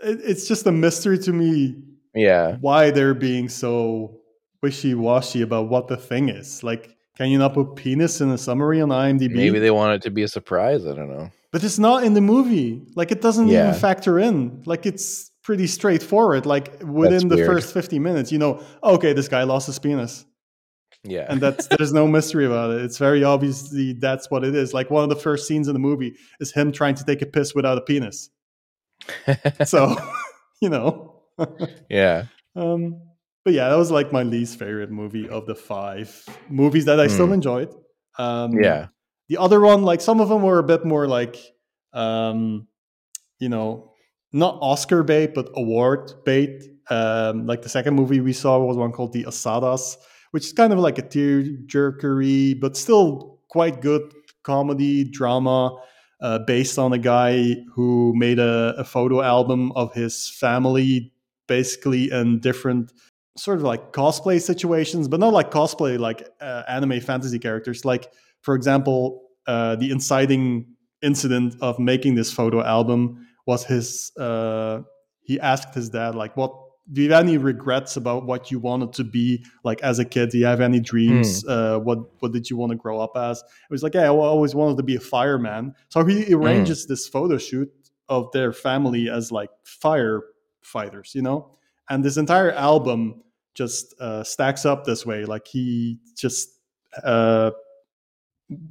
it, 0.02 0.20
it's 0.24 0.46
just 0.48 0.66
a 0.66 0.72
mystery 0.72 1.18
to 1.18 1.32
me 1.32 1.76
yeah, 2.14 2.56
why 2.60 2.90
they're 2.90 3.14
being 3.14 3.48
so 3.48 4.20
wishy-washy 4.62 5.42
about 5.42 5.68
what 5.68 5.88
the 5.88 5.96
thing 5.96 6.28
is. 6.28 6.62
Like, 6.62 6.96
can 7.16 7.28
you 7.30 7.38
not 7.38 7.54
put 7.54 7.76
penis 7.76 8.20
in 8.20 8.30
a 8.30 8.38
summary 8.38 8.80
on 8.80 8.88
IMDb? 8.90 9.30
maybe 9.32 9.58
they 9.58 9.70
want 9.70 9.94
it 9.94 10.02
to 10.02 10.10
be 10.10 10.22
a 10.22 10.28
surprise. 10.28 10.86
I 10.86 10.94
don't 10.94 11.08
know. 11.10 11.30
But 11.52 11.62
it's 11.64 11.78
not 11.78 12.04
in 12.04 12.14
the 12.14 12.20
movie. 12.20 12.82
Like, 12.94 13.10
it 13.12 13.20
doesn't 13.20 13.48
Yeah. 13.48 13.68
even 13.68 13.74
factor 13.74 14.18
in. 14.18 14.62
Like, 14.66 14.86
it's 14.86 15.30
pretty 15.42 15.66
straightforward. 15.66 16.46
Like, 16.46 16.82
within 16.84 17.28
the 17.28 17.36
first 17.46 17.72
50 17.74 17.98
minutes, 17.98 18.30
you 18.32 18.38
know, 18.38 18.62
okay, 18.82 19.12
this 19.12 19.28
guy 19.28 19.42
lost 19.44 19.66
his 19.66 19.78
penis. 19.78 20.24
Yeah, 21.02 21.26
And 21.30 21.40
that's 21.40 21.66
there's 21.78 21.92
no 21.92 22.06
mystery 22.06 22.44
about 22.46 22.72
it. 22.72 22.82
It's 22.82 22.98
very 22.98 23.24
obviously 23.24 23.94
that's 23.94 24.30
what 24.30 24.44
it 24.44 24.54
is. 24.54 24.74
Like, 24.74 24.90
one 24.90 25.02
of 25.02 25.08
the 25.08 25.16
first 25.16 25.48
scenes 25.48 25.66
in 25.66 25.72
the 25.72 25.80
movie 25.80 26.14
is 26.40 26.52
him 26.52 26.72
trying 26.72 26.94
to 26.96 27.04
take 27.04 27.22
a 27.22 27.26
piss 27.26 27.54
without 27.54 27.78
a 27.78 27.80
penis. 27.80 28.30
So, 29.64 29.96
you 30.60 30.68
know. 30.68 31.22
yeah, 31.88 32.26
Um, 32.56 33.00
but 33.44 33.54
yeah, 33.54 33.68
that 33.70 33.76
was 33.76 33.90
like 33.90 34.12
my 34.12 34.22
least 34.24 34.58
favorite 34.58 34.90
movie 34.90 35.26
of 35.28 35.46
the 35.46 35.54
five 35.54 36.24
movies 36.50 36.84
that 36.84 37.00
I 37.00 37.06
still 37.06 37.28
Hmm. 37.28 37.32
enjoyed. 37.34 37.74
Um, 38.18 38.52
yeah, 38.62 38.88
The 39.30 39.38
other 39.38 39.60
one, 39.60 39.84
like 39.84 40.00
some 40.00 40.20
of 40.20 40.28
them 40.28 40.42
were 40.42 40.58
a 40.58 40.64
bit 40.64 40.84
more 40.84 41.06
like, 41.06 41.36
um, 41.92 42.66
you 43.38 43.48
know, 43.48 43.92
not 44.32 44.58
Oscar 44.60 45.04
bait, 45.04 45.34
but 45.34 45.48
award 45.54 46.12
bait. 46.24 46.64
Um, 46.90 47.46
like 47.46 47.62
the 47.62 47.68
second 47.68 47.94
movie 47.94 48.20
we 48.20 48.32
saw 48.32 48.58
was 48.58 48.76
one 48.76 48.90
called 48.90 49.12
The 49.12 49.24
Asadas, 49.24 49.96
which 50.32 50.46
is 50.46 50.52
kind 50.52 50.72
of 50.72 50.80
like 50.80 50.98
a 50.98 51.02
tear 51.02 51.44
jerkery, 51.66 52.54
but 52.54 52.76
still 52.76 53.38
quite 53.48 53.80
good 53.80 54.12
comedy 54.42 55.04
drama. 55.04 55.76
Uh, 56.20 56.38
based 56.40 56.78
on 56.78 56.92
a 56.92 56.98
guy 56.98 57.54
who 57.74 58.12
made 58.14 58.38
a, 58.38 58.74
a 58.76 58.84
photo 58.84 59.22
album 59.22 59.72
of 59.72 59.94
his 59.94 60.28
family, 60.28 61.14
basically 61.48 62.10
in 62.10 62.40
different 62.40 62.92
sort 63.38 63.56
of 63.56 63.64
like 63.64 63.92
cosplay 63.92 64.38
situations, 64.38 65.08
but 65.08 65.18
not 65.18 65.32
like 65.32 65.50
cosplay 65.50 65.98
like 65.98 66.28
uh, 66.42 66.62
anime 66.68 67.00
fantasy 67.00 67.38
characters. 67.38 67.86
Like, 67.86 68.12
for 68.42 68.54
example, 68.54 69.29
uh, 69.50 69.74
the 69.74 69.90
inciting 69.90 70.64
incident 71.02 71.56
of 71.60 71.78
making 71.78 72.14
this 72.14 72.32
photo 72.32 72.62
album 72.62 73.26
was 73.46 73.64
his. 73.64 74.12
Uh, 74.16 74.82
he 75.22 75.40
asked 75.40 75.74
his 75.74 75.88
dad, 75.88 76.14
like, 76.14 76.36
"What 76.36 76.52
do 76.92 77.02
you 77.02 77.10
have 77.12 77.24
any 77.24 77.36
regrets 77.36 77.96
about 77.96 78.26
what 78.26 78.50
you 78.52 78.60
wanted 78.60 78.92
to 78.92 79.04
be 79.04 79.44
like 79.64 79.80
as 79.82 79.98
a 79.98 80.04
kid? 80.04 80.30
Do 80.30 80.38
you 80.38 80.46
have 80.46 80.60
any 80.60 80.78
dreams? 80.78 81.44
Uh, 81.48 81.78
what 81.80 81.98
what 82.20 82.32
did 82.32 82.48
you 82.48 82.56
want 82.56 82.70
to 82.70 82.76
grow 82.76 83.00
up 83.00 83.16
as?" 83.16 83.38
It 83.40 83.72
was 83.72 83.82
like, 83.82 83.94
"Yeah, 83.94 84.04
I 84.04 84.08
always 84.08 84.54
wanted 84.54 84.76
to 84.76 84.84
be 84.84 84.94
a 84.94 85.00
fireman." 85.00 85.74
So 85.88 86.04
he 86.04 86.32
arranges 86.32 86.86
this 86.86 87.08
photo 87.08 87.36
shoot 87.36 87.70
of 88.08 88.30
their 88.32 88.52
family 88.52 89.10
as 89.10 89.32
like 89.32 89.50
firefighters, 89.64 91.14
you 91.14 91.22
know, 91.22 91.56
and 91.88 92.04
this 92.04 92.16
entire 92.16 92.52
album 92.52 93.22
just 93.54 93.94
uh, 94.00 94.22
stacks 94.22 94.64
up 94.64 94.84
this 94.84 95.04
way. 95.04 95.24
Like 95.24 95.46
he 95.48 95.98
just 96.16 96.50
uh, 97.02 97.50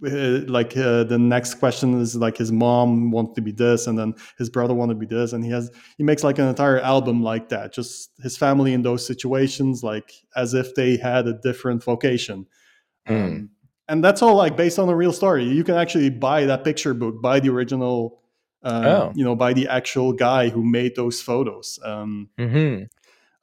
uh, 0.06 0.42
like 0.48 0.76
uh, 0.76 1.04
the 1.06 1.18
next 1.18 1.56
question 1.56 2.00
is 2.02 2.16
like 2.16 2.36
his 2.38 2.52
mom 2.52 3.12
wants 3.12 3.34
to 3.36 3.42
be 3.42 3.52
this 3.52 3.88
and 3.88 3.98
then 3.98 4.14
his 4.38 4.50
brother 4.50 4.74
want 4.74 4.90
to 4.90 4.96
be 4.96 5.06
this 5.06 5.32
and 5.34 5.44
he 5.44 5.50
has 5.52 5.72
he 5.98 6.04
makes 6.04 6.24
like 6.24 6.38
an 6.38 6.48
entire 6.48 6.80
album 6.80 7.24
like 7.24 7.48
that 7.50 7.72
just 7.74 8.12
his 8.22 8.36
family 8.38 8.74
in 8.74 8.82
those 8.82 9.06
situations 9.06 9.82
like 9.84 10.12
as 10.36 10.54
if 10.54 10.76
they 10.76 10.98
had 10.98 11.28
a 11.28 11.34
different 11.34 11.84
vocation 11.84 12.46
Mm. 13.08 13.16
um, 13.26 13.50
and 13.88 14.04
that's 14.04 14.22
all 14.22 14.36
like 14.36 14.56
based 14.58 14.78
on 14.78 14.90
a 14.90 14.96
real 14.96 15.14
story 15.14 15.46
you 15.46 15.64
can 15.64 15.76
actually 15.76 16.10
buy 16.10 16.46
that 16.46 16.64
picture 16.64 16.94
book 16.94 17.22
buy 17.22 17.40
the 17.40 17.50
original 17.50 18.22
uh, 18.64 18.84
Oh. 18.86 19.12
you 19.16 19.24
know 19.24 19.36
by 19.36 19.54
the 19.54 19.68
actual 19.70 20.12
guy 20.14 20.50
who 20.50 20.64
made 20.64 20.96
those 20.96 21.22
photos 21.22 21.80
um, 21.86 22.30
hmm 22.38 22.84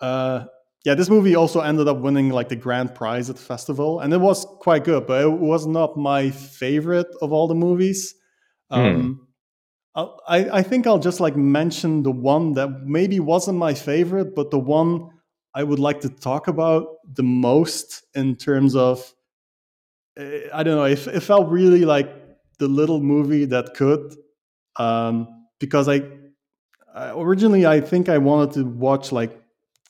uh, 0.01 0.45
yeah, 0.87 0.95
this 0.95 1.11
movie 1.11 1.35
also 1.35 1.61
ended 1.61 1.89
up 1.89 1.99
winning 1.99 2.31
like 2.31 2.49
the 2.49 2.57
grand 2.57 2.95
prize 2.95 3.29
at 3.29 3.37
the 3.37 3.43
festival, 3.43 4.01
and 4.01 4.13
it 4.15 4.19
was 4.21 4.47
quite 4.61 4.85
good, 4.85 5.07
but 5.07 5.23
it 5.23 5.33
was 5.33 5.67
not 5.67 5.97
my 5.97 6.31
favorite 6.31 7.09
of 7.21 7.33
all 7.33 7.49
the 7.49 7.57
movies. 7.57 8.15
Um, 8.71 9.29
I'll- 9.97 10.21
I, 10.29 10.59
I 10.59 10.63
think 10.63 10.87
I'll 10.87 11.01
just 11.01 11.21
like 11.21 11.37
mention 11.37 12.03
the 12.05 12.13
one 12.13 12.53
that 12.55 12.83
maybe 12.85 13.21
wasn't 13.21 13.59
my 13.59 13.75
favorite, 13.75 14.35
but 14.37 14.51
the 14.51 14.59
one 14.61 15.11
I 15.55 15.65
would 15.65 15.81
like 15.81 16.01
to 16.03 16.09
talk 16.09 16.49
about 16.49 16.87
the 17.15 17.23
most 17.25 18.05
in 18.15 18.37
terms 18.37 18.77
of 18.77 19.15
eh, 20.17 20.49
I 20.53 20.63
don't 20.63 20.77
know, 20.77 20.85
it, 20.85 21.07
it 21.07 21.21
felt 21.21 21.49
really 21.49 21.85
like 21.85 22.09
the 22.59 22.69
little 22.69 23.01
movie 23.01 23.45
that 23.47 23.75
could, 23.75 24.15
um, 24.77 25.29
because 25.59 25.89
I, 25.89 26.03
I 26.95 27.11
originally 27.13 27.67
I 27.67 27.81
think 27.81 28.09
I 28.09 28.19
wanted 28.19 28.55
to 28.55 28.65
watch 28.65 29.13
like 29.13 29.39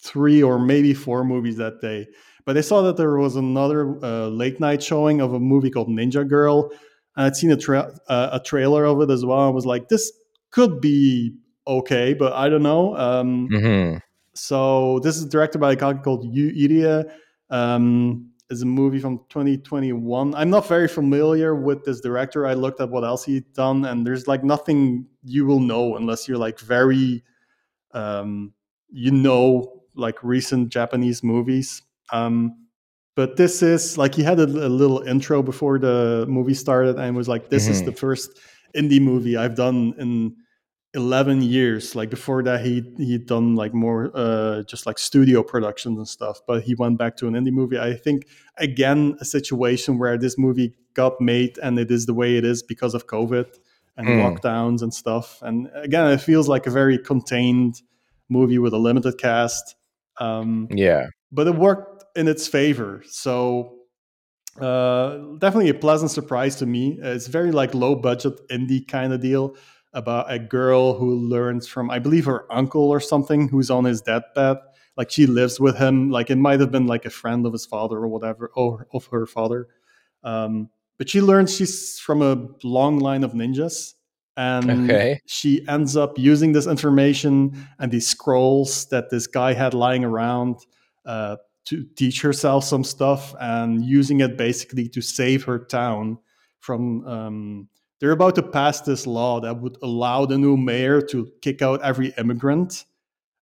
three 0.07 0.42
or 0.42 0.59
maybe 0.59 0.94
four 0.94 1.24
movies 1.24 1.57
that 1.57 1.80
day. 1.80 2.07
But 2.44 2.57
I 2.57 2.61
saw 2.61 2.82
that 2.82 2.96
there 2.96 3.16
was 3.16 3.36
another 3.36 4.02
uh, 4.04 4.28
late 4.28 4.61
night 4.61 4.82
showing 4.82 5.20
of 5.20 5.34
a 5.34 5.40
movie 5.40 5.70
called 5.70 5.88
Ninja 5.88 6.26
Girl. 6.26 6.70
And 7.16 7.26
I'd 7.26 7.36
seen 7.36 7.50
a, 7.50 7.57
tra- 7.57 7.92
uh, 8.09 8.30
a 8.32 8.40
trailer 8.40 8.84
of 8.84 9.00
it 9.00 9.11
as 9.11 9.24
well. 9.24 9.40
I 9.40 9.48
was 9.48 9.66
like, 9.66 9.88
this 9.88 10.12
could 10.50 10.80
be 10.80 11.34
okay, 11.66 12.14
but 12.14 12.32
I 12.32 12.48
don't 12.48 12.62
know. 12.62 12.96
Um, 12.96 13.48
hmm 13.48 13.96
so 14.38 14.98
this 15.00 15.16
is 15.16 15.24
directed 15.26 15.59
by 15.59 15.72
a 15.72 15.76
guy 15.76 15.94
called 15.94 16.24
Yu 16.24 16.50
Irie. 16.50 17.11
Um, 17.48 18.30
is 18.48 18.62
a 18.62 18.66
movie 18.66 19.00
from 19.00 19.18
2021. 19.28 20.34
I'm 20.34 20.50
not 20.50 20.68
very 20.68 20.86
familiar 20.86 21.54
with 21.54 21.84
this 21.84 22.00
director. 22.00 22.46
I 22.46 22.54
looked 22.54 22.80
at 22.80 22.90
what 22.90 23.02
else 23.02 23.24
he'd 23.24 23.52
done, 23.54 23.84
and 23.84 24.07
there's 24.07 24.28
like 24.28 24.44
nothing 24.44 25.07
you 25.24 25.46
will 25.46 25.59
know 25.59 25.96
unless 25.96 26.28
you're 26.28 26.38
like 26.38 26.61
very, 26.61 27.24
um, 27.92 28.52
you 28.88 29.11
know, 29.11 29.75
like 29.97 30.22
recent 30.22 30.68
Japanese 30.68 31.22
movies. 31.22 31.82
Um, 32.12 32.66
but 33.14 33.36
this 33.36 33.62
is 33.62 33.97
like 33.97 34.14
he 34.14 34.22
had 34.22 34.38
a, 34.38 34.44
a 34.44 34.68
little 34.68 35.01
intro 35.01 35.42
before 35.42 35.78
the 35.78 36.26
movie 36.28 36.55
started, 36.55 36.99
and 36.99 37.16
was 37.16 37.28
like, 37.28 37.49
"This 37.49 37.68
is 37.68 37.80
Mhm. 37.82 37.86
the 37.86 37.92
first 37.92 38.38
indie 38.76 39.01
movie 39.01 39.36
I've 39.36 39.55
done 39.57 39.94
in 39.99 40.36
11 40.94 41.42
years 41.42 41.94
like 41.94 42.09
before 42.09 42.42
that 42.42 42.64
he 42.64 42.80
he'd 42.97 43.26
done 43.26 43.55
like 43.55 43.74
more 43.74 44.11
uh 44.14 44.62
just 44.62 44.86
like 44.86 44.99
studio 44.99 45.42
productions 45.42 45.99
and 45.99 46.09
stuff 46.09 46.40
but 46.47 46.62
he 46.62 46.74
went 46.74 46.97
back 46.97 47.16
to 47.18 47.26
an 47.26 47.34
indie 47.34 47.53
movie 47.53 47.78
i 47.78 47.92
think 47.92 48.26
again 48.57 49.14
a 49.20 49.24
situation 49.24 49.99
where 49.99 50.16
this 50.16 50.38
movie 50.38 50.74
got 50.94 51.20
made 51.20 51.59
and 51.59 51.78
it 51.78 51.90
is 51.90 52.07
the 52.07 52.14
way 52.14 52.36
it 52.38 52.47
is 52.47 52.62
because 52.62 52.94
of 52.94 53.07
covid 53.07 53.44
and 53.99 54.09
Hmm. 54.09 54.18
lockdowns 54.20 54.80
and 54.80 54.94
stuff 54.94 55.42
and 55.42 55.68
again 55.74 56.11
it 56.11 56.20
feels 56.20 56.49
like 56.49 56.66
a 56.66 56.70
very 56.70 56.97
contained 56.99 57.82
movie 58.30 58.59
with 58.59 58.72
a 58.72 58.78
limited 58.78 59.18
cast 59.18 59.74
um 60.18 60.68
Yeah. 60.70 61.06
but 61.32 61.46
it 61.46 61.54
worked 61.56 62.04
in 62.16 62.28
its 62.28 62.48
favor. 62.48 63.02
So 63.08 63.72
uh, 64.60 65.18
definitely 65.38 65.68
a 65.68 65.74
pleasant 65.74 66.10
surprise 66.10 66.56
to 66.56 66.66
me. 66.66 66.98
It's 67.02 67.26
very 67.26 67.52
like 67.52 67.74
low 67.74 67.94
budget 67.94 68.40
indie 68.48 68.86
kind 68.86 69.12
of 69.12 69.20
deal 69.20 69.54
about 69.92 70.30
a 70.32 70.38
girl 70.38 70.94
who 70.94 71.14
learns 71.16 71.66
from 71.66 71.90
I 71.90 71.98
believe 71.98 72.24
her 72.26 72.50
uncle 72.50 72.88
or 72.90 73.00
something 73.00 73.48
who's 73.48 73.70
on 73.70 73.84
his 73.84 74.00
deathbed. 74.02 74.58
Like 74.96 75.10
she 75.10 75.26
lives 75.26 75.60
with 75.60 75.76
him. 75.76 76.10
Like 76.10 76.30
it 76.30 76.36
might 76.36 76.60
have 76.60 76.70
been 76.70 76.86
like 76.86 77.04
a 77.04 77.10
friend 77.10 77.44
of 77.46 77.52
his 77.52 77.66
father 77.66 77.96
or 77.98 78.08
whatever, 78.08 78.50
or 78.56 78.86
of 78.94 79.06
her 79.08 79.26
father. 79.26 79.68
Um, 80.24 80.70
but 80.98 81.10
she 81.10 81.20
learns 81.20 81.54
she's 81.54 81.98
from 81.98 82.22
a 82.22 82.48
long 82.64 82.98
line 82.98 83.22
of 83.22 83.32
ninjas. 83.32 83.92
And 84.37 84.91
Okay. 84.91 85.20
she 85.26 85.66
ends 85.68 85.97
up 85.97 86.18
using 86.18 86.53
this 86.53 86.66
information 86.66 87.66
and 87.78 87.91
these 87.91 88.07
scrolls 88.07 88.87
that 88.91 89.09
this 89.11 89.26
guy 89.26 89.55
had 89.55 89.72
lying 89.74 90.05
around 90.05 90.57
uh, 91.07 91.37
to 91.66 91.84
teach 91.97 92.20
herself 92.20 92.64
some 92.64 92.84
stuff 92.84 93.34
and 93.41 93.84
using 93.84 94.20
it 94.20 94.37
basically 94.37 94.89
to 94.91 95.01
save 95.01 95.45
her 95.45 95.59
town 95.59 96.18
from. 96.61 97.07
Um, 97.07 97.68
they're 97.99 98.11
about 98.12 98.34
to 98.34 98.43
pass 98.43 98.82
this 98.82 99.07
law 99.07 99.41
that 99.41 99.59
would 99.62 99.78
allow 99.82 100.26
the 100.26 100.37
new 100.37 100.59
mayor 100.59 101.01
to 101.01 101.28
kick 101.41 101.62
out 101.62 101.80
every 101.80 102.12
immigrant, 102.18 102.84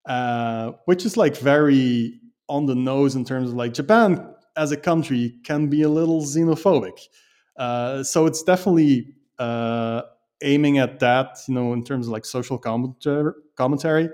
uh, 0.07 0.73
which 0.85 1.05
is 1.05 1.17
like 1.17 1.37
very 1.37 2.21
on 2.49 2.67
the 2.67 2.75
nose 2.77 3.17
in 3.17 3.25
terms 3.25 3.51
of 3.51 3.57
like 3.57 3.75
Japan 3.75 4.33
as 4.57 4.71
a 4.71 4.77
country 4.77 5.35
can 5.43 5.67
be 5.69 5.83
a 5.83 5.89
little 5.89 6.23
xenophobic. 6.23 7.01
Uh, 7.57 8.05
so 8.05 8.27
it's 8.27 8.45
definitely 8.45 9.09
uh, 9.41 10.03
aiming 10.43 10.79
at 10.79 11.01
that, 11.01 11.39
you 11.49 11.55
know, 11.55 11.73
in 11.73 11.85
terms 11.85 12.07
of 12.07 12.13
like 12.13 12.25
social 12.25 12.59
commentary. 12.59 13.33
commentary. 13.57 14.09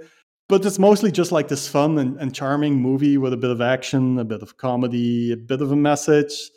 But 0.49 0.65
it's 0.67 0.79
mostly 0.81 1.13
just 1.13 1.31
like 1.31 1.47
this 1.49 1.69
fun 1.69 1.97
and, 1.99 2.21
and 2.21 2.35
charming 2.35 2.75
movie 2.75 3.19
with 3.19 3.33
a 3.33 3.37
bit 3.37 3.51
of 3.51 3.61
action, 3.61 4.19
a 4.19 4.25
bit 4.25 4.43
of 4.43 4.57
comedy, 4.57 5.33
a 5.33 5.37
bit 5.37 5.63
of 5.63 5.71
a 5.71 5.77
message. 5.77 6.51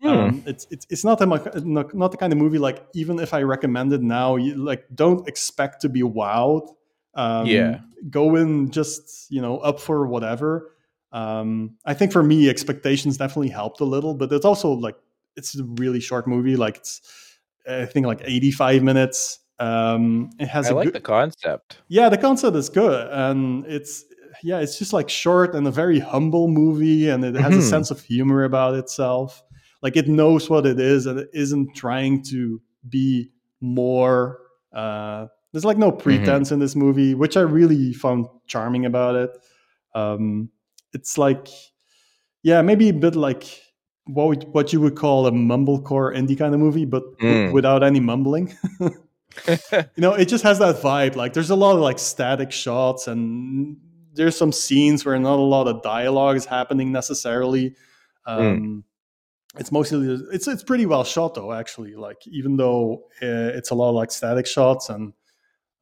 Hmm. 0.00 0.08
Um, 0.08 0.42
it's, 0.46 0.66
it's 0.70 0.86
it's 0.88 1.04
not 1.04 1.18
the 1.18 1.26
mu- 1.26 1.60
not 1.64 1.92
not 1.94 2.10
the 2.12 2.16
kind 2.16 2.32
of 2.32 2.38
movie 2.38 2.58
like 2.58 2.86
even 2.94 3.18
if 3.18 3.34
I 3.34 3.42
recommend 3.42 3.92
it 3.92 4.00
now, 4.02 4.36
you 4.36 4.54
like 4.54 4.84
don't 4.94 5.26
expect 5.28 5.82
to 5.82 5.88
be 5.88 6.02
wowed. 6.02 6.68
Um, 7.14 7.46
Yeah. 7.46 7.80
go 8.08 8.36
in 8.36 8.70
just 8.70 9.30
you 9.30 9.42
know 9.42 9.58
up 9.58 9.80
for 9.80 10.06
whatever. 10.06 10.76
Um, 11.12 11.76
I 11.84 11.92
think 11.92 12.12
for 12.12 12.22
me, 12.22 12.48
expectations 12.48 13.16
definitely 13.18 13.48
helped 13.50 13.80
a 13.80 13.84
little, 13.84 14.14
but 14.14 14.32
it's 14.32 14.44
also 14.44 14.70
like 14.70 14.96
it's 15.36 15.58
a 15.58 15.64
really 15.64 16.00
short 16.00 16.26
movie. 16.28 16.56
Like 16.56 16.76
it's 16.76 17.00
I 17.70 17.86
think 17.86 18.06
like 18.06 18.20
eighty 18.24 18.50
five 18.50 18.82
minutes. 18.82 19.38
Um, 19.58 20.30
it 20.38 20.48
has 20.48 20.68
I 20.68 20.70
a 20.70 20.74
like 20.74 20.84
good, 20.86 20.94
the 20.94 21.00
concept. 21.00 21.78
yeah, 21.88 22.08
the 22.08 22.16
concept 22.18 22.56
is 22.56 22.68
good, 22.70 23.08
and 23.12 23.64
it's 23.66 24.04
yeah, 24.42 24.60
it's 24.60 24.78
just 24.78 24.92
like 24.92 25.10
short 25.10 25.54
and 25.54 25.66
a 25.66 25.70
very 25.70 25.98
humble 25.98 26.48
movie, 26.48 27.08
and 27.10 27.24
it 27.24 27.34
has 27.34 27.54
a 27.54 27.58
Mhm. 27.58 27.68
sense 27.70 27.90
of 27.90 28.00
humor 28.00 28.44
about 28.44 28.74
itself. 28.74 29.42
Like 29.82 29.96
it 29.96 30.08
knows 30.08 30.48
what 30.48 30.64
it 30.66 30.80
is, 30.80 31.06
and 31.06 31.18
it 31.18 31.28
isn't 31.34 31.74
trying 31.76 32.22
to 32.30 32.60
be 32.88 33.30
more. 33.60 34.38
Uh, 34.72 35.26
there's 35.52 35.64
like 35.64 35.76
no 35.78 35.92
pretense 35.92 36.52
in 36.52 36.58
this 36.58 36.74
movie, 36.76 37.14
which 37.14 37.36
I 37.36 37.40
really 37.42 37.92
found 37.92 38.26
charming 38.46 38.86
about 38.86 39.14
it. 39.16 39.30
Um, 39.94 40.48
it's 40.94 41.18
like, 41.18 41.48
yeah, 42.42 42.62
maybe 42.62 42.88
a 42.88 42.94
bit 42.94 43.16
like 43.16 43.44
what 44.14 44.28
would, 44.28 44.44
what 44.52 44.72
you 44.72 44.80
would 44.80 44.96
call 44.96 45.26
a 45.26 45.32
mumblecore 45.32 46.14
indie 46.16 46.38
kind 46.38 46.54
of 46.54 46.60
movie, 46.60 46.84
but 46.84 47.02
Mm. 47.18 47.52
without 47.52 47.82
any 47.82 48.00
mumbling. 48.00 48.54
you 48.80 48.96
know 49.98 50.12
it 50.12 50.26
just 50.26 50.42
has 50.42 50.58
that 50.58 50.76
vibe 50.76 51.14
like 51.14 51.32
there's 51.32 51.50
a 51.50 51.56
lot 51.56 51.74
of 51.74 51.80
like 51.80 51.98
static 51.98 52.50
shots 52.50 53.06
and 53.06 53.76
there's 54.14 54.36
some 54.36 54.50
scenes 54.50 55.04
where 55.04 55.16
not 55.18 55.38
a 55.38 55.42
lot 55.42 55.68
of 55.68 55.82
dialogue 55.82 56.36
is 56.36 56.44
happening 56.44 56.90
necessarily 56.90 57.74
um 58.26 58.82
it's 59.58 59.70
mostly 59.70 60.18
it's 60.32 60.48
it's 60.48 60.64
pretty 60.64 60.84
well 60.84 61.04
shot 61.04 61.34
though 61.34 61.52
actually 61.52 61.94
like 61.94 62.26
even 62.26 62.56
though 62.56 63.04
uh, 63.22 63.54
it's 63.54 63.70
a 63.70 63.74
lot 63.74 63.90
of 63.90 63.94
like 63.94 64.10
static 64.10 64.46
shots 64.46 64.88
and 64.88 65.12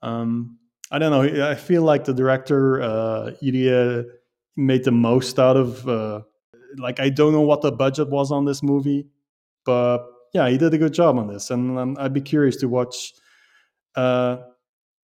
um 0.03 0.59
i 0.91 0.99
don't 0.99 1.11
know 1.11 1.49
i 1.51 1.55
feel 1.55 1.83
like 1.83 2.05
the 2.05 2.15
director 2.15 2.83
uh 2.83 3.31
Irie 3.43 4.05
made 4.57 4.85
the 4.85 4.93
most 4.93 5.39
out 5.39 5.57
of 5.57 5.89
uh 5.89 6.21
like 6.77 7.01
i 7.01 7.09
don't 7.09 7.33
know 7.33 7.41
what 7.41 7.63
the 7.63 7.73
budget 7.73 8.09
was 8.09 8.31
on 8.31 8.45
this 8.45 8.63
movie 8.63 9.07
but 9.65 10.07
yeah 10.35 10.49
he 10.49 10.59
did 10.59 10.75
a 10.75 10.79
good 10.79 10.93
job 10.93 11.19
on 11.19 11.27
this 11.29 11.51
and 11.51 11.79
um, 11.79 11.97
i'd 12.01 12.13
be 12.13 12.21
curious 12.21 12.57
to 12.57 12.69
watch 12.69 13.13
uh, 13.97 14.37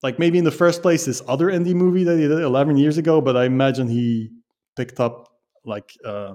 like 0.02 0.18
maybe 0.18 0.38
in 0.38 0.44
the 0.44 0.50
first 0.50 0.82
place 0.82 1.06
this 1.06 1.22
other 1.26 1.46
indie 1.46 1.74
movie 1.74 2.04
that 2.04 2.16
he 2.18 2.28
did 2.28 2.38
11 2.38 2.76
years 2.76 2.98
ago 2.98 3.20
but 3.20 3.36
i 3.36 3.44
imagine 3.44 3.88
he 3.88 4.30
picked 4.76 5.00
up 5.00 5.28
like 5.64 5.92
uh, 6.04 6.34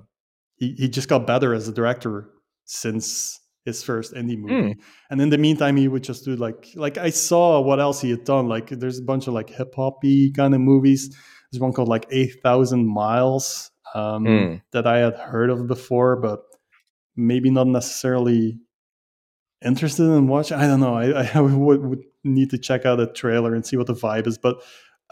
he, 0.55 0.73
he 0.77 0.89
just 0.89 1.07
got 1.07 1.27
better 1.27 1.53
as 1.53 1.67
a 1.67 1.71
director 1.71 2.29
since 2.65 3.39
his 3.65 3.83
first 3.83 4.13
indie 4.13 4.37
movie. 4.37 4.53
And 5.11 5.21
in 5.21 5.29
the 5.29 5.37
meantime 5.37 5.75
he 5.75 5.87
would 5.87 6.03
just 6.03 6.25
do 6.25 6.35
like 6.35 6.69
like 6.75 6.97
i 6.97 7.09
saw 7.09 7.59
what 7.61 7.79
else 7.79 8.01
he 8.01 8.09
had 8.09 8.23
done 8.23 8.47
like 8.47 8.69
there's 8.69 8.99
a 8.99 9.03
bunch 9.03 9.27
of 9.27 9.33
like 9.33 9.49
hip-hoppy 9.49 10.31
kind 10.31 10.53
of 10.55 10.61
movies. 10.61 11.15
There's 11.51 11.61
one 11.61 11.73
called 11.73 11.87
like 11.89 12.05
8000 12.11 12.85
miles 12.87 13.71
um, 13.95 14.25
Hmm. 14.25 14.55
that 14.71 14.85
i 14.87 14.97
had 14.99 15.15
heard 15.15 15.49
of 15.49 15.67
before 15.67 16.15
but 16.15 16.41
maybe 17.15 17.49
not 17.49 17.67
necessarily 17.67 18.59
interested 19.65 20.03
in 20.03 20.27
watching. 20.27 20.57
I 20.57 20.67
don't 20.67 20.79
know. 20.79 20.95
I, 20.95 21.27
I 21.33 21.41
would, 21.41 21.81
would 21.83 22.03
need 22.23 22.49
to 22.51 22.57
check 22.57 22.85
out 22.85 22.99
a 23.01 23.07
trailer 23.07 23.53
and 23.53 23.65
see 23.65 23.75
what 23.75 23.87
the 23.87 23.93
vibe 23.93 24.25
is. 24.25 24.37
But 24.37 24.61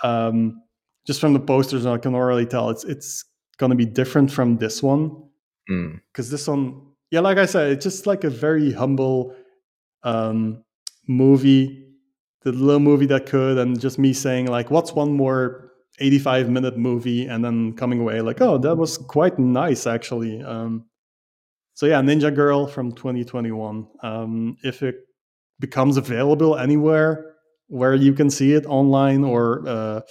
um, 0.04 0.62
just 1.06 1.20
from 1.20 1.34
the 1.34 1.40
posters, 1.42 1.86
I 1.86 1.98
can 1.98 2.16
already 2.16 2.46
tell 2.46 2.70
it's 2.70 2.86
it's 2.86 3.26
going 3.58 3.72
to 3.72 3.76
be 3.76 3.86
different 3.86 4.32
from 4.32 4.58
this 4.58 4.82
one 4.82 5.24
Mm. 5.70 6.00
because 6.14 6.30
this 6.32 6.48
one, 6.48 6.82
yeah, 7.12 7.20
like 7.20 7.38
I 7.38 7.46
said, 7.46 7.72
it's 7.72 7.84
just 7.84 8.08
like 8.08 8.24
a 8.24 8.30
very 8.30 8.72
humble 8.72 9.36
um, 10.04 10.64
movie, 11.10 11.90
the 12.44 12.54
little 12.54 12.80
movie 12.80 13.08
that 13.08 13.26
could, 13.26 13.58
and 13.58 13.78
just 13.78 14.00
me 14.00 14.14
saying 14.14 14.48
like, 14.48 14.72
"What's 14.72 14.94
one 14.94 15.12
more 15.12 15.67
85 16.00 16.50
minute 16.50 16.78
movie?" 16.78 17.26
and 17.28 17.44
then 17.44 17.74
coming 17.74 18.00
away 18.00 18.22
like, 18.22 18.42
"Oh, 18.42 18.58
that 18.60 18.76
was 18.76 18.98
quite 18.98 19.38
nice 19.40 19.88
actually." 19.88 20.42
Um, 20.42 20.86
so 21.74 21.86
yeah, 21.86 22.02
Ninja 22.02 22.34
Girl 22.34 22.68
from 22.68 22.92
2021. 22.92 23.88
Um, 24.02 24.58
if 24.64 24.82
it 24.82 24.96
becomes 25.60 25.98
available 25.98 26.58
anywhere 26.58 27.34
where 27.68 27.94
you 27.96 28.14
can 28.14 28.30
see 28.30 28.54
it 28.54 28.66
online, 28.66 29.24
or 29.24 29.68
uh, 29.68 30.02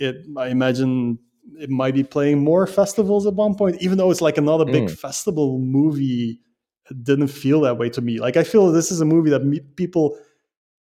it, 0.00 0.16
I 0.36 0.48
imagine 0.48 1.18
it 1.58 1.70
might 1.70 1.94
be 1.94 2.02
playing 2.02 2.42
more 2.42 2.66
festivals 2.66 3.26
at 3.26 3.34
one 3.34 3.54
point. 3.54 3.80
Even 3.80 3.96
though 3.98 4.10
it's 4.10 4.20
like 4.20 4.36
another 4.38 4.64
big 4.64 4.84
Mm. 4.88 4.98
festival 4.98 5.58
movie, 5.60 6.40
it 6.90 7.04
didn't 7.04 7.28
feel 7.28 7.60
that 7.62 7.78
way 7.78 7.88
to 7.90 8.00
me. 8.00 8.18
Like 8.18 8.36
I 8.36 8.42
feel 8.44 8.70
this 8.72 8.90
is 8.90 9.00
a 9.00 9.04
movie 9.04 9.30
that 9.30 9.44
me- 9.44 9.60
people 9.76 10.18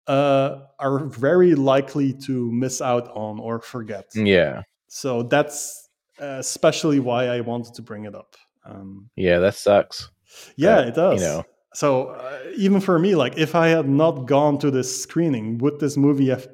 uh, 0.06 0.60
are 0.78 1.04
very 1.06 1.54
likely 1.54 2.12
to 2.26 2.50
miss 2.52 2.80
out 2.80 3.08
on 3.14 3.38
or 3.40 3.60
forget. 3.60 4.06
Yeah. 4.14 4.62
So 4.88 5.22
that's 5.24 5.88
uh, 6.20 6.36
especially 6.38 7.00
why 7.00 7.26
I 7.26 7.40
wanted 7.40 7.74
to 7.74 7.82
bring 7.82 8.04
it 8.04 8.14
up. 8.14 8.36
Um, 8.64 9.10
Yeah, 9.16 9.38
that 9.40 9.54
sucks. 9.54 10.10
yeah, 10.56 10.76
That, 10.76 10.88
it 10.88 10.94
does. 10.94 11.20
you 11.22 11.26
know. 11.28 11.44
So 11.74 12.08
uh, 12.08 12.38
even 12.56 12.80
for 12.80 12.98
me, 12.98 13.14
like 13.14 13.36
if 13.36 13.54
I 13.54 13.68
had 13.68 13.88
not 13.88 14.26
gone 14.26 14.58
to 14.58 14.70
this 14.70 15.02
screening, 15.02 15.58
would 15.58 15.78
this 15.78 15.96
movie 15.96 16.28
have 16.30 16.48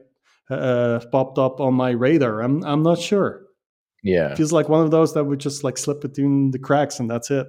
uh, 0.51 1.01
popped 1.13 1.39
up 1.39 1.61
on 1.61 1.75
my 1.75 1.91
radar? 1.91 2.41
I'm 2.43 2.65
I'm 2.65 2.83
not 2.83 2.99
sure. 2.99 3.43
Yeah. 4.03 4.31
It 4.33 4.37
feels 4.37 4.53
like 4.53 4.69
one 4.69 4.83
of 4.83 4.91
those 4.91 5.15
that 5.15 5.25
would 5.25 5.39
just 5.39 5.63
like 5.63 5.79
slip 5.79 6.01
between 6.01 6.51
the 6.51 6.59
cracks 6.59 6.99
and 6.99 7.09
that's 7.09 7.31
it. 7.31 7.47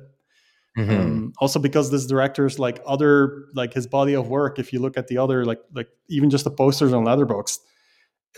Mhm. 0.78 0.90
Um, 1.00 1.34
also 1.38 1.60
because 1.60 1.92
this 1.92 2.08
director's 2.08 2.58
like 2.58 2.82
other 2.86 3.46
like 3.54 3.74
his 3.74 3.86
body 3.86 4.14
of 4.16 4.28
work. 4.28 4.58
If 4.58 4.74
you 4.74 4.80
look 4.80 4.98
at 4.98 5.08
the 5.08 5.20
other 5.20 5.46
like 5.46 5.62
like 5.74 5.90
even 6.10 6.30
just 6.32 6.44
the 6.46 6.52
posters 6.52 6.94
on 6.94 7.04
Letterboxd, 7.06 7.60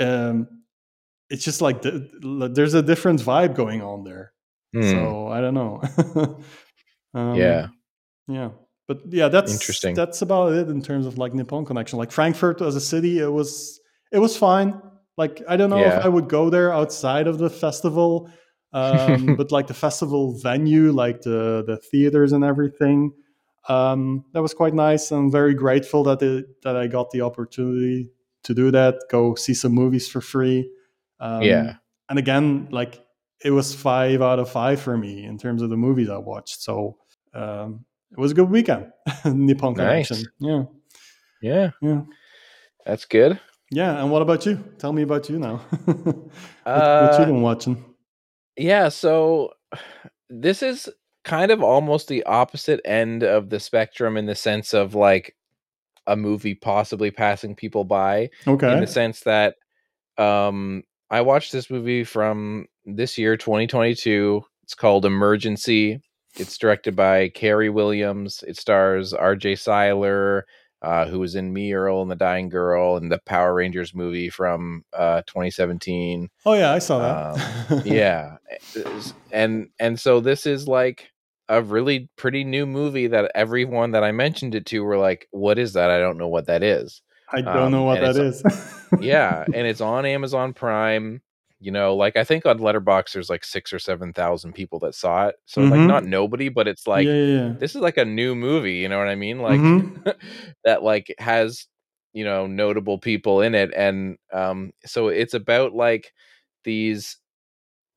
um, 0.01 0.47
it's 1.29 1.43
just 1.45 1.61
like 1.61 1.81
the, 1.81 2.09
there's 2.53 2.73
a 2.73 2.81
different 2.81 3.21
vibe 3.21 3.55
going 3.55 3.81
on 3.81 4.03
there. 4.03 4.33
Mm. 4.75 4.91
So 4.91 5.27
I 5.29 5.39
don't 5.41 5.53
know. 5.53 5.81
um, 7.13 7.35
Yeah. 7.35 7.67
yeah, 8.27 8.49
but 8.87 8.99
yeah, 9.09 9.29
that's 9.29 9.53
Interesting. 9.53 9.95
That's 9.95 10.21
about 10.21 10.51
it 10.53 10.67
in 10.69 10.81
terms 10.81 11.05
of 11.05 11.17
like 11.17 11.33
Nippon 11.33 11.65
connection. 11.65 11.97
Like 11.99 12.11
Frankfurt 12.11 12.61
as 12.61 12.75
a 12.75 12.81
city, 12.81 13.19
it 13.19 13.31
was 13.31 13.79
it 14.11 14.19
was 14.19 14.35
fine. 14.37 14.79
Like 15.17 15.41
I 15.47 15.55
don't 15.55 15.69
know 15.69 15.79
Yeah. 15.79 15.99
if 15.99 16.05
I 16.05 16.09
would 16.09 16.27
go 16.27 16.49
there 16.49 16.73
outside 16.73 17.27
of 17.27 17.37
the 17.37 17.49
festival, 17.49 18.29
um, 18.75 19.35
but 19.37 19.51
like 19.51 19.67
the 19.67 19.73
festival 19.73 20.37
venue, 20.37 20.91
like 20.91 21.21
the 21.21 21.63
the 21.65 21.77
theaters 21.77 22.31
and 22.33 22.43
everything, 22.43 23.11
um, 23.69 24.25
that 24.33 24.41
was 24.41 24.53
quite 24.53 24.73
nice. 24.73 25.11
I'm 25.11 25.31
very 25.31 25.53
grateful 25.55 26.03
that 26.03 26.21
it, 26.21 26.61
that 26.63 26.75
I 26.75 26.87
got 26.87 27.09
the 27.11 27.21
opportunity 27.21 28.11
to 28.43 28.53
do 28.53 28.69
that. 28.71 28.95
Go 29.09 29.35
see 29.35 29.53
some 29.55 29.71
movies 29.71 30.07
for 30.07 30.21
free. 30.21 30.69
Um, 31.19 31.41
Yeah. 31.43 31.73
and 32.09 32.19
again, 32.19 32.67
like 32.71 33.01
it 33.43 33.51
was 33.51 33.73
five 33.73 34.21
out 34.21 34.39
of 34.39 34.49
five 34.49 34.79
for 34.79 34.97
me 34.97 35.23
in 35.25 35.37
terms 35.37 35.61
of 35.61 35.69
the 35.69 35.77
movies 35.77 36.09
I 36.09 36.17
watched. 36.17 36.61
So 36.61 36.97
um, 37.33 37.85
it 38.11 38.19
was 38.19 38.31
a 38.31 38.35
good 38.35 38.49
weekend. 38.51 38.91
Nippon 39.25 39.73
Nice. 39.73 40.09
Connection. 40.09 40.31
Yeah, 40.39 40.63
Yeah. 41.41 41.71
yeah, 41.81 42.01
That's 42.85 43.05
good. 43.05 43.39
yeah. 43.71 43.99
And 44.01 44.11
what 44.11 44.21
about 44.21 44.45
you? 44.45 44.57
Tell 44.77 44.93
me 44.93 45.01
about 45.03 45.29
you 45.29 45.39
now. 45.39 45.57
what, 45.85 45.97
what 46.05 46.23
you 46.65 47.23
Uh, 47.23 47.25
been 47.25 47.41
watching? 47.41 47.83
Yeah. 48.57 48.89
So 48.89 49.51
this 50.29 50.61
is 50.63 50.89
kind 51.23 51.51
of 51.51 51.63
almost 51.63 52.07
the 52.07 52.23
opposite 52.23 52.79
end 52.85 53.23
of 53.23 53.49
the 53.49 53.59
spectrum 53.59 54.15
in 54.17 54.25
the 54.25 54.35
sense 54.35 54.73
of 54.73 54.93
like 54.95 55.35
a 56.07 56.15
movie 56.15 56.53
possibly 56.53 57.09
passing 57.09 57.55
people 57.55 57.83
by 57.83 58.29
Okay. 58.47 58.71
in 58.71 58.79
the 58.79 58.87
sense 58.87 59.21
that 59.21 59.55
um 60.17 60.83
I 61.09 61.21
watched 61.21 61.51
this 61.51 61.69
movie 61.69 62.03
from 62.03 62.67
this 62.85 63.17
year 63.17 63.37
2022 63.37 64.43
it's 64.63 64.75
called 64.75 65.05
Emergency 65.05 65.99
it's 66.37 66.57
directed 66.59 66.95
by 66.95 67.29
Carey 67.29 67.69
Williams 67.71 68.43
it 68.47 68.57
stars 68.57 69.13
RJ 69.13 69.57
Cyler 69.59 70.45
uh, 70.85 71.07
who 71.07 71.19
was 71.19 71.33
in 71.33 71.51
Me 71.51 71.73
Earl 71.73 72.03
and 72.03 72.11
the 72.11 72.15
Dying 72.15 72.47
Girl 72.47 72.95
and 72.95 73.11
the 73.11 73.17
Power 73.25 73.55
Rangers 73.55 73.95
movie 73.95 74.29
from 74.29 74.85
uh 74.93 75.23
2017 75.25 76.29
Oh 76.45 76.53
yeah, 76.53 76.71
I 76.71 76.79
saw 76.79 76.99
that. 76.99 77.71
Um, 77.71 77.81
yeah 77.85 78.37
and 79.31 79.69
and 79.79 79.99
so 79.99 80.19
this 80.19 80.45
is 80.45 80.67
like 80.67 81.09
a 81.49 81.61
really 81.61 82.07
pretty 82.17 82.43
new 82.43 82.67
movie 82.67 83.07
that 83.07 83.31
everyone 83.33 83.91
that 83.91 84.03
I 84.03 84.11
mentioned 84.11 84.53
it 84.53 84.67
to 84.67 84.81
were 84.81 84.97
like 84.97 85.27
what 85.31 85.57
is 85.57 85.73
that 85.73 85.89
I 85.89 85.97
don't 85.97 86.17
know 86.17 86.27
what 86.27 86.45
that 86.45 86.61
is 86.61 87.01
I 87.33 87.41
don't 87.41 87.57
um, 87.57 87.71
know 87.71 87.83
what 87.83 88.01
that 88.01 88.15
is. 88.15 88.43
yeah 88.99 89.43
and 89.53 89.65
it's 89.65 89.81
on 89.81 90.05
amazon 90.05 90.53
prime 90.53 91.21
you 91.65 91.71
know 91.71 91.95
like 91.95 92.15
i 92.17 92.23
think 92.23 92.45
on 92.45 92.59
Letterboxd 92.59 93.13
there's 93.13 93.29
like 93.29 93.43
six 93.43 93.73
or 93.73 93.79
seven 93.79 94.13
thousand 94.13 94.53
people 94.53 94.79
that 94.79 94.95
saw 94.95 95.27
it 95.27 95.35
so 95.45 95.61
like 95.63 95.81
Mhm. 95.81 95.87
not 95.87 96.05
nobody 96.05 96.49
but 96.49 96.67
it's 96.67 96.87
like 96.87 97.07
yeah, 97.07 97.13
yeah, 97.13 97.43
yeah. 97.49 97.53
this 97.59 97.75
is 97.75 97.81
like 97.81 97.97
a 97.97 98.05
new 98.05 98.35
movie 98.35 98.75
you 98.75 98.89
know 98.89 98.99
what 98.99 99.07
i 99.09 99.15
mean 99.15 99.39
like 99.39 99.59
Mhm. 99.61 100.15
that 100.65 100.83
like 100.83 101.13
has 101.19 101.67
you 102.13 102.23
know 102.25 102.47
notable 102.47 102.97
people 102.99 103.41
in 103.41 103.55
it 103.55 103.71
and 103.75 104.17
um 104.33 104.71
so 104.85 105.09
it's 105.09 105.33
about 105.33 105.73
like 105.73 106.13
these 106.63 107.17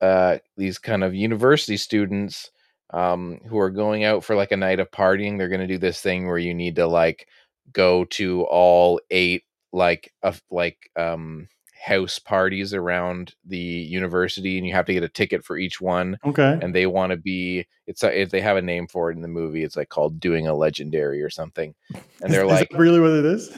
uh 0.01 0.39
these 0.57 0.79
kind 0.79 1.05
of 1.05 1.15
university 1.15 1.77
students 1.77 2.51
um 2.93 3.41
who 3.49 3.59
are 3.59 3.71
going 3.71 4.05
out 4.05 4.25
for 4.25 4.37
like 4.37 4.53
a 4.53 4.57
night 4.57 4.81
of 4.81 4.91
partying 4.91 5.39
they're 5.39 5.49
going 5.49 5.61
to 5.61 5.67
do 5.67 5.79
this 5.79 6.01
thing 6.01 6.27
where 6.27 6.39
you 6.39 6.55
need 6.55 6.77
to 6.77 6.87
like 6.87 7.27
go 7.73 8.05
to 8.07 8.43
all 8.45 9.01
eight 9.11 9.45
like 9.73 10.13
of 10.23 10.41
like 10.51 10.91
um 10.97 11.49
house 11.85 12.19
parties 12.19 12.75
around 12.75 13.35
the 13.45 13.57
university 13.57 14.59
and 14.59 14.67
you 14.67 14.75
have 14.75 14.87
to 14.87 14.93
get 14.93 15.03
a 15.03 15.09
ticket 15.09 15.45
for 15.45 15.57
each 15.57 15.81
one 15.81 16.19
Okay. 16.25 16.59
and 16.61 16.75
they 16.75 16.87
want 16.87 17.11
to 17.11 17.17
be 17.17 17.67
it's 17.87 18.03
a, 18.03 18.21
if 18.21 18.31
they 18.31 18.41
have 18.41 18.57
a 18.57 18.63
name 18.63 18.87
for 18.89 19.11
it 19.11 19.17
in 19.17 19.23
the 19.23 19.29
movie 19.29 19.63
it's 19.63 19.77
like 19.77 19.89
called 19.89 20.19
doing 20.19 20.47
a 20.49 20.55
legendary 20.55 21.23
or 21.23 21.31
something 21.31 21.75
and 22.21 22.33
they're 22.33 22.47
like 22.47 22.69
really 22.73 23.01
what 23.01 23.11
it 23.13 23.25
is? 23.25 23.57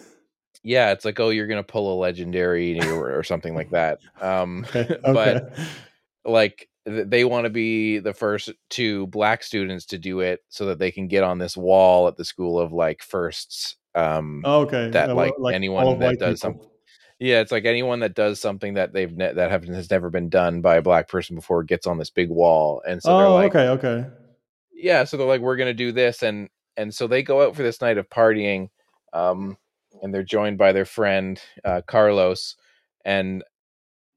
yeah 0.62 0.90
it's 0.92 1.04
like 1.06 1.18
oh 1.18 1.30
you're 1.30 1.46
gonna 1.46 1.62
pull 1.62 1.94
a 1.94 1.98
legendary 1.98 2.78
or, 2.80 3.18
or 3.18 3.22
something 3.22 3.54
like 3.54 3.70
that 3.70 3.98
um 4.20 4.66
Okay. 4.68 4.98
but 5.02 5.36
okay. 5.44 5.62
like 6.26 6.68
they 6.84 7.24
want 7.24 7.44
to 7.44 7.50
be 7.50 7.98
the 7.98 8.14
first 8.14 8.50
two 8.68 9.06
black 9.08 9.42
students 9.42 9.86
to 9.86 9.98
do 9.98 10.20
it 10.20 10.40
so 10.48 10.66
that 10.66 10.78
they 10.78 10.90
can 10.90 11.08
get 11.08 11.22
on 11.24 11.38
this 11.38 11.56
wall 11.56 12.08
at 12.08 12.16
the 12.16 12.24
school 12.24 12.58
of 12.60 12.72
like 12.72 13.02
firsts 13.02 13.76
um 13.94 14.42
Oh, 14.44 14.60
okay. 14.62 14.90
that, 14.90 15.10
Uh, 15.10 15.14
like, 15.14 15.32
all 15.38 15.48
anyone 15.48 15.98
that 16.00 16.18
does 16.18 16.40
people. 16.42 16.70
Yeah 17.20 17.40
it's 17.40 17.52
like 17.52 17.64
anyone 17.64 18.00
that 18.00 18.14
does 18.14 18.40
something 18.40 18.74
that 18.74 18.92
they've 18.92 19.16
ne- 19.16 19.32
that 19.34 19.50
have, 19.50 19.64
has 19.64 19.90
never 19.90 20.10
been 20.10 20.28
done 20.28 20.60
by 20.60 20.76
a 20.76 20.82
black 20.82 21.06
person 21.08 21.36
before 21.36 21.62
gets 21.62 21.86
on 21.86 21.98
this 21.98 22.10
big 22.10 22.30
wall 22.30 22.82
and 22.88 23.00
so 23.02 23.16
they're 23.16 23.26
oh, 23.26 23.34
like 23.34 23.54
okay, 23.54 23.68
okay. 23.68 24.06
yeah 24.72 25.04
so 25.04 25.16
they're 25.16 25.26
like 25.26 25.40
we're 25.40 25.56
gonna 25.56 25.72
do 25.74 25.92
this 25.92 26.22
and 26.22 26.48
and 26.76 26.92
so 26.94 27.06
they 27.06 27.22
go 27.22 27.42
out 27.46 27.54
for 27.54 27.62
this 27.62 27.80
night 27.80 27.98
of 27.98 28.08
partying 28.08 28.68
um 29.12 29.56
and 30.02 30.12
they're 30.14 30.22
joined 30.22 30.56
by 30.58 30.72
their 30.72 30.84
friend 30.86 31.40
uh 31.64 31.82
carlos 31.86 32.56
and 33.04 33.44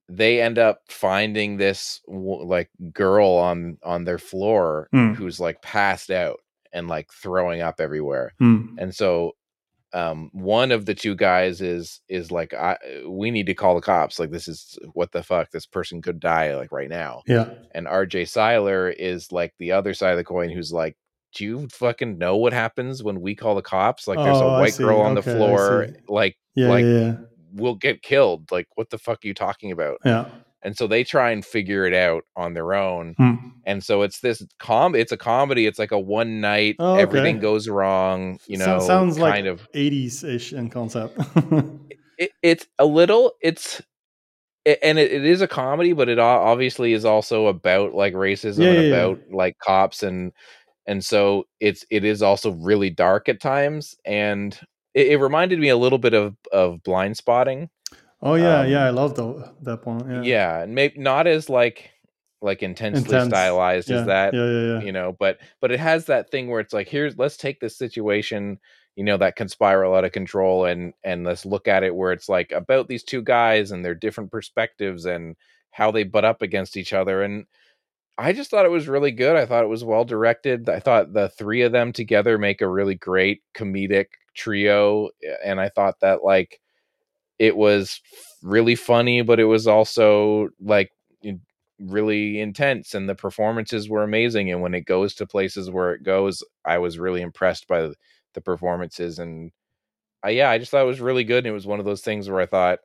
they 0.10 0.42
end 0.42 0.60
up 0.60 0.82
finding 0.90 1.58
this 1.58 2.02
like 2.08 2.70
girl 2.94 3.30
on 3.32 3.78
on 3.84 4.04
their 4.04 4.18
floor 4.20 4.88
Hmm. 4.92 5.14
who's 5.14 5.40
like 5.40 5.62
passed 5.62 6.12
out 6.12 6.40
and 6.74 6.88
like 6.88 7.10
throwing 7.12 7.62
up 7.62 7.80
everywhere 7.80 8.34
Hmm. 8.40 8.76
and 8.78 8.94
so 8.94 9.34
um 9.94 10.30
one 10.34 10.72
of 10.72 10.86
the 10.86 10.94
two 10.96 11.16
guys 11.16 11.62
is 11.62 12.02
is 12.10 12.32
like 12.32 12.54
I, 12.54 12.78
we 13.08 13.30
need 13.32 13.46
to 13.48 13.54
call 13.54 13.76
the 13.76 13.82
cops 13.82 14.20
like 14.20 14.32
this 14.32 14.48
is 14.48 14.78
what 14.94 15.12
the 15.12 15.22
fuck 15.24 15.52
this 15.52 15.66
person 15.68 16.02
could 16.02 16.20
die 16.20 16.56
like 16.56 16.72
right 16.72 16.90
now 16.90 17.22
Yeah. 17.28 17.50
and 17.76 17.86
RJ 17.88 18.28
Cyler 18.30 18.90
is 18.90 19.32
like 19.32 19.54
the 19.60 19.72
other 19.72 19.94
side 19.94 20.12
of 20.12 20.18
the 20.18 20.24
coin 20.24 20.50
who's 20.50 20.72
like, 20.74 20.96
Do 21.36 21.46
you 21.46 21.68
fucking 21.72 22.18
know 22.18 22.38
what 22.38 22.54
happens 22.54 23.04
when 23.04 23.22
we 23.22 23.36
call 23.36 23.56
the 23.56 23.62
cops? 23.62 24.08
Like 24.08 24.18
there's 24.18 24.38
Oh, 24.38 24.48
a 24.50 24.54
I 24.54 24.62
white 24.62 24.78
girl 24.78 25.00
on 25.02 25.14
the 25.16 25.22
Okay, 25.22 25.34
I 25.34 25.36
floor, 25.36 25.88
like 26.08 26.38
Yeah. 26.56 26.70
Like- 26.70 26.86
yeah. 26.86 27.16
we'll 27.54 27.76
get 27.76 28.02
killed. 28.02 28.52
Like, 28.52 28.68
what 28.76 28.90
the 28.90 28.98
fuck 28.98 29.20
are 29.24 29.28
you 29.28 29.34
talking 29.36 29.72
about? 29.72 30.00
Yeah. 30.04 30.26
And 30.64 30.78
so 30.78 30.88
they 30.88 31.04
try 31.04 31.32
and 31.32 31.44
figure 31.46 31.86
it 31.86 31.94
out 31.94 32.24
on 32.38 32.54
their 32.54 32.74
own. 32.74 33.16
Hmm. 33.18 33.36
And 33.66 33.84
so 33.84 34.02
it's 34.02 34.22
this 34.22 34.46
com 34.60 34.96
it's 34.96 35.12
a 35.12 35.18
comedy. 35.18 35.66
It's 35.66 35.78
like 35.80 35.92
a 35.92 36.00
one 36.00 36.40
night, 36.42 36.78
Oh, 36.80 36.94
okay. 36.94 37.02
everything 37.02 37.40
goes 37.40 37.68
wrong, 37.68 38.40
you 38.48 38.58
So- 38.58 38.66
know, 38.66 38.80
sounds 38.80 39.20
like 39.20 39.34
kind 39.34 39.48
of 39.48 39.68
80s 39.74 40.24
ish 40.24 40.54
in 40.54 40.70
concept. 40.70 41.18
it, 42.18 42.32
it's 42.42 42.66
a 42.80 42.86
little 42.86 43.34
it's 43.42 43.82
it, 44.66 44.80
and 44.82 44.98
it, 44.98 45.12
is 45.26 45.42
a 45.42 45.48
comedy 45.48 45.92
but 45.94 46.08
it 46.08 46.20
obviously 46.20 46.94
is 46.94 47.04
also 47.04 47.48
about 47.48 47.94
like 47.94 48.14
racism 48.14 48.60
Yeah, 48.64 48.70
and 48.70 48.76
yeah, 48.76 48.82
yeah. 48.82 48.96
about 48.96 49.20
like 49.32 49.58
cops 49.60 50.04
and 50.04 50.32
and 50.88 51.04
so 51.04 51.46
it's 51.60 51.86
it 51.90 52.06
is 52.06 52.22
also 52.22 52.52
really 52.52 52.90
dark 52.90 53.28
at 53.28 53.42
times 53.42 53.96
and 54.06 54.58
it, 54.94 55.08
it 55.08 55.18
reminded 55.18 55.60
me 55.60 55.68
a 55.70 55.78
little 55.78 55.98
bit 55.98 56.14
of 56.14 56.36
of 56.54 56.80
Blindspotting 56.84 57.68
oh, 58.24 58.36
yeah. 58.36 58.62
Um, 58.62 58.70
yeah. 58.70 58.86
I 58.86 58.90
love 58.90 59.16
the, 59.16 59.54
that 59.62 59.86
one. 59.86 60.10
Yeah. 60.10 60.22
yeah, 60.24 60.64
and 60.64 60.74
maybe 60.74 61.00
not 61.00 61.28
as 61.28 61.50
like 61.50 61.92
like 62.44 62.62
intensely 62.62 63.04
Intense. 63.04 63.30
stylized 63.30 63.90
Yeah. 63.90 64.02
as 64.02 64.06
that 64.08 64.34
Yeah. 64.34 64.46
Yeah. 64.46 64.74
Yeah. 64.74 64.82
you 64.82 64.92
know 64.92 65.16
but 65.18 65.40
but 65.62 65.72
it 65.72 65.80
has 65.80 66.06
that 66.08 66.30
thing 66.30 66.50
where 66.50 66.60
it's 66.60 66.74
like 66.74 66.90
here's 66.90 67.18
let's 67.18 67.38
take 67.38 67.62
this 67.62 67.78
situation 67.78 68.60
you 68.98 69.04
know 69.06 69.16
that 69.18 69.38
can 69.38 69.48
spiral 69.48 69.96
out 69.96 70.04
of 70.04 70.12
control 70.12 70.66
and 70.66 70.94
and 71.06 71.24
let's 71.24 71.46
look 71.46 71.70
at 71.70 71.84
it 71.84 71.96
where 71.96 72.12
it's 72.12 72.28
like 72.28 72.52
about 72.52 72.90
these 72.90 73.04
two 73.04 73.22
guys 73.22 73.72
and 73.72 73.84
their 73.84 73.96
different 73.96 74.30
perspectives 74.30 75.06
and 75.06 75.38
how 75.72 75.90
they 75.90 76.04
butt 76.04 76.26
up 76.26 76.42
against 76.42 76.76
each 76.76 76.92
other 76.94 77.24
and 77.24 77.46
I 78.18 78.34
just 78.34 78.52
thought 78.52 78.66
it 78.66 78.70
was 78.70 78.88
really 78.88 79.10
good. 79.10 79.36
I 79.36 79.48
thought 79.48 79.64
it 79.64 79.70
was 79.70 79.84
well 79.84 80.06
directed. 80.06 80.70
I 80.70 80.80
thought 80.80 81.14
the 81.14 81.30
three 81.30 81.64
of 81.64 81.72
them 81.72 81.92
together 81.92 82.38
make 82.38 82.62
a 82.62 82.68
really 82.70 82.94
great 82.94 83.42
comedic 83.56 84.06
trio 84.36 85.10
and 85.44 85.60
I 85.60 85.70
thought 85.70 86.00
that 86.02 86.24
like 86.24 86.60
it 87.44 87.58
was 87.58 88.00
really 88.42 88.76
funny 88.76 89.22
but 89.22 89.38
it 89.38 89.46
was 89.46 89.68
also 89.68 90.48
like 90.62 90.92
really 91.80 92.40
intense 92.40 92.94
and 92.94 93.10
the 93.10 93.16
performances 93.16 93.90
were 93.90 94.04
amazing 94.04 94.50
and 94.50 94.62
when 94.62 94.74
it 94.74 94.86
goes 94.86 95.14
to 95.14 95.28
places 95.28 95.70
where 95.70 95.94
it 95.94 96.04
goes 96.04 96.42
I 96.64 96.78
was 96.78 96.98
really 96.98 97.22
impressed 97.22 97.68
by 97.68 97.82
the, 97.82 97.96
performances 98.44 99.20
and 99.20 99.52
I, 100.24 100.32
yeah, 100.32 100.50
I 100.50 100.58
just 100.58 100.72
thought 100.72 100.82
it 100.82 100.88
was 100.88 101.00
really 101.00 101.24
good 101.24 101.46
and 101.46 101.48
it 101.48 101.52
was 101.52 101.68
one 101.68 101.78
of 101.78 101.86
those 101.86 102.02
things 102.02 102.28
where 102.28 102.40
I 102.40 102.48
thought 102.48 102.80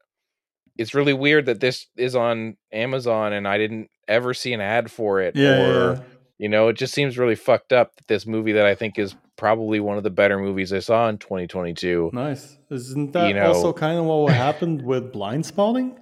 it's 0.76 0.92
really 0.92 1.14
weird 1.14 1.46
that 1.46 1.60
this 1.60 1.86
is 1.96 2.14
on 2.14 2.58
Amazon 2.70 3.32
and 3.32 3.48
I 3.48 3.56
didn't 3.56 3.88
ever 4.06 4.34
see 4.34 4.52
an 4.52 4.60
ad 4.60 4.90
for 4.90 5.22
it 5.22 5.36
Yeah, 5.36 5.62
or 5.62 5.92
yeah. 5.94 6.00
you 6.36 6.50
know, 6.50 6.68
it 6.68 6.74
just 6.74 6.92
seems 6.92 7.16
really 7.16 7.34
fucked 7.34 7.72
up 7.72 7.96
that 7.96 8.08
this 8.08 8.26
movie 8.26 8.52
that 8.52 8.66
I 8.66 8.74
think 8.74 8.98
is 8.98 9.16
probably 9.38 9.80
one 9.80 9.96
of 9.96 10.02
the 10.02 10.10
better 10.10 10.38
movies 10.38 10.72
I 10.72 10.80
saw 10.80 11.08
in 11.08 11.16
2022. 11.16 12.10
Nice. 12.12 12.58
Isn't 12.70 13.12
that 13.12 13.28
You 13.28 13.34
know- 13.34 13.46
also 13.52 13.72
kind 13.72 13.98
of 13.98 14.04
what 14.04 14.34
happened 14.34 14.82
with 14.82 15.12
Blindspotting? 15.14 15.96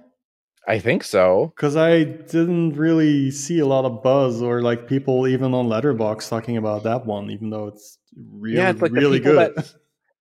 I 0.67 0.79
think 0.79 1.05
so. 1.05 1.53
Because 1.55 1.77
I 1.77 2.03
didn't 2.03 2.73
really 2.73 3.31
see 3.31 3.59
a 3.59 3.65
lot 3.65 3.85
of 3.85 4.03
buzz 4.03 4.41
or 4.41 4.61
like 4.61 4.85
people 4.89 5.25
even 5.25 5.53
on 5.53 5.67
Letterboxd 5.67 6.27
talking 6.27 6.57
about 6.57 6.83
that 6.83 7.05
one, 7.05 7.29
even 7.31 7.49
though 7.51 7.67
it's 7.67 7.97
really, 8.17 8.57
yeah, 8.57 8.71
it's 8.71 8.81
like 8.81 8.91
really 8.91 9.21
good. 9.21 9.55
that 9.55 9.73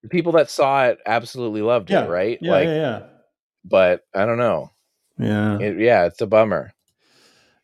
the 0.04 0.08
people 0.08 0.30
that 0.32 0.48
saw 0.48 0.86
it 0.86 0.98
absolutely 1.04 1.62
loved 1.62 1.90
yeah, 1.90 2.04
it, 2.04 2.08
right? 2.10 2.38
Yeah, 2.40 2.50
like 2.52 2.66
yeah, 2.66 2.74
yeah. 2.76 3.02
but 3.64 4.02
I 4.14 4.24
don't 4.24 4.38
know. 4.38 4.70
Yeah, 5.18 5.58
It, 5.58 5.80
yeah, 5.80 6.04
it's 6.04 6.20
a 6.20 6.26
bummer. 6.28 6.74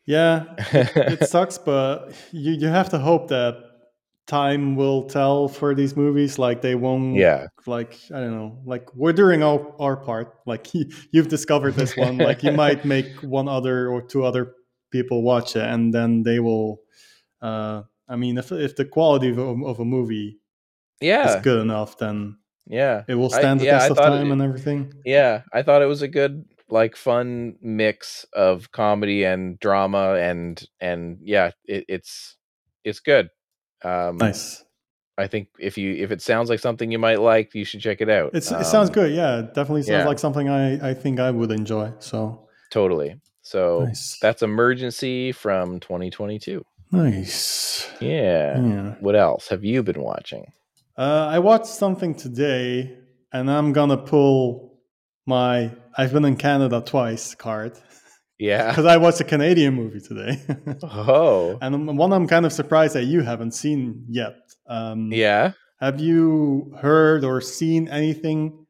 yeah. 0.04 0.46
it 0.58 1.28
sucks, 1.28 1.58
but 1.58 2.12
you 2.32 2.52
you 2.52 2.66
have 2.66 2.88
to 2.88 2.98
hope 2.98 3.28
that 3.28 3.54
time 4.26 4.76
will 4.76 5.04
tell 5.08 5.48
for 5.48 5.74
these 5.74 5.96
movies. 5.96 6.38
Like 6.38 6.62
they 6.62 6.74
won't. 6.74 7.16
yeah. 7.16 7.46
Like 7.66 7.98
I 8.14 8.20
don't 8.20 8.32
know. 8.36 8.58
Like 8.64 8.88
we're 8.94 9.12
doing 9.12 9.42
our, 9.42 9.74
our 9.80 9.96
part. 9.96 10.34
Like 10.46 10.68
you've 11.12 11.28
discovered 11.28 11.74
this 11.74 11.96
one. 11.96 12.18
like 12.18 12.42
you 12.42 12.52
might 12.52 12.84
make 12.96 13.08
one 13.22 13.48
other 13.48 13.88
or 13.88 14.02
two 14.02 14.24
other 14.24 14.54
people 14.90 15.22
watch 15.22 15.56
it, 15.56 15.64
and 15.64 15.92
then 15.92 16.22
they 16.22 16.38
will. 16.40 16.80
Uh, 17.40 17.82
I 18.08 18.16
mean, 18.16 18.38
if 18.38 18.52
if 18.52 18.76
the 18.76 18.84
quality 18.84 19.30
of 19.30 19.38
a, 19.38 19.42
of 19.64 19.80
a 19.80 19.84
movie 19.84 20.38
Yeah. 21.00 21.36
is 21.36 21.42
good 21.42 21.60
enough, 21.60 21.98
then 21.98 22.36
Yeah. 22.66 23.02
it 23.08 23.14
will 23.14 23.32
I- 23.34 23.38
stand 23.38 23.60
the 23.60 23.64
yeah, 23.66 23.76
I 23.76 23.78
test 23.80 23.90
of 23.92 23.96
thought 23.96 24.12
it- 24.12 24.16
time 24.18 24.32
and 24.32 24.42
everything. 24.42 24.92
Yeah, 25.04 25.42
I 25.52 25.62
thought 25.62 25.82
it 25.82 25.86
was 25.86 26.02
a 26.02 26.08
good 26.08 26.44
like 26.68 26.96
fun 26.96 27.56
mix 27.60 28.24
of 28.32 28.70
comedy 28.72 29.24
and 29.24 29.58
drama 29.60 30.14
and 30.14 30.62
and 30.80 31.18
yeah, 31.22 31.50
it, 31.64 31.84
it's 31.88 32.36
it's 32.84 33.00
good. 33.00 33.28
Um 33.84 34.16
Nice. 34.18 34.64
I 35.18 35.26
think 35.26 35.48
if 35.58 35.76
you 35.76 35.94
if 35.94 36.10
it 36.10 36.22
sounds 36.22 36.48
like 36.48 36.58
something 36.60 36.90
you 36.90 36.98
might 36.98 37.20
like, 37.20 37.54
you 37.54 37.64
should 37.64 37.80
check 37.80 38.00
it 38.00 38.08
out. 38.08 38.30
It's, 38.34 38.50
it 38.50 38.64
sounds 38.64 38.88
Um, 38.88 38.94
good. 38.94 39.12
Yeah, 39.12 39.40
it 39.40 39.54
definitely 39.54 39.82
sounds 39.82 40.02
yeah. 40.02 40.06
like 40.06 40.18
something 40.18 40.48
I, 40.48 40.90
I 40.90 40.94
think 40.94 41.20
I 41.20 41.30
would 41.30 41.50
enjoy. 41.50 41.92
So 41.98 42.48
Totally. 42.70 43.20
So 43.42 43.84
nice. 43.84 44.18
that's 44.20 44.42
Emergency 44.42 45.32
from 45.32 45.80
2022. 45.80 46.64
nice. 46.92 47.90
Yeah. 48.00 48.58
Yeah. 48.60 48.94
What 49.00 49.14
else 49.16 49.48
have 49.48 49.64
you 49.64 49.82
been 49.82 50.00
watching? 50.02 50.46
Uh, 50.96 51.26
I 51.30 51.38
watched 51.40 51.66
something 51.66 52.14
today, 52.14 52.96
and 53.32 53.50
I'm 53.50 53.72
gonna 53.72 53.96
pull 53.98 54.78
my 55.26 55.72
"I've 55.96 56.12
been 56.12 56.24
in 56.24 56.36
Canada 56.36 56.82
twice" 56.84 57.34
card 57.34 57.72
Yeah. 58.42 58.68
because 58.70 58.86
I 58.86 58.96
watched 58.96 59.20
a 59.20 59.24
Canadian 59.24 59.74
movie 59.74 60.00
today, 60.00 60.40
Oh. 60.82 61.58
and 61.62 61.96
one 61.96 62.12
I'm 62.12 62.26
kind 62.26 62.44
of 62.44 62.52
surprised 62.52 62.94
that 62.94 63.04
you 63.04 63.22
haven't 63.22 63.52
seen 63.52 64.04
yet. 64.08 64.34
Um, 64.66 65.12
Yeah. 65.12 65.52
Have 65.80 66.00
you 66.00 66.74
heard 66.80 67.24
or 67.24 67.40
seen 67.40 67.88
anything? 67.88 68.66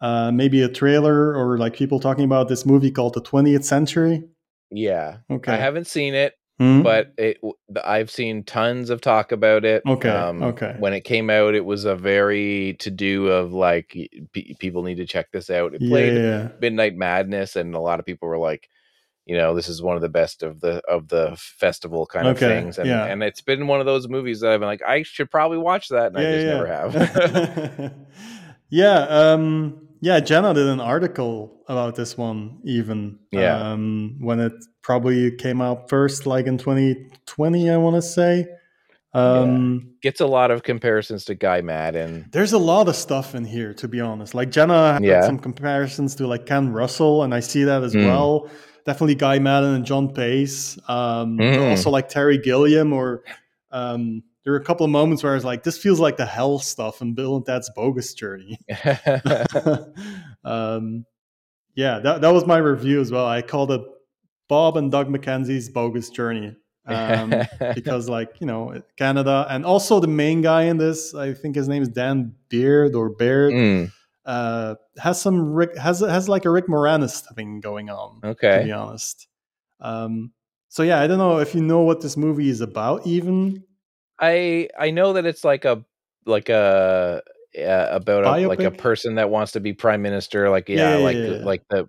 Uh, 0.00 0.30
maybe 0.30 0.60
a 0.62 0.68
trailer 0.68 1.34
or 1.34 1.56
like 1.56 1.74
people 1.74 1.98
talking 2.00 2.24
about 2.24 2.48
this 2.48 2.66
movie 2.66 2.90
called 2.90 3.14
The 3.14 3.22
20th 3.22 3.64
Century. 3.64 4.22
Yeah. 4.70 5.18
Okay, 5.30 5.52
I 5.52 5.56
haven't 5.56 5.86
seen 5.86 6.14
it. 6.14 6.34
Hmm? 6.58 6.80
but 6.82 7.12
it 7.18 7.38
I've 7.84 8.10
seen 8.10 8.42
tons 8.42 8.88
of 8.88 9.02
talk 9.02 9.30
about 9.32 9.66
it. 9.66 9.82
Okay, 9.86 10.08
Um, 10.08 10.42
okay. 10.42 10.74
When 10.78 10.94
it 10.94 11.02
came 11.04 11.28
out, 11.28 11.54
it 11.54 11.64
was 11.66 11.84
a 11.84 11.94
very 11.94 12.76
to 12.80 12.90
do 12.90 13.28
of 13.28 13.52
like 13.52 13.94
pe 14.32 14.54
people 14.58 14.82
need 14.82 14.96
to 14.96 15.06
check 15.06 15.26
this 15.32 15.50
out. 15.50 15.74
It 15.74 15.80
played 15.80 16.14
yeah, 16.16 16.48
Midnight 16.60 16.96
Madness, 16.96 17.56
and 17.56 17.74
a 17.74 17.78
lot 17.80 18.00
of 18.00 18.06
people 18.06 18.28
were 18.28 18.38
like, 18.38 18.68
you 19.26 19.36
know, 19.36 19.54
this 19.54 19.68
is 19.68 19.82
one 19.82 19.96
of 19.96 20.02
the 20.02 20.08
best 20.08 20.42
of 20.44 20.60
the 20.60 20.80
of 20.88 21.08
the 21.08 21.34
festival 21.36 22.06
kind 22.06 22.28
of 22.28 22.38
things. 22.38 22.78
And 22.78 22.88
yeah. 22.88 23.04
and 23.06 23.22
it's 23.22 23.40
been 23.40 23.66
one 23.66 23.80
of 23.80 23.86
those 23.86 24.08
movies 24.08 24.40
that 24.40 24.52
I've 24.52 24.60
been 24.60 24.68
like, 24.68 24.82
I 24.82 25.02
should 25.02 25.30
probably 25.30 25.58
watch 25.58 25.88
that, 25.88 26.06
and 26.14 26.18
I 26.18 26.22
just 26.22 26.46
never 26.46 26.66
have. 26.66 27.92
yeah, 28.70 28.98
um, 29.08 29.88
yeah. 30.00 30.20
Jenna 30.20 30.54
did 30.54 30.66
an 30.68 30.80
article 30.80 31.62
about 31.68 31.96
this 31.96 32.16
one, 32.16 32.58
even 32.64 33.18
Yeah. 33.32 33.72
um, 33.72 34.16
when 34.20 34.38
it 34.40 34.52
probably 34.82 35.32
came 35.32 35.60
out 35.60 35.88
first, 35.88 36.26
like 36.26 36.46
in 36.46 36.58
2020, 36.58 37.70
I 37.70 37.76
want 37.76 37.96
to 37.96 38.02
say. 38.02 38.46
Um, 39.14 39.94
Gets 40.02 40.20
a 40.20 40.26
lot 40.26 40.50
of 40.50 40.62
comparisons 40.62 41.24
to 41.24 41.34
Guy 41.34 41.62
Maddin. 41.62 42.26
There's 42.32 42.52
a 42.52 42.58
lot 42.58 42.86
of 42.86 42.94
stuff 42.94 43.34
in 43.34 43.44
here, 43.44 43.72
to 43.74 43.88
be 43.88 43.98
honest. 44.00 44.34
Like 44.34 44.50
Jenna 44.50 44.92
had 44.94 45.04
Yeah. 45.04 45.22
some 45.22 45.38
comparisons 45.38 46.14
to 46.16 46.26
like 46.26 46.44
Ken 46.46 46.70
Russell, 46.72 47.22
and 47.22 47.34
I 47.34 47.40
see 47.40 47.64
that 47.64 47.82
as 47.82 47.94
Mm. 47.94 48.06
well. 48.06 48.50
Definitely 48.86 49.16
Guy 49.16 49.38
Maddin 49.38 49.74
and 49.74 49.84
John 49.84 50.08
Paizs. 50.14 50.78
Um, 50.88 51.36
Mm. 51.38 51.70
Also 51.70 51.90
like 51.90 52.08
Terry 52.08 52.38
Gilliam, 52.38 52.92
or 52.92 53.24
um, 53.72 54.22
there 54.44 54.52
were 54.52 54.58
a 54.58 54.64
couple 54.64 54.84
of 54.84 54.90
moments 54.90 55.22
where 55.22 55.32
I 55.32 55.34
was 55.34 55.44
like, 55.44 55.64
"This 55.64 55.76
feels 55.76 55.98
like 56.00 56.16
the 56.16 56.24
hell 56.24 56.58
stuff 56.60 57.02
in 57.02 57.14
Bill 57.14 57.36
and 57.36 57.44
Ted's 57.44 57.68
Bogus 57.74 58.14
Journey." 58.14 58.58
um, 60.44 61.04
yeah, 61.74 61.98
that 61.98 62.20
that 62.20 62.32
was 62.32 62.46
my 62.46 62.58
review 62.58 63.00
as 63.00 63.10
well. 63.12 63.26
I 63.26 63.42
called 63.42 63.70
it 63.72 63.82
Bob 64.48 64.76
and 64.76 64.90
Doug 64.90 65.08
McKenzie's 65.08 65.68
Bogus 65.68 66.10
Journey. 66.10 66.56
Um, 66.88 67.34
because 67.74 68.08
like 68.08 68.40
you 68.40 68.46
know 68.46 68.80
Canada 68.96 69.44
and 69.50 69.66
also 69.66 69.98
the 69.98 70.06
main 70.06 70.40
guy 70.40 70.62
in 70.64 70.76
this 70.76 71.16
I 71.16 71.34
think 71.34 71.56
his 71.56 71.66
name 71.66 71.82
is 71.82 71.88
Dan 71.88 72.32
Beard 72.48 72.94
or 72.94 73.08
Baird 73.10 73.52
Mm, 73.52 73.92
uh, 74.26 74.74
has 74.98 75.20
some 75.20 75.52
Rick 75.54 75.76
has 75.78 76.00
has 76.00 76.28
like 76.28 76.44
a 76.44 76.50
Rick 76.50 76.66
Moranis 76.66 77.22
thing 77.34 77.60
going 77.60 77.88
on 77.88 78.20
Okay, 78.22 78.58
to 78.58 78.64
be 78.64 78.72
honest 78.72 79.28
um, 79.80 80.32
so 80.68 80.82
yeah 80.82 81.00
I 81.00 81.06
don't 81.06 81.18
know 81.18 81.38
if 81.38 81.54
you 81.54 81.62
know 81.62 81.80
what 81.80 82.00
this 82.00 82.16
movie 82.16 82.48
is 82.48 82.60
about 82.60 83.06
even 83.06 83.64
I 84.18 84.68
I 84.78 84.90
know 84.90 85.14
that 85.14 85.26
it's 85.26 85.44
like 85.44 85.64
a 85.64 85.84
like 86.24 86.48
a 86.48 87.22
uh, 87.58 87.88
about 87.90 88.24
a, 88.24 88.48
like 88.48 88.64
a 88.64 88.70
person 88.70 89.14
that 89.14 89.30
wants 89.30 89.52
to 89.52 89.60
be 89.60 89.72
prime 89.72 90.02
minister. 90.02 90.50
Like 90.50 90.68
Yeah, 90.68 90.90
yeah, 90.90 90.96
like 90.96 91.16
yeah, 91.16 91.26
yeah. 91.38 91.44
like 91.44 91.62
the 91.70 91.88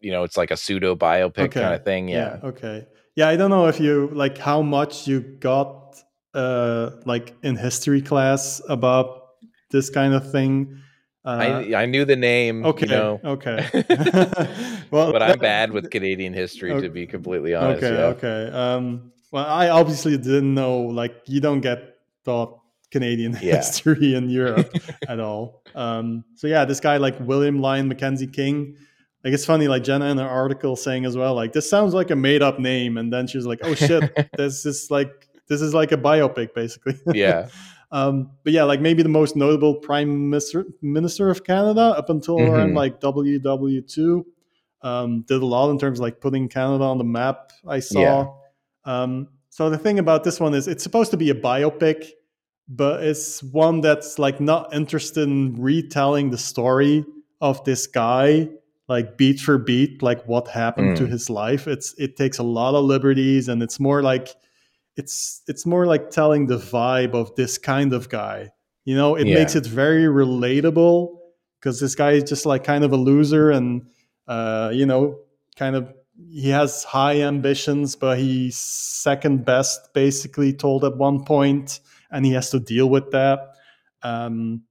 you 0.00 0.10
know 0.10 0.24
it's 0.24 0.36
like 0.36 0.50
a 0.50 0.56
pseudo 0.56 0.94
biopic 0.94 1.38
Okay, 1.38 1.60
kind 1.60 1.74
of 1.74 1.84
thing. 1.84 2.08
Yeah. 2.08 2.38
okay 2.42 2.86
yeah 3.16 3.28
I 3.28 3.36
don't 3.36 3.50
know 3.50 3.66
if 3.66 3.80
you 3.80 4.10
like 4.12 4.38
how 4.38 4.62
much 4.62 5.06
you 5.06 5.20
got 5.20 6.02
uh, 6.34 6.90
like 7.06 7.34
in 7.42 7.56
history 7.56 8.02
class 8.02 8.60
about 8.68 9.22
this 9.70 9.88
kind 9.88 10.14
of 10.14 10.30
thing 10.30 10.80
uh, 11.24 11.28
I 11.30 11.82
I 11.82 11.86
knew 11.86 12.04
the 12.04 12.16
name. 12.16 12.64
okay 12.66 12.86
You 12.86 12.92
know, 12.92 13.20
okay 13.24 13.66
well 14.90 15.12
but 15.12 15.22
I'm 15.22 15.38
bad 15.38 15.72
with 15.72 15.90
Canadian 15.90 16.32
history 16.34 16.72
Okay. 16.72 16.86
to 16.86 16.92
be 16.92 17.06
completely 17.06 17.54
honest. 17.54 17.82
okay, 17.82 17.94
yeah. 17.94 18.04
okay. 18.06 18.50
Um, 18.56 19.12
well, 19.32 19.46
I 19.46 19.68
obviously 19.70 20.16
didn't 20.16 20.54
know. 20.54 20.78
Like, 20.78 21.16
you 21.26 21.40
don't 21.40 21.60
get 21.60 21.96
taught 22.24 22.60
Canadian 22.92 23.32
Yeah. 23.42 23.56
history 23.56 24.14
in 24.14 24.28
Europe 24.30 24.70
at 25.08 25.18
all. 25.18 25.62
Um, 25.74 26.24
so 26.36 26.46
yeah, 26.46 26.64
this 26.64 26.78
guy 26.78 26.98
like 26.98 27.18
William 27.20 27.60
Lyon 27.60 27.88
Mackenzie 27.88 28.28
King. 28.28 28.76
Like 29.24 29.32
it's 29.32 29.46
funny, 29.46 29.66
like 29.68 29.82
Jenna 29.82 30.04
in 30.06 30.18
her 30.18 30.28
article 30.28 30.76
saying 30.76 31.06
as 31.06 31.16
well, 31.16 31.34
like 31.34 31.52
this 31.54 31.68
sounds 31.68 31.94
like 31.94 32.10
a 32.10 32.16
made 32.16 32.42
up 32.42 32.58
name, 32.60 32.98
and 32.98 33.10
then 33.12 33.26
she's 33.26 33.46
like, 33.46 33.60
"Oh 33.64 33.74
shit, 33.74 34.04
this 34.36 34.66
is 34.66 34.90
like 34.90 35.10
this 35.48 35.62
is 35.62 35.72
like 35.72 35.92
a 35.92 35.96
biopic, 35.96 36.52
basically." 36.54 36.94
Yeah. 37.14 37.48
Um, 37.94 38.30
but 38.42 38.52
yeah, 38.52 38.64
like 38.64 38.80
maybe 38.80 39.02
the 39.02 39.08
most 39.20 39.36
notable 39.36 39.74
prime 39.88 40.28
minister 40.30 40.66
minister 40.82 41.30
of 41.30 41.44
Canada 41.44 41.94
up 42.00 42.10
until 42.10 42.36
around 42.40 42.70
Mhm. 42.72 42.76
like 42.82 43.00
WW 43.00 43.80
two 43.94 44.26
um, 44.82 45.22
did 45.22 45.40
a 45.42 45.46
lot 45.46 45.70
in 45.70 45.78
terms 45.78 45.98
of 45.98 46.02
like 46.02 46.20
putting 46.20 46.48
Canada 46.48 46.84
on 46.84 46.98
the 46.98 47.04
map. 47.04 47.52
I 47.66 47.80
saw. 47.80 48.00
Yeah. 48.00 48.26
Um, 48.84 49.28
so 49.48 49.70
the 49.70 49.78
thing 49.78 49.98
about 49.98 50.24
this 50.24 50.38
one 50.40 50.52
is 50.52 50.68
it's 50.68 50.82
supposed 50.82 51.10
to 51.12 51.16
be 51.16 51.30
a 51.30 51.34
biopic, 51.34 52.08
but 52.68 53.02
it's 53.02 53.42
one 53.42 53.80
that's 53.80 54.18
like 54.18 54.40
not 54.40 54.74
interested 54.74 55.22
in 55.22 55.54
retelling 55.58 56.30
the 56.30 56.38
story 56.38 57.04
of 57.40 57.62
this 57.64 57.86
guy 57.86 58.48
like 58.88 59.16
beat 59.16 59.38
for 59.40 59.56
beat 59.56 60.02
like 60.02 60.22
what 60.26 60.48
happened 60.48 60.96
to 60.98 61.04
Mm. 61.04 61.08
his 61.10 61.30
life 61.30 61.66
it's 61.66 61.94
it 61.98 62.16
takes 62.16 62.36
a 62.38 62.42
lot 62.42 62.74
of 62.74 62.84
liberties 62.84 63.48
and 63.48 63.62
it's 63.62 63.80
more 63.80 64.02
like 64.02 64.28
it's 64.96 65.42
it's 65.48 65.66
more 65.66 65.86
like 65.86 66.10
telling 66.10 66.46
the 66.46 66.58
vibe 66.58 67.14
of 67.14 67.34
this 67.36 67.58
kind 67.58 67.92
of 67.92 68.08
guy 68.08 68.50
You 68.84 68.96
know, 68.96 69.16
it 69.16 69.26
Yeah. 69.26 69.34
makes 69.40 69.56
it 69.56 69.66
very 69.66 70.04
relatable 70.04 71.16
because 71.58 71.80
this 71.80 71.94
guy 71.94 72.12
is 72.12 72.24
just 72.24 72.44
like 72.46 72.64
kind 72.64 72.84
of 72.84 72.92
a 72.92 72.96
loser 72.96 73.50
and 73.50 73.88
uh, 74.28 74.70
you 74.74 74.86
know, 74.86 75.18
kind 75.56 75.74
of 75.76 75.92
he 76.30 76.50
has 76.50 76.84
high 76.84 77.20
ambitions, 77.22 77.96
but 77.96 78.18
he's 78.18 78.56
second 78.58 79.44
best, 79.44 79.92
basically 79.94 80.52
told 80.52 80.84
at 80.84 80.96
one 80.96 81.24
point, 81.24 81.80
and 82.10 82.24
he 82.26 82.32
has 82.34 82.50
to 82.50 82.60
deal 82.60 82.88
with 82.88 83.10
that. 83.10 83.38
Um, 84.02 84.62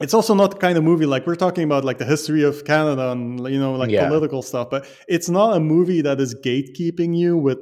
it's 0.00 0.14
also 0.14 0.34
not 0.34 0.52
the 0.52 0.56
kind 0.58 0.78
of 0.78 0.84
movie 0.84 1.06
like 1.06 1.26
we're 1.26 1.36
talking 1.36 1.64
about 1.64 1.84
like 1.84 1.98
the 1.98 2.04
history 2.04 2.42
of 2.44 2.64
Canada 2.64 3.10
and 3.10 3.40
you 3.48 3.58
know 3.58 3.74
like 3.74 3.90
Yeah. 3.90 4.06
political 4.06 4.42
stuff, 4.42 4.70
but 4.70 4.86
it's 5.08 5.28
not 5.28 5.56
a 5.56 5.60
movie 5.60 6.02
that 6.02 6.20
is 6.20 6.34
gatekeeping 6.36 7.16
you 7.16 7.36
with 7.36 7.58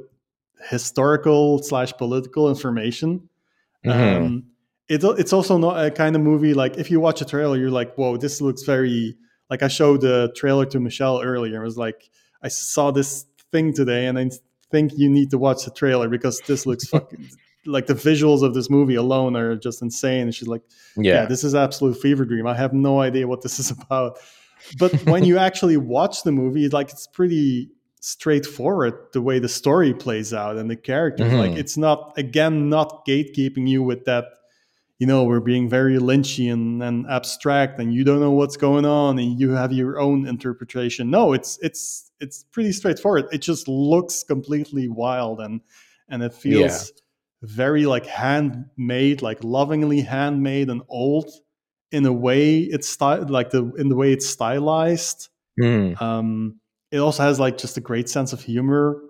historical 0.68 1.62
slash 1.62 1.92
political 1.94 2.48
information. 2.48 3.28
Mhm. 3.84 4.16
Um, 4.16 4.44
it's 4.88 5.04
it's 5.04 5.32
also 5.32 5.58
not 5.58 5.84
a 5.84 5.90
kind 5.90 6.14
of 6.14 6.22
movie 6.22 6.54
like 6.54 6.76
if 6.76 6.90
you 6.90 7.00
watch 7.00 7.20
a 7.20 7.24
trailer, 7.24 7.56
you're 7.56 7.70
like, 7.70 7.94
whoa, 7.96 8.16
this 8.16 8.40
looks 8.40 8.62
very 8.62 9.16
like 9.50 9.62
I 9.62 9.68
showed 9.68 10.00
the 10.00 10.32
trailer 10.36 10.66
to 10.66 10.80
Michelle 10.80 11.20
earlier. 11.22 11.62
It 11.62 11.64
was 11.64 11.76
like 11.76 12.08
I 12.42 12.48
saw 12.48 12.90
this 12.90 13.26
thing 13.52 13.72
today, 13.72 14.06
and 14.06 14.18
I 14.18 14.30
think 14.70 14.92
you 14.96 15.08
need 15.08 15.30
to 15.30 15.38
watch 15.38 15.64
the 15.64 15.70
trailer 15.70 16.08
because 16.08 16.40
this 16.46 16.66
looks 16.66 16.86
fucking 16.88 17.28
like 17.66 17.86
the 17.86 17.94
visuals 17.94 18.42
of 18.42 18.54
this 18.54 18.70
movie 18.70 18.94
alone 18.94 19.36
are 19.36 19.56
just 19.56 19.82
insane. 19.82 20.22
And 20.22 20.34
she's 20.34 20.48
like, 20.48 20.62
yeah. 20.96 21.14
yeah. 21.14 21.24
this 21.26 21.44
is 21.44 21.54
absolute 21.54 21.96
fever 22.00 22.24
dream. 22.24 22.46
I 22.46 22.54
have 22.54 22.72
no 22.72 23.00
idea 23.00 23.26
what 23.26 23.42
this 23.42 23.58
is 23.58 23.70
about. 23.82 24.18
But 24.78 24.92
when 25.06 25.24
you 25.24 25.38
actually 25.48 25.76
watch 25.76 26.22
the 26.22 26.32
movie, 26.32 26.68
like 26.68 26.90
it's 26.90 27.06
pretty 27.06 27.70
straightforward 28.06 28.94
the 29.12 29.20
way 29.20 29.40
the 29.40 29.48
story 29.48 29.92
plays 29.92 30.32
out 30.32 30.56
and 30.56 30.70
the 30.70 30.76
characters. 30.76 31.32
Mhm. 31.32 31.38
Like 31.38 31.58
it's 31.58 31.76
not 31.76 32.12
again 32.16 32.68
not 32.68 33.04
gatekeeping 33.04 33.66
you 33.68 33.82
with 33.82 34.04
that. 34.04 34.24
You 34.98 35.06
know, 35.06 35.24
we're 35.24 35.40
being 35.40 35.68
very 35.68 35.98
Lynchian 35.98 36.82
and 36.86 37.04
abstract, 37.10 37.78
and 37.80 37.92
you 37.92 38.02
don't 38.04 38.20
know 38.20 38.30
what's 38.30 38.56
going 38.56 38.86
on, 38.86 39.18
and 39.18 39.38
you 39.38 39.50
have 39.50 39.70
your 39.72 39.98
own 40.00 40.26
interpretation. 40.26 41.10
No, 41.10 41.32
it's 41.34 41.58
it's 41.62 42.12
it's 42.20 42.44
pretty 42.52 42.72
straightforward. 42.72 43.26
It 43.32 43.42
just 43.42 43.66
looks 43.68 44.22
completely 44.22 44.88
wild, 44.88 45.40
and 45.40 45.60
and 46.08 46.22
it 46.22 46.32
feels 46.32 46.92
very 47.42 47.84
like 47.86 48.06
handmade, 48.06 49.20
like 49.20 49.42
lovingly 49.44 50.00
handmade 50.00 50.70
and 50.70 50.82
old 50.88 51.28
in 51.92 52.06
a 52.06 52.12
way 52.12 52.60
it's 52.60 52.88
sty- 52.88 53.18
like 53.38 53.50
the 53.50 53.70
in 53.76 53.88
the 53.90 53.96
way 53.96 54.12
it's 54.12 54.26
stylized. 54.28 55.28
Mhm. 55.60 56.00
Um, 56.00 56.60
it 56.90 56.98
also 56.98 57.22
has 57.22 57.40
like 57.40 57.58
just 57.58 57.76
a 57.76 57.80
great 57.80 58.08
sense 58.08 58.32
of 58.32 58.40
humor, 58.42 59.00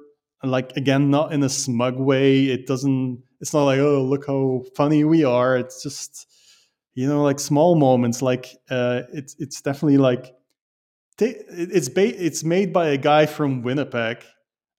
and 0.42 0.50
like 0.50 0.76
again, 0.76 1.10
not 1.10 1.32
in 1.32 1.42
a 1.42 1.48
smug 1.48 1.96
way. 1.98 2.46
It 2.46 2.66
doesn't. 2.66 3.22
It's 3.40 3.52
not 3.52 3.64
like 3.64 3.78
oh 3.80 4.02
look 4.02 4.26
how 4.26 4.64
funny 4.76 5.04
we 5.04 5.24
are. 5.24 5.56
It's 5.56 5.82
just 5.82 6.26
you 6.94 7.06
know 7.08 7.22
like 7.22 7.38
small 7.40 7.74
moments. 7.76 8.22
Like 8.22 8.46
uh, 8.70 9.02
it's 9.12 9.36
it's 9.38 9.60
definitely 9.60 9.98
like 9.98 10.32
it's 11.18 11.88
ba- 11.88 12.24
it's 12.24 12.44
made 12.44 12.72
by 12.72 12.88
a 12.88 12.96
guy 12.98 13.26
from 13.26 13.62
Winnipeg, 13.62 14.18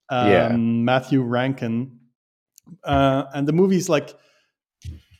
um, 0.08 0.28
Yeah. 0.30 0.56
Matthew 0.56 1.22
Rankin, 1.22 1.98
uh, 2.84 3.24
and 3.34 3.46
the 3.46 3.52
movie's 3.52 3.88
like 3.88 4.14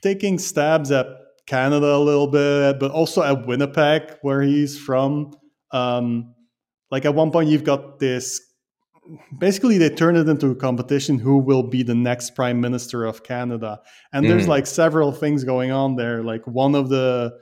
taking 0.03 0.39
stabs 0.39 0.91
at 0.91 1.07
Canada 1.47 1.95
a 1.95 1.99
little 1.99 2.29
bit, 2.29 2.79
but 2.79 2.91
also 2.91 3.23
at 3.23 3.47
Winnipeg, 3.47 4.17
where 4.23 4.43
he's 4.43 4.79
from. 4.79 5.33
Um, 5.73 6.35
like 6.91 7.05
at 7.05 7.15
one 7.15 7.31
point, 7.31 7.49
you've 7.49 7.65
got 7.65 7.99
this. 7.99 8.41
Basically, 9.39 9.79
they 9.79 9.89
turn 9.89 10.17
it 10.17 10.29
into 10.29 10.51
a 10.51 10.55
competition 10.55 11.19
who 11.19 11.39
will 11.39 11.63
be 11.63 11.83
the 11.83 11.95
next 11.95 12.35
prime 12.35 12.61
minister 12.61 13.05
of 13.07 13.23
Canada, 13.23 13.81
and 14.13 14.29
there's 14.29 14.45
Mhm. 14.45 14.49
like 14.51 14.67
several 14.67 15.13
things 15.13 15.45
going 15.45 15.71
on 15.71 15.97
there. 15.97 16.23
Like 16.23 16.47
one 16.47 16.75
of 16.75 16.89
the 16.89 17.33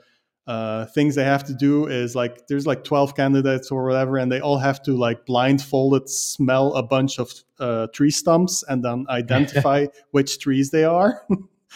uh, 0.47 0.85
things 0.95 1.15
they 1.15 1.25
have 1.25 1.43
to 1.43 1.53
do 1.53 1.87
is 1.87 2.15
like 2.15 2.47
there's 2.47 2.65
like 2.65 2.85
12 2.85 3.15
candidates 3.15 3.69
or 3.69 3.83
whatever, 3.85 4.15
and 4.17 4.31
they 4.31 4.39
all 4.39 4.57
have 4.57 4.81
to 4.83 4.93
like 4.95 5.25
blindfolded 5.25 6.07
smell 6.07 6.73
a 6.75 6.83
bunch 6.83 7.19
of 7.19 7.29
uh, 7.59 7.87
tree 7.93 8.11
stumps 8.11 8.63
and 8.69 8.81
then 8.81 9.05
identify 9.09 9.85
which 10.11 10.39
trees 10.39 10.71
they 10.71 10.85
are 10.85 11.21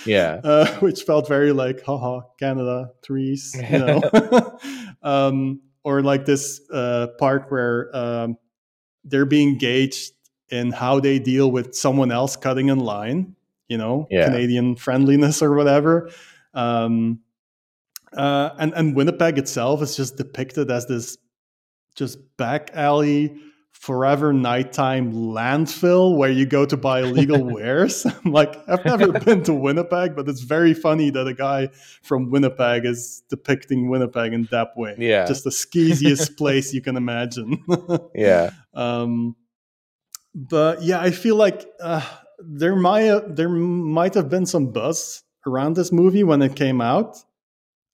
Yeah. 0.06 0.40
uh, 0.46 0.68
which 0.80 1.04
felt 1.04 1.28
very 1.28 1.52
like, 1.52 1.84
haha, 1.84 2.22
Canada 2.40 2.92
trees, 3.04 3.54
you 3.70 3.78
know. 3.78 4.02
um, 5.04 5.60
or 5.84 6.02
like 6.02 6.26
this 6.26 6.62
uh, 6.72 7.08
part 7.18 7.50
where 7.50 7.96
um, 7.96 8.38
they're 9.04 9.26
being 9.26 9.58
gauged 9.58 10.14
in 10.50 10.72
how 10.72 11.00
they 11.00 11.18
deal 11.20 11.50
with 11.52 11.74
someone 11.74 12.12
else 12.12 12.36
cutting 12.36 12.70
in 12.70 12.80
line, 12.80 13.36
you 13.68 13.78
know, 13.78 14.08
Yeah. 14.12 14.26
Canadian 14.26 14.76
friendliness 14.76 15.42
or 15.42 15.54
whatever. 15.54 16.10
Um, 16.54 17.22
uh, 18.16 18.50
and 18.60 18.74
and 18.74 18.96
Winnipeg 18.96 19.38
itself 19.38 19.82
is 19.82 19.96
just 19.96 20.18
depicted 20.18 20.70
as 20.70 20.86
this 20.88 21.18
just 21.96 22.20
back 22.38 22.72
alley 22.74 23.38
forever 23.82 24.32
nighttime 24.32 25.12
landfill 25.12 26.16
where 26.16 26.30
you 26.30 26.46
go 26.46 26.68
to 26.68 26.78
buy 26.78 27.00
illegal 27.00 27.44
wares. 27.56 28.06
I'm 28.26 28.32
like, 28.32 28.56
I've 28.70 28.86
never 28.86 29.12
been 29.20 29.42
to 29.44 29.54
Winnipeg, 29.54 30.16
but 30.16 30.30
it's 30.30 30.42
very 30.42 30.76
funny 30.76 31.10
that 31.10 31.26
a 31.26 31.34
guy 31.34 31.70
from 32.04 32.30
Winnipeg 32.30 32.86
is 32.86 33.24
depicting 33.28 33.90
Winnipeg 33.90 34.34
in 34.34 34.48
that 34.52 34.78
way. 34.78 34.94
Yeah. 35.00 35.26
Just 35.26 35.46
the 35.46 35.50
skeeziest 35.50 36.38
place 36.38 36.76
you 36.76 36.82
can 36.82 36.96
imagine. 36.96 37.64
Yeah. 38.14 38.52
um, 38.76 39.36
but 40.36 40.84
yeah, 40.84 41.02
I 41.02 41.10
feel 41.10 41.36
like 41.36 41.66
uh, 41.82 42.06
there 42.38 42.76
might 42.76 43.36
there 43.36 43.50
might 43.50 44.14
have 44.14 44.30
been 44.30 44.46
some 44.46 44.72
buzz 44.72 45.24
around 45.48 45.76
this 45.76 45.92
movie 45.92 46.24
when 46.24 46.44
it 46.44 46.56
came 46.56 46.82
out. 46.82 47.18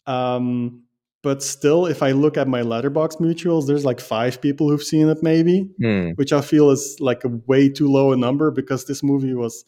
Um, 0.06 0.84
but 1.28 1.44
still, 1.44 1.86
if 1.86 2.02
I 2.02 2.12
look 2.14 2.38
at 2.38 2.48
my 2.48 2.62
Letterboxd 2.62 3.20
mutuals, 3.20 3.68
there's 3.68 3.84
like 3.84 4.00
five 4.00 4.40
people 4.42 4.70
who've 4.70 4.82
seen 4.94 5.10
it, 5.10 5.22
maybe, 5.22 5.70
Hmm. 5.84 6.12
which 6.20 6.32
I 6.32 6.42
feel 6.42 6.72
is 6.72 6.96
like 7.10 7.26
a 7.26 7.32
way 7.52 7.68
too 7.70 7.90
low 7.92 8.14
a 8.14 8.18
number 8.18 8.50
because 8.52 8.86
this 8.86 9.04
movie 9.04 9.34
was 9.34 9.66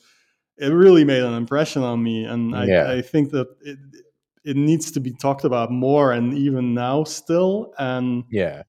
it 0.58 0.70
really 0.86 1.04
made 1.04 1.24
an 1.24 1.34
impression 1.34 1.82
on 1.84 2.02
me, 2.02 2.24
and 2.24 2.56
I, 2.56 2.66
Yeah. 2.66 2.92
I 2.98 3.02
think 3.02 3.32
that 3.32 3.48
it 3.62 3.78
it 4.46 4.56
needs 4.56 4.90
to 4.92 5.00
be 5.02 5.12
talked 5.26 5.44
about 5.44 5.70
more, 5.70 6.14
and 6.18 6.34
even 6.48 6.74
now 6.74 7.04
still. 7.04 7.74
And 7.78 8.24
Yeah. 8.32 8.64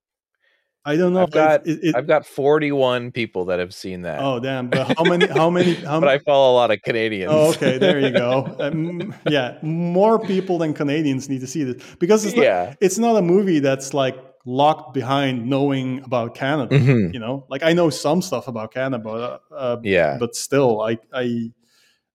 I 0.85 0.97
don't 0.97 1.13
know. 1.13 1.23
I've 1.23 1.29
if 1.29 1.35
got 1.35 1.67
it, 1.67 1.79
it, 1.83 1.95
I've 1.95 2.07
got 2.07 2.25
41 2.25 3.13
people 3.13 3.45
that 3.47 3.59
have 3.59 3.75
seen 3.75 4.03
that. 4.03 4.21
Oh 4.21 4.41
damn! 4.41 4.69
But 4.69 4.97
how 4.97 5.05
many? 5.05 5.27
How 5.27 5.51
many? 5.51 5.75
How 5.91 6.01
but 6.01 6.09
I 6.09 6.19
follow 6.19 6.53
a 6.53 6.57
lot 6.57 6.71
of 6.71 6.81
Canadians. 6.83 7.31
Oh, 7.35 7.51
okay. 7.51 7.77
There 7.79 7.99
you 8.01 8.11
go. 8.11 8.57
Um, 8.61 9.15
yeah, 9.29 9.59
more 9.63 10.19
people 10.19 10.59
than 10.59 10.75
Canadians 10.75 11.29
need 11.29 11.41
to 11.41 11.47
see 11.47 11.65
this 11.65 11.83
because 11.99 12.25
it's 12.25 12.35
not, 12.37 12.43
yeah. 12.43 12.75
it's 12.81 12.99
not 12.99 13.17
a 13.17 13.23
movie 13.23 13.59
that's 13.59 13.95
like 13.95 14.17
locked 14.47 14.95
behind 14.95 15.49
knowing 15.49 16.03
about 16.05 16.35
Canada. 16.35 16.79
Mhm. 16.79 17.13
You 17.13 17.21
know, 17.21 17.47
like 17.49 17.63
I 17.63 17.73
know 17.73 17.91
some 17.91 18.23
stuff 18.23 18.49
about 18.49 18.73
Canada, 18.73 19.03
but 19.03 19.43
uh, 19.55 19.77
Yeah. 19.83 20.17
but 20.19 20.35
still, 20.35 20.81
I 20.81 20.99
I 21.13 21.51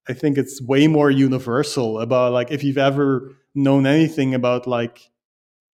I 0.07 0.13
think 0.13 0.37
it's 0.37 0.61
way 0.61 0.87
more 0.87 1.09
universal 1.11 1.99
about 1.99 2.31
like 2.33 2.51
if 2.51 2.63
you've 2.63 2.77
ever 2.77 3.35
known 3.53 3.85
anything 3.85 4.33
about 4.33 4.67
like 4.67 5.09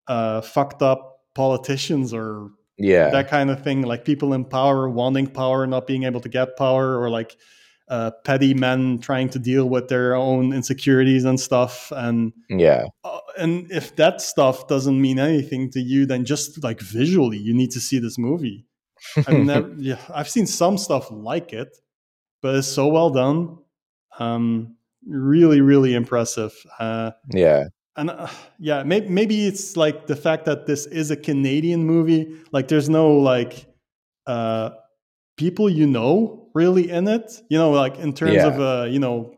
uh, 0.08 0.42
fucked 0.42 0.82
up 0.82 1.22
politicians 1.36 2.14
or 2.14 2.50
Yeah. 2.80 3.10
that 3.10 3.28
kind 3.28 3.50
of 3.50 3.62
thing 3.64 3.82
like 3.82 4.06
people 4.06 4.34
in 4.34 4.46
power 4.46 4.90
wanting 4.90 5.28
power 5.28 5.68
not 5.68 5.86
being 5.86 6.04
able 6.04 6.22
to 6.22 6.30
get 6.30 6.58
power 6.58 6.98
or 7.00 7.10
like 7.10 7.36
uh, 7.90 8.12
petty 8.24 8.54
men 8.54 9.00
trying 9.00 9.30
to 9.30 9.40
deal 9.40 9.68
with 9.68 9.88
their 9.88 10.16
own 10.16 10.54
insecurities 10.54 11.26
and 11.26 11.40
stuff 11.40 11.92
and 11.96 12.32
yeah. 12.48 12.86
uh, 13.04 13.20
and 13.38 13.70
if 13.72 13.96
that 13.96 14.22
stuff 14.22 14.68
doesn't 14.68 15.02
mean 15.02 15.18
anything 15.18 15.72
to 15.72 15.82
you 15.82 16.06
then 16.06 16.24
just 16.24 16.64
like 16.64 16.80
visually 16.80 17.38
you 17.38 17.54
need 17.54 17.72
to 17.72 17.80
see 17.80 17.98
this 18.00 18.18
movie 18.18 18.66
i've 19.28 19.30
never 19.46 19.74
yeah 19.78 19.98
i've 20.14 20.30
seen 20.30 20.46
some 20.46 20.78
stuff 20.78 21.10
like 21.10 21.52
it 21.52 21.76
but 22.42 22.56
it's 22.56 22.68
so 22.68 22.88
well 22.88 23.10
done 23.10 23.58
um 24.20 24.76
really 25.08 25.62
really 25.62 25.96
impressive 25.96 26.54
uh 26.78 27.12
yeah. 27.34 27.66
And 27.98 28.10
uh, 28.10 28.28
yeah, 28.60 28.84
maybe, 28.84 29.08
maybe 29.10 29.48
it's 29.48 29.76
like 29.78 30.08
the 30.08 30.16
fact 30.16 30.46
that 30.46 30.66
this 30.66 30.86
is 30.86 31.12
a 31.12 31.16
Canadian 31.18 31.84
movie. 31.84 32.36
Like, 32.52 32.68
there's 32.68 32.90
no 32.90 33.12
like 33.18 33.66
uh, 34.28 34.72
people 35.38 35.70
you 35.70 35.88
know 35.88 36.50
really 36.54 36.90
in 36.90 37.08
it. 37.08 37.42
You 37.50 37.58
know, 37.58 37.72
like 37.72 37.98
in 38.00 38.14
terms 38.14 38.34
Yeah. 38.36 38.48
of 38.48 38.60
uh, 38.60 38.86
you 38.90 39.00
know 39.00 39.36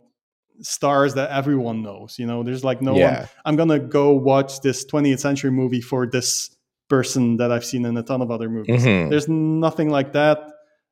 stars 0.61 1.15
that 1.15 1.31
everyone 1.31 1.81
knows. 1.81 2.19
You 2.19 2.27
know, 2.27 2.43
there's 2.43 2.63
like 2.63 2.81
no 2.81 2.95
yeah. 2.95 3.19
one. 3.21 3.29
I'm 3.45 3.55
gonna 3.55 3.79
go 3.79 4.11
watch 4.13 4.61
this 4.61 4.85
20th 4.85 5.19
century 5.19 5.51
movie 5.51 5.81
for 5.81 6.05
this 6.05 6.55
person 6.89 7.37
that 7.37 7.51
I've 7.51 7.65
seen 7.65 7.85
in 7.85 7.95
a 7.97 8.03
ton 8.03 8.21
of 8.21 8.29
other 8.31 8.49
movies. 8.49 8.83
Mhm. 8.83 9.09
There's 9.09 9.27
nothing 9.29 9.89
like 9.89 10.13
that, 10.13 10.39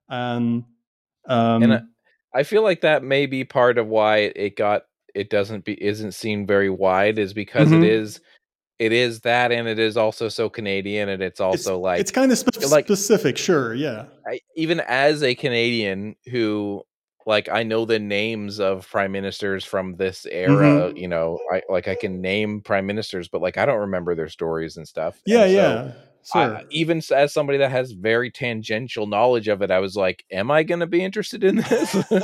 and 0.10 0.64
um, 1.28 1.64
And, 1.64 1.74
uh, 1.74 1.80
I 2.34 2.44
feel 2.44 2.64
like 2.64 2.82
that 2.82 3.04
may 3.04 3.26
be 3.28 3.44
part 3.44 3.78
of 3.78 3.88
why 3.88 4.32
it 4.36 4.56
got 4.56 4.84
it 5.16 5.30
doesn't 5.30 5.66
be 5.66 5.82
isn't 5.84 6.14
seen 6.14 6.46
very 6.46 6.70
wide 6.70 7.18
is 7.20 7.34
because 7.34 7.70
Mhm. 7.70 7.84
it 7.84 7.90
is 7.90 8.20
it 8.80 8.94
is 8.94 9.20
that 9.22 9.52
and 9.52 9.68
it 9.68 9.78
is 9.80 9.98
also 9.98 10.30
so 10.30 10.50
Canadian 10.50 11.10
and 11.10 11.22
it's 11.22 11.42
also 11.42 11.78
like 11.78 12.00
it's 12.00 12.12
kind 12.12 12.32
of 12.32 12.38
spe- 12.38 12.72
like- 12.72 12.86
specific. 12.86 13.38
Sure, 13.38 13.74
yeah. 13.74 14.06
I, 14.26 14.40
even 14.56 14.80
as 14.82 15.22
a 15.22 15.36
Canadian 15.36 16.16
who 16.32 16.84
like 17.26 17.50
I 17.50 17.64
know 17.64 17.84
the 17.86 18.00
names 18.00 18.60
of 18.60 18.90
prime 18.90 19.12
ministers 19.12 19.66
from 19.66 19.98
this 19.98 20.26
era. 20.32 20.92
Mhm. 20.94 20.98
You 20.98 21.08
know, 21.10 21.38
I 21.52 21.62
like 21.70 21.88
I 21.90 21.96
can 21.96 22.22
name 22.22 22.62
prime 22.62 22.86
ministers, 22.86 23.28
but 23.28 23.42
like 23.42 23.58
I 23.58 23.66
don't 23.66 23.80
remember 23.82 24.16
their 24.16 24.30
stories 24.30 24.78
and 24.78 24.88
stuff. 24.88 25.20
Yeah, 25.26 25.44
And 25.44 25.52
so 25.52 25.56
yeah. 25.58 25.92
Sure. 26.32 26.58
I, 26.58 26.64
even 26.70 27.02
as 27.14 27.34
somebody 27.34 27.58
that 27.60 27.72
has 27.72 27.92
very 27.92 28.30
tangential 28.32 29.08
knowledge 29.08 29.48
of 29.48 29.62
it, 29.62 29.72
I 29.72 29.80
was 29.80 29.96
like, 29.96 30.24
"Am 30.32 30.52
I 30.52 30.64
going 30.64 30.80
to 30.82 30.88
be 30.88 31.04
interested 31.04 31.44
in 31.44 31.58
this?" 31.58 31.94
you 32.12 32.18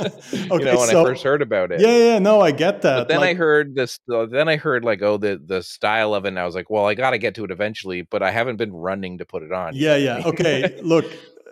Okay, 0.50 0.64
know, 0.64 0.78
when 0.78 0.88
so- 0.88 1.00
I 1.00 1.04
first 1.04 1.22
heard 1.24 1.42
about 1.42 1.72
it. 1.72 1.80
yeah, 1.80 1.96
yeah. 1.96 2.18
No, 2.18 2.40
I 2.40 2.50
get 2.52 2.82
that. 2.82 2.96
But 2.98 3.08
then 3.08 3.22
I 3.22 3.34
heard 3.34 3.74
this. 3.74 3.98
uh, 4.12 4.26
Then 4.26 4.48
I 4.48 4.56
heard 4.56 4.84
like, 4.84 5.02
oh, 5.02 5.16
the 5.16 5.40
the 5.44 5.62
style 5.62 6.14
of 6.14 6.24
it, 6.24 6.28
and 6.28 6.38
I 6.38 6.46
was 6.46 6.54
like, 6.54 6.70
well, 6.70 6.86
I 6.86 6.94
got 6.94 7.10
to 7.10 7.18
get 7.18 7.34
to 7.36 7.44
it 7.44 7.50
eventually. 7.50 8.02
But 8.02 8.22
I 8.22 8.30
haven't 8.30 8.56
been 8.56 8.72
running 8.72 9.18
to 9.18 9.24
put 9.24 9.42
it 9.42 9.52
on. 9.52 9.72
Yeah, 9.74 9.96
yeah. 9.96 10.22
Okay, 10.24 10.78
look, 10.82 11.04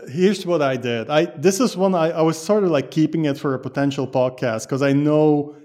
here's 0.09 0.45
what 0.47 0.63
I 0.63 0.77
did. 0.77 1.11
I 1.11 1.27
this 1.37 1.61
is 1.61 1.77
one 1.77 1.95
I, 1.95 2.11
I 2.11 2.23
was 2.23 2.39
sort 2.39 2.65
of 2.65 2.71
like 2.71 2.91
keeping 2.91 3.25
it 3.25 3.39
for 3.39 3.55
a 3.55 3.59
potential 3.59 4.07
podcast 4.07 4.65
because 4.65 4.83
I 4.83 4.93
know 4.93 5.57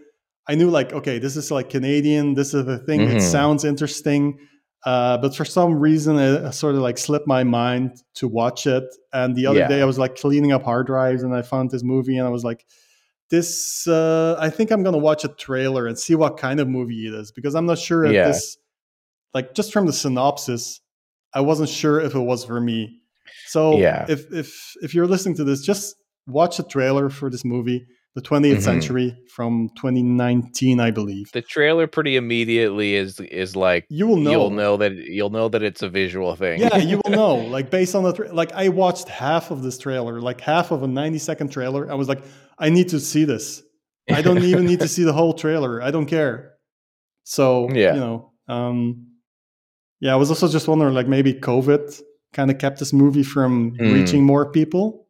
I 0.47 0.55
knew 0.55 0.69
like 0.69 0.93
okay, 0.93 1.19
this 1.19 1.35
is 1.37 1.51
like 1.51 1.69
Canadian. 1.69 2.33
This 2.33 2.53
is 2.53 2.65
the 2.65 2.79
thing. 2.79 3.01
It 3.01 3.17
Mhm. 3.17 3.21
sounds 3.21 3.63
interesting. 3.63 4.37
Uh, 4.86 5.17
but 5.17 5.36
for 5.36 5.43
some 5.45 5.73
reason, 5.73 6.17
it, 6.17 6.51
sort 6.53 6.75
of 6.75 6.82
like 6.82 6.97
slipped 6.97 7.27
my 7.27 7.43
mind 7.43 8.01
to 8.15 8.27
watch 8.27 8.65
it. 8.65 8.84
And 9.11 9.36
the 9.36 9.45
other 9.45 9.59
Yeah. 9.59 9.67
day, 9.67 9.82
I 9.82 9.86
was 9.86 9.99
like 9.99 10.15
cleaning 10.15 10.51
up 10.53 10.63
hard 10.63 10.88
drives, 10.88 11.21
and 11.23 11.36
I 11.36 11.41
found 11.41 11.69
this 11.71 11.84
movie, 11.84 12.17
and 12.17 12.25
I 12.25 12.30
was 12.32 12.43
like, 12.45 12.65
"This, 13.30 13.88
uh, 13.88 14.38
I 14.39 14.49
think 14.49 14.71
I'm 14.71 14.82
gonna 14.84 14.97
watch 14.97 15.23
a 15.25 15.27
trailer 15.27 15.86
and 15.86 15.97
see 15.99 16.15
what 16.15 16.38
kind 16.38 16.59
of 16.61 16.67
movie 16.69 17.07
it 17.07 17.13
is 17.13 17.32
because 17.32 17.55
I'm 17.55 17.65
not 17.65 17.77
sure 17.77 18.05
if 18.05 18.13
Yeah. 18.13 18.23
this, 18.25 18.57
like, 19.34 19.53
just 19.53 19.73
from 19.73 19.86
the 19.86 19.93
synopsis, 19.93 20.80
I 21.34 21.41
wasn't 21.41 21.69
sure 21.69 21.99
if 21.99 22.15
it 22.15 22.19
was 22.19 22.45
for 22.45 22.61
me. 22.61 23.01
So 23.47 23.77
Yeah. 23.80 24.05
if 24.07 24.32
if 24.32 24.73
if 24.82 24.93
you're 24.95 25.07
listening 25.07 25.36
to 25.36 25.43
this, 25.43 25.61
just 25.61 25.95
watch 26.25 26.57
a 26.59 26.63
trailer 26.63 27.09
for 27.09 27.30
this 27.30 27.43
movie, 27.43 27.86
the 28.20 28.28
20th 28.30 28.57
Mhm. 28.57 28.61
century 28.61 29.17
from 29.36 29.70
2019, 29.82 30.80
I 30.80 30.91
believe. 30.91 31.32
the 31.32 31.41
trailer 31.41 31.88
pretty 31.88 32.15
immediately 32.15 32.95
is 32.95 33.20
is 33.20 33.55
like 33.55 33.86
You 33.89 34.07
will 34.07 34.17
know. 34.17 34.32
you'll 34.32 34.49
know 34.61 34.78
that 34.78 34.93
you'll 34.93 35.30
know 35.30 35.47
that 35.49 35.63
it's 35.63 35.82
a 35.82 35.89
visual 35.89 36.36
thing. 36.36 36.59
Yeah, 36.61 36.78
you 36.78 36.99
will 37.03 37.11
know. 37.11 37.36
Like 37.55 37.70
based 37.72 37.95
on 37.95 38.03
the 38.03 38.13
tra- 38.13 38.34
like, 38.34 38.51
I 38.53 38.70
watched 38.70 39.07
half 39.07 39.51
of 39.51 39.63
this 39.63 39.78
trailer, 39.78 40.20
like 40.22 40.41
half 40.41 40.72
of 40.72 40.84
a 40.84 40.88
90 40.88 41.20
second 41.20 41.49
trailer. 41.51 41.89
I 41.91 41.95
was 41.95 42.07
like, 42.09 42.22
I 42.57 42.70
need 42.70 42.89
to 42.89 42.99
see 42.99 43.24
this. 43.26 43.63
I 44.11 44.22
don't 44.22 44.43
even 44.43 44.65
need 44.65 44.80
to 44.82 44.88
see 44.88 45.03
the 45.03 45.13
whole 45.13 45.34
trailer. 45.34 45.82
I 45.82 45.91
don't 45.91 46.07
care. 46.07 46.53
So 47.24 47.70
Yeah. 47.74 47.93
you 47.93 47.99
know, 47.99 48.32
um, 48.47 49.07
yeah. 50.01 50.13
I 50.13 50.17
was 50.17 50.30
also 50.30 50.47
just 50.47 50.67
wondering, 50.67 50.93
like 50.95 51.07
maybe 51.07 51.34
COVID 51.34 52.01
kind 52.34 52.49
of 52.51 52.57
kept 52.57 52.80
this 52.80 52.91
movie 52.93 53.24
from 53.24 53.72
Mm. 53.78 53.93
reaching 53.93 54.24
more 54.24 54.51
people. 54.51 55.07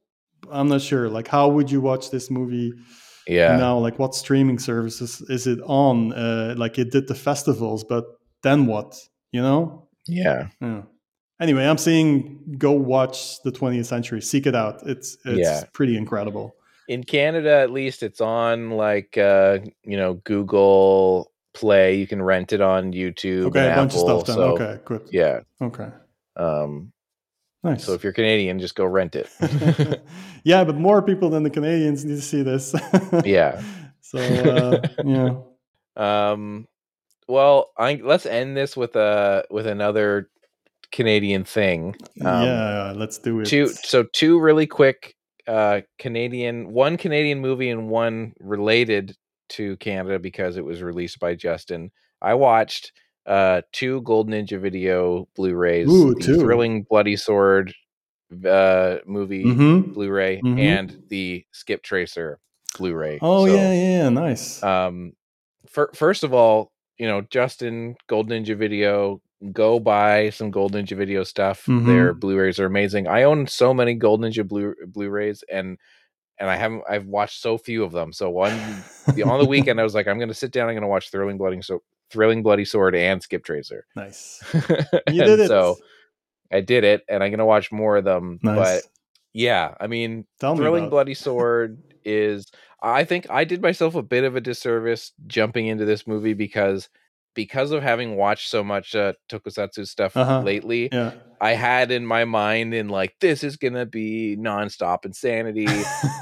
I'm 0.52 0.68
not 0.68 0.82
sure. 0.82 1.10
Like, 1.10 1.28
how 1.28 1.48
would 1.50 1.72
you 1.72 1.82
watch 1.82 2.12
this 2.12 2.30
movie 2.30 2.74
yeah. 3.28 3.56
now? 3.58 3.78
Like, 3.78 4.00
what 4.00 4.16
streaming 4.16 4.60
services 4.60 5.22
is 5.30 5.48
it 5.48 5.60
on? 5.66 6.14
Uh, 6.14 6.56
like, 6.58 6.78
it 6.78 6.92
did 6.92 7.08
the 7.08 7.16
festivals, 7.16 7.84
but 7.84 8.06
then 8.44 8.66
what? 8.66 8.98
You 9.32 9.42
know? 9.42 9.88
Yeah. 10.08 10.50
Yeah. 10.62 10.84
Anyway, 11.40 11.66
I'm 11.66 11.78
saying 11.78 12.56
go 12.58 12.72
watch 12.72 13.42
the 13.44 13.52
20th 13.52 13.86
century. 13.86 14.22
Seek 14.22 14.46
it 14.46 14.56
out. 14.56 14.86
It's 14.86 15.18
it's 15.24 15.40
Yeah. 15.40 15.64
pretty 15.74 15.96
incredible. 15.96 16.56
In 16.90 17.04
Canada, 17.04 17.52
at 17.58 17.72
least, 17.72 18.04
it's 18.04 18.20
on 18.20 18.72
like 18.72 19.18
uh, 19.18 19.60
you 19.84 19.96
know 19.96 20.16
Google 20.16 21.32
Play. 21.54 21.96
You 21.96 22.08
can 22.08 22.22
rent 22.22 22.52
it 22.52 22.62
on 22.62 22.92
YouTube. 22.92 23.46
Okay, 23.46 23.72
a 23.72 23.76
bunch 23.76 23.94
Apple, 23.94 24.10
of 24.10 24.22
stuff 24.22 24.36
done. 24.36 24.36
So, 24.36 24.54
okay, 24.56 24.80
good. 24.84 25.08
Yeah. 25.12 25.42
Okay. 25.62 25.90
Um, 26.36 26.92
Nice. 27.64 27.84
so 27.84 27.94
if 27.94 28.04
you're 28.04 28.14
Canadian, 28.14 28.60
just 28.60 28.76
go 28.76 28.86
rent 28.86 29.16
it. 29.16 29.30
yeah, 30.44 30.64
but 30.64 30.76
more 30.76 31.02
people 31.02 31.30
than 31.30 31.44
the 31.44 31.50
Canadians 31.50 32.06
need 32.06 32.16
to 32.16 32.22
see 32.22 32.42
this. 32.42 32.74
Yeah. 33.26 33.62
So 34.02 34.20
uh, 34.20 34.88
yeah. 35.06 35.36
Um, 35.96 36.66
well, 37.28 37.72
I, 37.78 37.96
let's 38.02 38.26
end 38.26 38.56
this 38.56 38.78
with 38.78 38.96
a 38.96 39.44
with 39.50 39.68
another 39.68 40.30
Canadian 40.94 41.44
thing. 41.44 41.96
Um, 42.22 42.46
yeah, 42.46 42.94
let's 42.96 43.18
do 43.18 43.42
it. 43.42 43.46
two 43.46 43.68
so 43.68 44.06
two 44.14 44.40
really 44.40 44.66
quick 44.66 45.16
uh 45.48 45.82
canadian 45.98 46.72
one 46.72 46.96
canadian 46.96 47.40
movie 47.40 47.70
and 47.70 47.90
one 47.90 48.34
related 48.40 49.16
to 49.50 49.76
canada 49.78 50.20
because 50.20 50.58
it 50.58 50.64
was 50.64 50.84
released 50.84 51.20
by 51.20 51.34
justin 51.34 51.90
i 52.22 52.34
watched 52.34 52.92
uh 53.26 53.62
two 53.72 54.02
gold 54.02 54.30
ninja 54.30 54.60
video 54.60 55.28
blu-rays 55.36 55.88
Ooh, 55.90 56.14
the 56.14 56.22
two. 56.22 56.40
thrilling 56.40 56.84
bloody 56.84 57.16
sword 57.16 57.74
uh 58.46 58.98
movie 59.06 59.44
Mhm. 59.46 59.94
blu-ray 59.94 60.42
Mhm. 60.44 60.60
and 60.60 61.04
the 61.10 61.46
skip 61.52 61.82
tracer 61.84 62.40
blu-ray 62.78 63.20
Oh 63.22 63.46
So, 63.48 63.54
yeah, 63.54 63.72
yeah, 63.74 64.10
nice. 64.10 64.62
um 64.64 65.14
fir- 65.68 65.92
first 65.94 66.24
of 66.24 66.34
all 66.34 66.72
you 66.98 67.08
know 67.08 67.22
justin 67.30 67.96
gold 68.08 68.30
ninja 68.30 68.56
video 68.58 69.22
go 69.54 69.80
buy 69.80 70.30
some 70.32 70.52
gold 70.52 70.74
ninja 70.74 70.96
video 70.96 71.24
stuff 71.24 71.66
Mhm. 71.66 71.86
their 71.86 72.14
blu-rays 72.14 72.60
are 72.60 72.66
amazing 72.66 73.08
i 73.08 73.24
own 73.24 73.48
so 73.48 73.74
many 73.74 73.94
gold 73.96 74.22
ninja 74.22 74.48
Blu- 74.48 74.76
blu-rays 74.88 75.44
and 75.52 75.78
and 76.40 76.50
i 76.50 76.56
haven't 76.56 76.84
i've 76.90 77.06
watched 77.06 77.42
so 77.42 77.58
few 77.58 77.84
of 77.84 77.92
them 77.92 78.12
so 78.14 78.30
one 78.30 78.52
the, 79.16 79.24
on 79.24 79.40
the 79.40 79.46
weekend 79.54 79.80
i 79.80 79.84
was 79.84 79.96
like 79.96 80.08
i'm 80.08 80.20
gonna 80.20 80.34
sit 80.34 80.52
down 80.52 80.70
i'm 80.70 80.76
gonna 80.76 80.88
watch 80.88 81.10
thrilling 81.10 81.38
bloody 81.38 81.62
so 81.62 81.82
thrilling 82.12 82.44
bloody 82.44 82.66
sword 82.66 82.96
and 82.96 83.22
skip 83.22 83.44
tracer 83.44 83.86
nice. 83.96 84.44
You 85.10 85.24
did 85.24 85.40
it. 85.40 85.48
so 85.48 85.78
i 86.52 86.62
did 86.62 86.84
it 86.84 87.04
and 87.08 87.24
i'm 87.24 87.32
gonna 87.32 87.46
watch 87.46 87.72
more 87.72 87.98
of 87.98 88.06
them 88.06 88.40
nice. 88.42 88.56
but 88.56 88.84
yeah 89.34 89.76
i 89.80 89.88
mean 89.88 90.26
Tell 90.40 90.56
thrilling 90.56 90.86
it. 90.86 90.90
bloody 90.90 91.14
sword 91.26 91.82
is 92.04 92.52
i 92.82 93.04
think 93.04 93.28
i 93.30 93.44
did 93.44 93.62
myself 93.62 93.96
a 93.96 94.02
bit 94.02 94.24
of 94.24 94.36
a 94.36 94.42
disservice 94.42 95.12
jumping 95.28 95.68
into 95.68 95.86
this 95.86 96.08
movie 96.08 96.34
because 96.34 96.90
because 97.36 97.72
of 97.72 97.84
having 97.84 98.16
watched 98.16 98.50
so 98.50 98.64
much 98.64 98.96
uh, 98.96 99.14
tokusatsu 99.30 99.88
stuff 99.88 100.18
Uh-huh. 100.18 100.42
lately 100.42 100.90
Yeah. 100.92 101.14
i 101.40 101.52
had 101.54 101.92
in 101.92 102.06
my 102.06 102.26
mind 102.26 102.74
in 102.74 102.90
like 102.90 103.16
this 103.22 103.44
is 103.44 103.58
gonna 103.58 103.86
be 103.86 104.36
nonstop 104.40 105.06
insanity 105.06 105.68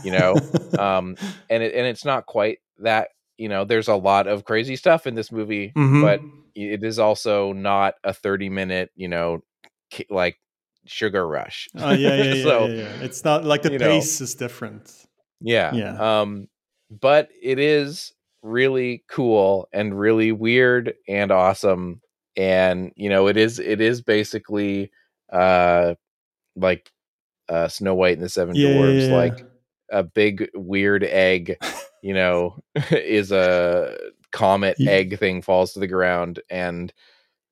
you 0.03 0.11
know, 0.11 0.35
um 0.79 1.15
and 1.49 1.63
it, 1.63 1.73
and 1.73 1.87
it's 1.87 2.05
not 2.05 2.25
quite 2.25 2.59
that 2.79 3.09
you 3.37 3.47
know 3.49 3.63
there's 3.65 3.87
a 3.87 3.95
lot 3.95 4.27
of 4.27 4.45
crazy 4.45 4.75
stuff 4.75 5.05
in 5.07 5.15
this 5.15 5.31
movie 5.31 5.71
Mhm. 5.75 6.01
but 6.01 6.21
it 6.55 6.83
is 6.83 6.97
also 6.99 7.53
not 7.53 7.93
a 8.03 8.13
30 8.13 8.49
minute 8.49 8.89
you 8.95 9.07
know 9.07 9.41
like 10.09 10.37
sugar 10.85 11.27
rush 11.27 11.67
Oh 11.75 11.91
yeah, 11.91 12.15
yeah, 12.15 12.23
yeah, 12.33 12.43
so 12.43 12.65
yeah, 12.67 12.75
yeah. 12.83 13.03
It's 13.03 13.23
not 13.23 13.43
like 13.45 13.61
the 13.61 13.73
you 13.73 13.79
know. 13.79 13.87
pace 13.89 14.21
is 14.21 14.35
different. 14.35 14.91
Yeah. 15.41 15.73
Yeah. 15.73 16.21
Um, 16.21 16.47
but 16.89 17.29
it 17.41 17.59
is 17.59 18.13
really 18.41 19.03
cool 19.09 19.67
and 19.73 19.97
really 19.99 20.31
weird 20.31 20.93
and 21.07 21.31
awesome. 21.31 22.01
And 22.37 22.91
you 22.95 23.09
know, 23.09 23.27
it 23.27 23.35
is 23.37 23.59
it 23.59 23.81
is 23.81 24.01
basically 24.01 24.91
uh 25.31 25.95
like 26.55 26.89
uh 27.49 27.67
Snow 27.67 27.93
White 27.95 28.15
and 28.17 28.23
the 28.23 28.29
Seven 28.29 28.55
Yeah, 28.55 28.69
yeah, 28.69 28.73
Dwarfs, 28.75 29.07
yeah. 29.07 29.15
like 29.15 29.45
a 29.91 30.03
big 30.03 30.49
weird 30.55 31.03
egg, 31.03 31.57
you 32.01 32.13
know, 32.13 32.57
is 32.91 33.31
a 33.31 33.97
comet 34.31 34.77
egg 34.81 35.17
thing 35.19 35.41
falls 35.41 35.73
to 35.73 35.79
the 35.79 35.87
ground 35.87 36.39
and 36.49 36.93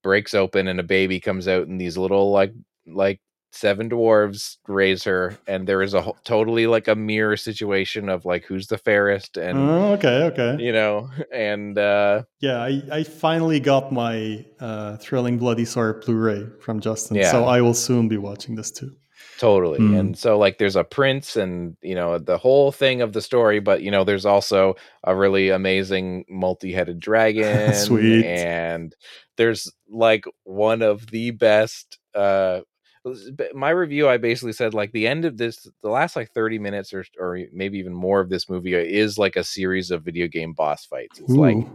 breaks 0.03 0.33
open 0.33 0.67
and 0.67 0.79
a 0.79 0.83
baby 0.83 1.19
comes 1.19 1.47
out 1.47 1.67
and 1.67 1.79
these 1.81 1.97
little 1.97 2.31
like 2.31 2.53
like 2.85 3.19
seven 3.51 3.89
dwarves 3.89 4.57
raise 4.67 5.03
her 5.05 5.35
and 5.47 5.65
there 5.65 5.81
is 5.81 5.93
a 5.93 6.01
whole, 6.01 6.17
totally 6.25 6.67
like 6.67 6.89
a 6.89 6.93
mirror 6.95 7.37
situation 7.37 8.09
of 8.09 8.25
like 8.25 8.43
who's 8.43 8.67
the 8.67 8.77
fairest 8.77 9.37
and 9.37 9.57
Oh, 9.57 9.93
okay, 9.93 10.23
okay. 10.25 10.57
you 10.61 10.73
know 10.73 11.09
and 11.33 11.77
uh 11.77 12.23
Yeah, 12.41 12.61
I, 12.61 12.81
I 12.91 13.03
finally 13.03 13.61
got 13.61 13.93
my 13.93 14.45
uh, 14.59 14.97
Thrilling 14.97 15.37
Bloody 15.37 15.65
Sword 15.65 16.03
Blu-ray 16.05 16.47
from 16.59 16.81
Justin, 16.81 17.15
Yeah. 17.15 17.31
so 17.31 17.45
I 17.45 17.61
will 17.61 17.73
soon 17.73 18.09
be 18.09 18.17
watching 18.17 18.55
this 18.55 18.69
too. 18.71 18.91
Totally 19.37 19.79
Mm. 19.79 19.99
and 19.99 20.17
so 20.17 20.37
like 20.37 20.57
there's 20.57 20.75
a 20.75 20.83
prince 20.83 21.35
and 21.35 21.75
you 21.81 21.95
know 21.95 22.17
the 22.17 22.37
whole 22.37 22.71
thing 22.71 23.01
of 23.01 23.13
the 23.13 23.21
story 23.21 23.59
but 23.59 23.81
you 23.81 23.91
know 23.91 24.03
there's 24.03 24.25
also 24.25 24.75
a 25.03 25.15
really 25.15 25.49
amazing 25.49 26.25
multi-headed 26.29 26.99
dragon 27.09 27.73
Sweet. 27.73 28.25
and 28.25 28.95
there's 29.37 29.71
like 29.89 30.25
one 30.43 30.81
of 30.81 31.07
the 31.07 31.31
best 31.31 31.99
uh 32.13 32.61
my 33.53 33.69
review 33.69 34.07
i 34.07 34.17
basically 34.17 34.53
said 34.53 34.73
like 34.73 34.91
the 34.91 35.07
end 35.07 35.25
of 35.25 35.37
this 35.37 35.67
the 35.83 35.89
last 35.89 36.15
like 36.15 36.31
30 36.31 36.57
minutes 36.59 36.93
or 36.93 37.03
or 37.19 37.39
maybe 37.53 37.77
even 37.77 37.93
more 37.93 38.19
of 38.19 38.29
this 38.29 38.49
movie 38.49 38.73
is 38.73 39.17
like 39.17 39.35
a 39.35 39.43
series 39.43 39.91
of 39.91 40.03
video 40.03 40.27
game 40.27 40.53
boss 40.53 40.85
fights 40.85 41.19
it's 41.19 41.29
like 41.31 41.57
Ooh. 41.57 41.69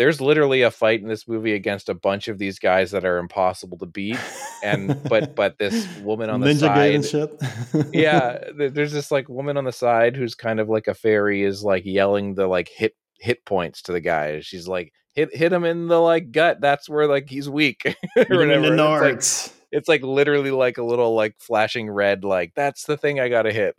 There's 0.00 0.18
literally 0.18 0.62
a 0.62 0.70
fight 0.70 1.02
in 1.02 1.08
this 1.08 1.28
movie 1.28 1.52
against 1.52 1.90
a 1.90 1.94
bunch 1.94 2.26
of 2.28 2.38
these 2.38 2.58
guys 2.58 2.90
that 2.90 3.04
are 3.04 3.18
impossible 3.18 3.76
to 3.76 3.84
beat 3.84 4.16
and 4.62 4.98
but 5.10 5.34
but 5.36 5.58
this 5.58 5.86
woman 5.98 6.30
on 6.30 6.40
the 6.40 6.46
Ninja 6.46 6.74
Gaiden 6.74 7.04
side 7.04 7.84
shit. 7.84 7.86
yeah 7.92 8.38
there's 8.56 8.92
this 8.92 9.10
like 9.10 9.28
woman 9.28 9.58
on 9.58 9.64
the 9.64 9.72
side 9.72 10.16
who's 10.16 10.34
kind 10.34 10.58
of 10.58 10.70
like 10.70 10.88
a 10.88 10.94
fairy 10.94 11.42
is 11.42 11.62
like 11.62 11.84
yelling 11.84 12.34
the 12.34 12.46
like 12.46 12.70
hit 12.70 12.96
hit 13.18 13.44
points 13.44 13.82
to 13.82 13.92
the 13.92 14.00
guy 14.00 14.40
she's 14.40 14.66
like 14.66 14.90
hit 15.12 15.36
hit 15.36 15.52
him 15.52 15.64
in 15.64 15.88
the 15.88 16.00
like 16.00 16.32
gut 16.32 16.62
that's 16.62 16.88
where 16.88 17.06
like 17.06 17.28
he's 17.28 17.50
weak 17.50 17.82
or 18.16 18.24
whatever. 18.38 18.70
the 18.70 18.72
it's, 18.72 18.78
like, 18.78 19.18
nards. 19.18 19.52
it's 19.70 19.88
like 19.88 20.02
literally 20.02 20.50
like 20.50 20.78
a 20.78 20.82
little 20.82 21.14
like 21.14 21.34
flashing 21.38 21.90
red 21.90 22.24
like 22.24 22.54
that's 22.56 22.84
the 22.84 22.96
thing 22.96 23.20
i 23.20 23.28
gotta 23.28 23.52
hit 23.52 23.76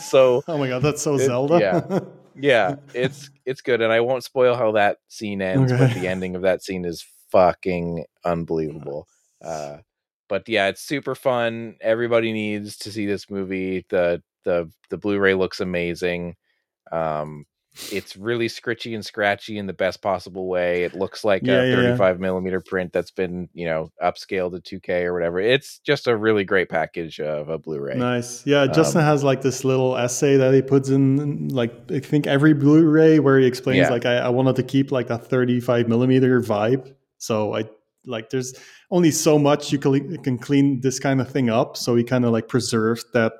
so 0.00 0.42
oh 0.48 0.58
my 0.58 0.66
god, 0.68 0.82
that's 0.82 1.00
so 1.00 1.14
it- 1.14 1.26
Zelda. 1.26 1.60
yeah. 1.60 2.00
Yeah, 2.40 2.76
it's 2.94 3.30
it's 3.44 3.60
good, 3.60 3.80
and 3.80 3.92
I 3.92 4.00
won't 4.00 4.24
spoil 4.24 4.54
how 4.56 4.72
that 4.72 4.98
scene 5.08 5.42
ends, 5.42 5.72
but 5.72 5.94
the 5.94 6.08
ending 6.08 6.36
of 6.36 6.42
that 6.42 6.62
scene 6.62 6.84
is 6.84 7.04
fucking 7.30 8.04
unbelievable. 8.24 9.06
Uh, 9.42 9.78
but 10.28 10.48
yeah, 10.48 10.68
it's 10.68 10.82
super 10.82 11.14
fun. 11.14 11.76
Everybody 11.80 12.32
needs 12.32 12.76
to 12.78 12.92
see 12.92 13.06
this 13.06 13.28
movie. 13.30 13.84
the 13.88 14.22
the 14.44 14.70
The 14.90 14.98
Blu-ray 14.98 15.34
looks 15.34 15.60
amazing. 15.60 16.36
Um, 16.92 17.46
it's 17.92 18.16
really 18.16 18.48
scritchy 18.48 18.94
and 18.94 19.04
scratchy 19.04 19.58
in 19.58 19.66
the 19.66 19.72
best 19.72 20.00
possible 20.02 20.46
way. 20.48 20.84
It 20.84 20.94
looks 20.94 21.24
like 21.24 21.42
Yeah, 21.44 21.62
a 21.62 21.66
yeah, 21.66 21.70
yeah. 21.76 21.96
35 21.96 22.20
millimeter 22.20 22.60
print 22.60 22.92
that's 22.92 23.10
been 23.10 23.48
you 23.52 23.66
know 23.66 23.90
upscaled 24.02 24.62
to 24.62 24.80
2K 24.80 25.04
or 25.04 25.12
whatever. 25.12 25.40
It's 25.40 25.78
just 25.80 26.06
a 26.06 26.16
really 26.16 26.44
great 26.44 26.68
package 26.68 27.20
of 27.20 27.48
a 27.48 27.58
Blu-ray. 27.58 27.96
Nice. 27.96 28.46
Yeah, 28.46 28.66
Justin 28.66 29.00
Um, 29.00 29.06
has 29.06 29.24
like 29.24 29.42
this 29.42 29.64
little 29.64 29.96
essay 29.96 30.36
that 30.36 30.52
he 30.54 30.62
puts 30.62 30.88
in, 30.88 31.48
like 31.48 31.72
I 31.90 32.00
think 32.00 32.26
every 32.26 32.54
Blu-ray, 32.54 33.18
where 33.18 33.38
he 33.38 33.46
explains 33.46 33.90
like 33.90 34.06
I, 34.06 34.16
I 34.18 34.28
wanted 34.28 34.56
to 34.56 34.62
keep 34.62 34.92
like 34.92 35.10
a 35.10 35.18
35 35.18 35.88
millimeter 35.88 36.40
vibe. 36.40 36.94
So 37.18 37.54
I 37.54 37.64
like 38.06 38.30
there's 38.30 38.54
only 38.90 39.10
so 39.10 39.38
much 39.38 39.72
you 39.72 39.78
can 39.78 40.16
can 40.22 40.38
clean 40.38 40.80
this 40.80 40.98
kind 40.98 41.20
of 41.20 41.30
thing 41.30 41.50
up. 41.50 41.76
So 41.76 41.96
he 41.96 42.02
kind 42.04 42.24
of 42.24 42.32
like 42.32 42.48
preserved 42.48 43.04
that 43.12 43.32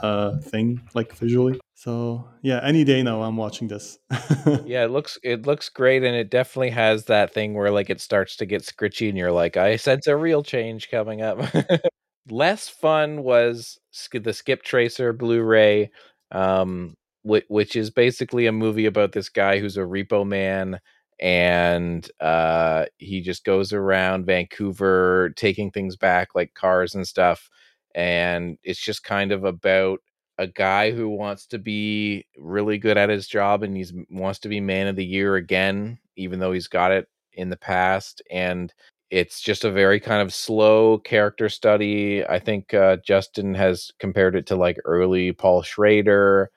uh 0.00 0.38
thing 0.38 0.80
like 0.94 1.14
visually. 1.16 1.60
So 1.74 2.28
yeah, 2.42 2.60
any 2.62 2.84
day 2.84 3.02
now 3.02 3.22
I'm 3.22 3.36
watching 3.36 3.68
this. 3.68 3.98
yeah 4.64 4.84
it 4.84 4.90
looks 4.90 5.18
it 5.22 5.46
looks 5.46 5.68
great 5.68 6.02
and 6.02 6.16
it 6.16 6.30
definitely 6.30 6.70
has 6.70 7.04
that 7.04 7.32
thing 7.32 7.54
where 7.54 7.70
like 7.70 7.90
it 7.90 8.00
starts 8.00 8.36
to 8.36 8.46
get 8.46 8.62
scritchy 8.62 9.08
and 9.08 9.16
you're 9.18 9.32
like 9.32 9.56
i 9.56 9.76
sense 9.76 10.06
a 10.06 10.16
real 10.16 10.42
change 10.42 10.90
coming 10.90 11.22
up 11.22 11.38
less 12.30 12.68
fun 12.68 13.22
was 13.22 13.78
the 14.12 14.32
skip 14.32 14.62
tracer 14.62 15.12
blu-ray 15.12 15.90
um 16.30 16.94
which 17.24 17.76
is 17.76 17.90
basically 17.90 18.46
a 18.46 18.52
movie 18.52 18.86
about 18.86 19.12
this 19.12 19.28
guy 19.28 19.58
who's 19.58 19.76
a 19.76 19.80
repo 19.80 20.26
man 20.26 20.78
and 21.20 22.10
uh 22.20 22.84
he 22.98 23.20
just 23.20 23.44
goes 23.44 23.72
around 23.72 24.26
vancouver 24.26 25.32
taking 25.36 25.70
things 25.70 25.96
back 25.96 26.28
like 26.34 26.54
cars 26.54 26.94
and 26.94 27.06
stuff 27.06 27.48
and 27.94 28.58
it's 28.62 28.80
just 28.80 29.04
kind 29.04 29.32
of 29.32 29.44
about 29.44 30.00
a 30.38 30.46
guy 30.46 30.90
who 30.90 31.08
wants 31.08 31.46
to 31.46 31.58
be 31.58 32.26
really 32.38 32.78
good 32.78 32.96
at 32.96 33.10
his 33.10 33.26
job 33.26 33.62
and 33.62 33.76
he's 33.76 33.92
wants 34.10 34.38
to 34.40 34.48
be 34.48 34.60
man 34.60 34.86
of 34.86 34.96
the 34.96 35.04
year 35.04 35.36
again 35.36 35.98
even 36.16 36.38
though 36.38 36.52
he's 36.52 36.68
got 36.68 36.90
it 36.90 37.06
in 37.34 37.50
the 37.50 37.56
past 37.56 38.22
and 38.30 38.72
it's 39.10 39.42
just 39.42 39.64
a 39.64 39.70
very 39.70 40.00
kind 40.00 40.22
of 40.22 40.32
slow 40.32 40.96
character 40.96 41.50
study. 41.50 42.26
I 42.26 42.38
think 42.38 42.72
uh, 42.72 42.96
justin 43.06 43.54
has 43.54 43.90
compared 43.98 44.36
it 44.36 44.46
to 44.46 44.56
like 44.56 44.78
early 44.84 45.32
paul 45.32 45.62
schrader. 45.62 46.50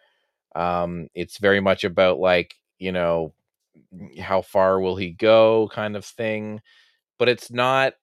Um, 0.56 1.10
it's 1.14 1.38
very 1.38 1.60
much 1.60 1.84
about 1.84 2.20
like 2.20 2.56
you 2.80 2.92
know 2.92 3.34
how 4.22 4.42
far 4.42 4.80
will 4.80 4.96
he 4.96 5.12
go? 5.12 5.70
kind 5.74 5.96
of 5.98 6.06
thing 6.06 6.62
but 7.18 7.30
it's 7.30 7.52
not 7.52 7.94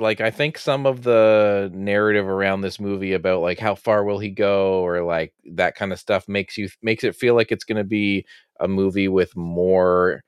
like 0.00 0.20
I 0.20 0.30
think 0.30 0.58
some 0.58 0.86
of 0.86 1.02
the 1.02 1.70
narrative 1.74 2.26
around 2.26 2.60
this 2.60 2.80
movie 2.80 3.12
about 3.12 3.40
like 3.42 3.58
how 3.58 3.74
far 3.74 4.04
will 4.04 4.18
he 4.18 4.30
go 4.30 4.80
or 4.84 5.02
like 5.04 5.32
that 5.52 5.74
kind 5.76 5.92
of 5.92 5.98
stuff 5.98 6.28
makes 6.28 6.56
you 6.58 6.68
makes 6.82 7.04
it 7.04 7.16
feel 7.16 7.34
like 7.34 7.52
it's 7.52 7.64
going 7.64 7.78
to 7.78 7.84
be 7.84 8.26
a 8.60 8.68
movie 8.68 9.08
with 9.08 9.36
more 9.36 10.22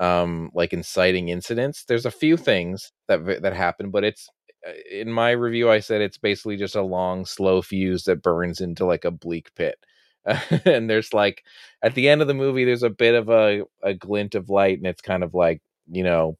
um 0.00 0.50
like 0.54 0.72
inciting 0.72 1.28
incidents. 1.28 1.84
There's 1.86 2.06
a 2.06 2.10
few 2.10 2.36
things 2.36 2.92
that 3.08 3.42
that 3.42 3.54
happen, 3.54 3.90
but 3.90 4.04
it's 4.04 4.28
uh, 4.66 4.72
in 4.90 5.10
my 5.12 5.30
review 5.30 5.70
I 5.70 5.80
said 5.80 6.00
it's 6.02 6.18
basically 6.18 6.56
just 6.56 6.76
a 6.76 6.82
long 6.82 7.24
slow 7.26 7.62
fuse 7.62 8.04
that 8.04 8.22
burns 8.22 8.60
into 8.60 8.84
like 8.86 9.04
a 9.04 9.10
bleak 9.10 9.50
pit. 9.56 9.76
and 10.66 10.90
there's 10.90 11.14
like 11.14 11.44
at 11.82 11.94
the 11.94 12.08
end 12.08 12.20
of 12.22 12.28
the 12.28 12.34
movie 12.34 12.64
there's 12.64 12.82
a 12.82 12.90
bit 12.90 13.14
of 13.14 13.28
a 13.30 13.62
a 13.82 13.94
glint 13.94 14.34
of 14.34 14.50
light 14.50 14.78
and 14.78 14.86
it's 14.86 15.02
kind 15.02 15.24
of 15.24 15.34
like, 15.34 15.62
you 15.90 16.02
know, 16.04 16.36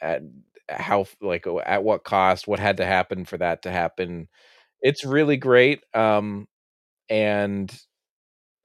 at 0.00 0.22
how 0.68 1.06
like 1.20 1.46
at 1.66 1.82
what 1.84 2.04
cost 2.04 2.46
what 2.48 2.58
had 2.58 2.76
to 2.78 2.86
happen 2.86 3.24
for 3.24 3.38
that 3.38 3.62
to 3.62 3.70
happen. 3.70 4.28
It's 4.80 5.04
really 5.04 5.36
great 5.36 5.82
um 5.94 6.46
and 7.08 7.74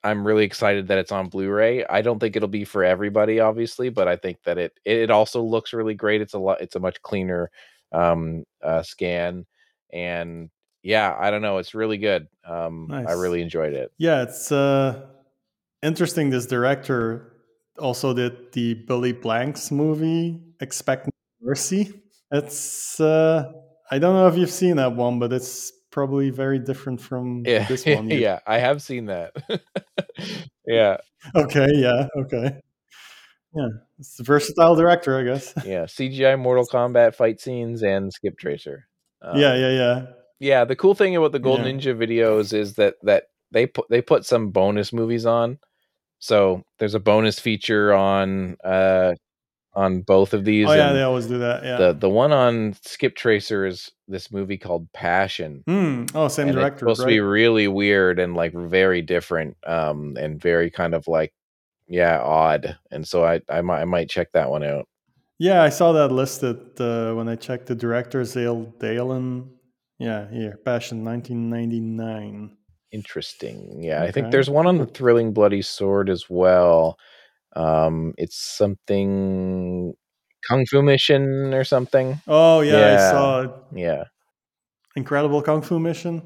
i'm 0.04 0.28
really 0.28 0.44
excited 0.44 0.88
that 0.88 0.98
it's 0.98 1.12
on 1.12 1.30
blu-ray. 1.30 1.86
I 1.86 2.02
don't 2.02 2.20
think 2.20 2.36
it'll 2.36 2.50
be 2.50 2.66
for 2.66 2.84
everybody 2.84 3.40
obviously 3.40 3.90
but 3.90 4.08
i 4.08 4.16
think 4.16 4.38
that 4.44 4.58
it 4.58 4.74
it 4.86 5.10
also 5.10 5.42
looks 5.42 5.74
really 5.74 5.96
great. 5.96 6.22
It's 6.22 6.34
a 6.34 6.40
lot 6.40 6.62
it's 6.62 6.76
a 6.76 6.80
much 6.80 7.02
cleaner 7.02 7.50
um 7.92 8.44
uh 8.62 8.84
scan 8.84 9.46
and 9.92 10.50
yeah 10.82 11.16
i 11.20 11.30
don't 11.32 11.42
know 11.42 11.60
it's 11.60 11.74
really 11.76 11.98
good. 11.98 12.28
Um 12.46 12.92
i 12.92 13.14
really 13.14 13.42
enjoyed 13.42 13.74
it. 13.74 13.92
Yeah, 13.98 14.24
it's 14.24 14.52
uh, 14.52 15.06
interesting. 15.82 16.30
This 16.32 16.46
director 16.46 17.34
also 17.80 18.14
did 18.14 18.52
the 18.54 18.74
Billy 18.76 19.12
Blanks 19.14 19.72
movie, 19.72 20.42
Expect 20.60 21.10
Mercy. 21.44 21.94
It's 22.32 23.00
uh, 23.00 23.52
I 23.92 24.00
don't 24.00 24.16
know 24.16 24.28
if 24.28 24.38
you've 24.38 24.50
seen 24.50 24.78
that 24.78 24.96
one, 24.96 25.20
but 25.20 25.32
it's 25.34 25.72
probably 25.92 26.32
very 26.32 26.58
different 26.58 27.00
from 27.00 27.44
yeah 27.46 27.68
this 27.68 27.86
one. 27.86 28.10
Yeah 28.10 28.40
i 28.48 28.58
have 28.58 28.82
seen 28.82 29.06
that 29.06 29.32
yeah 30.66 30.98
Okay. 31.36 31.68
Yeah. 31.76 32.08
Okay. 32.18 32.60
Yeah, 33.56 33.68
it's 34.00 34.20
a 34.20 34.24
versatile 34.24 34.76
director, 34.76 35.20
I 35.20 35.24
guess. 35.24 35.54
yeah 35.66 35.84
cgi 35.86 36.40
mortal 36.40 36.66
kombat 36.66 37.14
fight 37.14 37.40
scenes 37.40 37.84
and 37.84 38.12
skip 38.12 38.38
tracer 38.40 38.88
um, 39.22 39.40
yeah. 39.40 39.56
Yeah. 39.56 39.70
Yeah. 39.70 40.06
yeah 40.40 40.66
the 40.66 40.76
cool 40.76 40.96
thing 40.96 41.16
about 41.16 41.32
the 41.32 41.40
golden 41.40 41.66
Yeah. 41.80 41.94
ninja 41.94 41.96
videos 41.96 42.54
is 42.54 42.74
that 42.76 42.96
that 43.04 43.26
they 43.52 43.68
put 43.68 43.86
they 43.90 44.02
put 44.02 44.26
some 44.26 44.50
bonus 44.50 44.92
movies 44.92 45.28
on 45.28 45.60
so 46.18 46.64
there's 46.80 46.96
a 46.96 47.00
bonus 47.00 47.40
feature 47.40 47.94
on 47.94 48.58
uh 48.64 49.14
on 49.76 50.02
both 50.02 50.34
of 50.34 50.46
these 50.46 50.68
Oh 50.70 50.74
yeah, 50.74 50.90
and 50.90 50.98
they 50.98 51.02
always 51.02 51.26
do 51.28 51.40
that. 51.40 51.64
Yeah. 51.64 51.78
the 51.78 51.94
the 51.94 52.10
one 52.10 52.32
on 52.32 52.76
skip 52.84 53.16
tracer 53.16 53.66
is 53.66 53.92
this 54.08 54.32
movie 54.32 54.58
called 54.58 54.92
passion 54.94 55.64
Hmm. 55.68 56.06
Oh, 56.14 56.28
same 56.28 56.48
and 56.50 56.56
director. 56.58 56.74
it's 56.76 56.80
supposed 56.80 57.00
right? 57.02 57.06
to 57.06 57.16
be 57.16 57.20
really 57.20 57.68
weird 57.68 58.20
and 58.20 58.36
like 58.36 58.54
very 58.54 59.02
different 59.02 59.58
um 59.66 60.16
and 60.20 60.40
very 60.40 60.70
kind 60.70 60.94
of 60.94 61.08
like 61.08 61.34
yeah 61.88 62.20
odd 62.22 62.78
and 62.92 63.08
so 63.08 63.24
i 63.26 63.42
i 63.50 63.62
might 63.62 63.82
i 63.82 63.86
might 63.86 64.10
check 64.10 64.32
that 64.34 64.50
one 64.50 64.64
out 64.64 64.88
Yeah, 65.40 65.64
I 65.64 65.70
saw 65.70 65.92
that 65.94 66.12
listed 66.12 66.58
uh, 66.80 67.14
when 67.18 67.28
I 67.28 67.36
checked 67.36 67.66
the 67.66 67.76
director, 67.76 68.24
Zale 68.24 68.72
Dalen. 68.80 69.50
Yeah, 70.00 70.30
here, 70.32 70.60
Passion, 70.64 71.04
1999. 71.04 72.58
interesting 72.92 73.82
yeah 73.82 74.04
i 74.04 74.12
think 74.12 74.30
there's 74.32 74.50
one 74.52 74.68
on 74.68 74.78
the 74.78 74.86
thrilling 74.86 75.34
bloody 75.34 75.62
sword 75.64 76.10
as 76.10 76.30
well 76.30 76.98
um 77.56 78.14
it's 78.18 78.38
something 78.38 79.94
kung 80.48 80.66
fu 80.66 80.82
mission 80.82 81.54
or 81.54 81.64
something 81.64 82.20
Oh 82.28 82.62
yeah, 82.62 82.76
I 82.76 82.92
Yeah. 82.92 83.12
saw 83.12 83.42
it. 83.42 83.52
yeah 83.74 84.04
Incredible 84.96 85.42
Kung 85.42 85.64
Fu 85.64 85.80
Mission. 85.80 86.22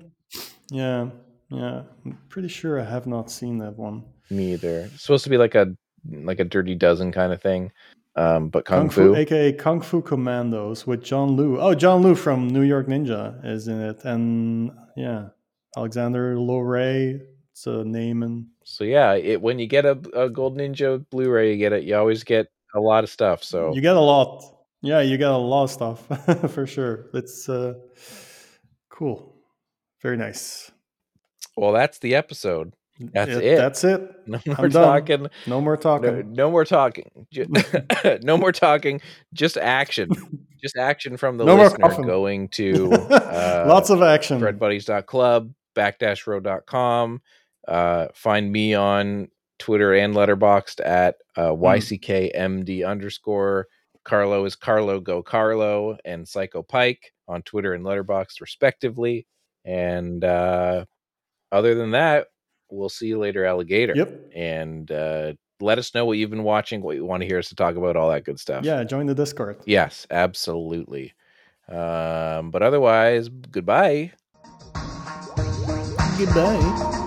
Yeah, 0.70 1.08
yeah. 1.50 1.84
I'm 2.06 2.18
pretty 2.28 2.50
sure 2.50 2.82
I 2.82 2.84
have 2.84 3.08
not 3.08 3.32
seen 3.32 3.60
that 3.60 3.78
one. 3.78 4.04
me 4.30 4.54
either 4.54 4.90
it's 4.94 5.04
supposed 5.04 5.24
to 5.24 5.30
be 5.30 5.38
like 5.38 5.56
a 5.56 5.68
like 6.12 6.40
a 6.42 6.44
dirty 6.44 6.76
dozen 6.76 7.12
kind 7.14 7.32
of 7.32 7.42
thing 7.42 7.72
um 8.18 8.50
but 8.50 8.66
kung, 8.66 8.90
fu, 8.90 9.16
aka 9.16 9.54
Kung 9.54 9.80
Fu 9.80 10.02
Commandos, 10.02 10.86
with 10.86 11.02
John 11.04 11.38
Liu. 11.38 11.60
Oh, 11.62 11.74
John 11.76 12.02
Liu 12.04 12.14
from 12.16 12.50
New 12.50 12.64
York 12.64 12.88
Ninja 12.88 13.40
is 13.46 13.68
in 13.70 13.80
it, 13.80 14.04
and 14.04 14.72
yeah, 14.98 15.30
Alexander 15.78 16.36
Lorey. 16.36 17.22
It's 17.52 17.68
a 17.68 17.84
name 17.86 18.24
and 18.24 18.48
so 18.70 18.84
yeah 18.84 19.14
it 19.14 19.42
when 19.42 19.60
you 19.60 19.66
get 19.68 19.86
a, 19.86 19.98
a 20.14 20.30
gold 20.30 20.58
ninja 20.58 21.04
blu-ray 21.10 21.52
you 21.52 21.58
get 21.58 21.72
it 21.72 21.84
you 21.86 21.96
always 21.96 22.24
get 22.26 22.48
a 22.76 22.80
lot 22.80 23.04
of 23.04 23.10
stuff 23.10 23.42
so 23.44 23.74
you 23.74 23.80
get 23.82 23.96
a 23.96 24.00
lot. 24.00 24.44
Yeah, 24.82 25.00
you 25.02 25.18
get 25.18 25.32
a 25.32 25.38
lot 25.38 25.64
of 25.64 25.72
stuff 25.72 26.06
for 26.54 26.68
sure. 26.68 27.08
It's 27.14 27.50
uh, 27.50 27.74
cool. 28.90 29.34
Very 30.04 30.18
nice. 30.18 30.70
well 31.56 31.72
that's 31.72 31.98
the 32.00 32.14
episode 32.16 32.74
That's 33.00 33.32
Yeah, 33.32 33.38
it. 33.40 33.56
That's 33.58 33.84
it. 33.84 34.02
no 34.28 34.40
I'm 34.46 34.54
more 34.58 34.70
done. 34.70 34.84
talking 34.86 35.28
No 35.48 35.62
more 35.62 35.78
talking. 35.78 36.34
no 36.34 36.52
more 36.52 36.66
talking 36.66 37.10
no 38.24 38.38
more 38.38 38.52
talking 38.52 39.02
just 39.34 39.58
action 39.58 40.10
just 40.62 40.78
action 40.78 41.16
from 41.18 41.38
the 41.38 41.46
No 41.46 41.56
listener 41.56 42.04
going 42.06 42.50
to 42.50 42.92
uh, 42.94 43.66
Lots 43.68 43.90
of 43.90 44.02
action. 44.04 44.40
crudbuddies.club 44.42 45.54
backdashrow.com 45.76 47.22
uh 47.68 48.08
find 48.14 48.52
me 48.52 48.74
on 48.74 49.28
twitter 49.60 49.94
and 49.94 50.14
Letterboxd 50.14 50.80
at 50.86 51.16
uh 51.36 51.52
Hmm. 51.54 51.64
yckmd 51.64 52.88
underscore 52.88 53.68
carlo 54.04 54.46
is 54.46 54.56
carlo 54.56 55.00
go 55.00 55.22
carlo 55.22 55.98
and 56.06 56.28
psycho 56.28 56.62
pike 56.64 57.12
on 57.28 57.42
twitter 57.42 57.74
and 57.74 57.84
letterboxd 57.84 58.40
respectively 58.40 59.28
and 59.66 60.24
uh 60.24 60.86
other 61.52 61.76
than 61.76 61.92
that 61.92 62.28
we'll 62.70 62.90
see 62.90 63.08
you 63.08 63.18
later 63.20 63.46
alligator 63.46 63.94
Yep. 63.96 64.32
and 64.36 64.92
uh 64.92 65.34
let 65.60 65.80
us 65.80 65.94
know 65.96 66.06
what 66.06 66.18
you've 66.20 66.30
been 66.30 66.44
watching 66.44 66.82
what 66.82 66.96
you 66.96 67.04
want 67.06 67.22
to 67.22 67.28
hear 67.28 67.40
us 67.40 67.50
to 67.50 67.56
talk 67.56 67.76
about 67.76 67.96
all 67.98 68.10
that 68.12 68.24
good 68.26 68.40
stuff 68.40 68.64
Yeah, 68.64 68.84
join 68.84 69.08
the 69.08 69.16
Discord. 69.16 69.58
yes 69.66 70.06
absolutely 70.12 71.14
um 71.68 72.52
but 72.52 72.62
otherwise 72.62 73.28
goodbye 73.30 74.12
Goodbye. 76.18 77.04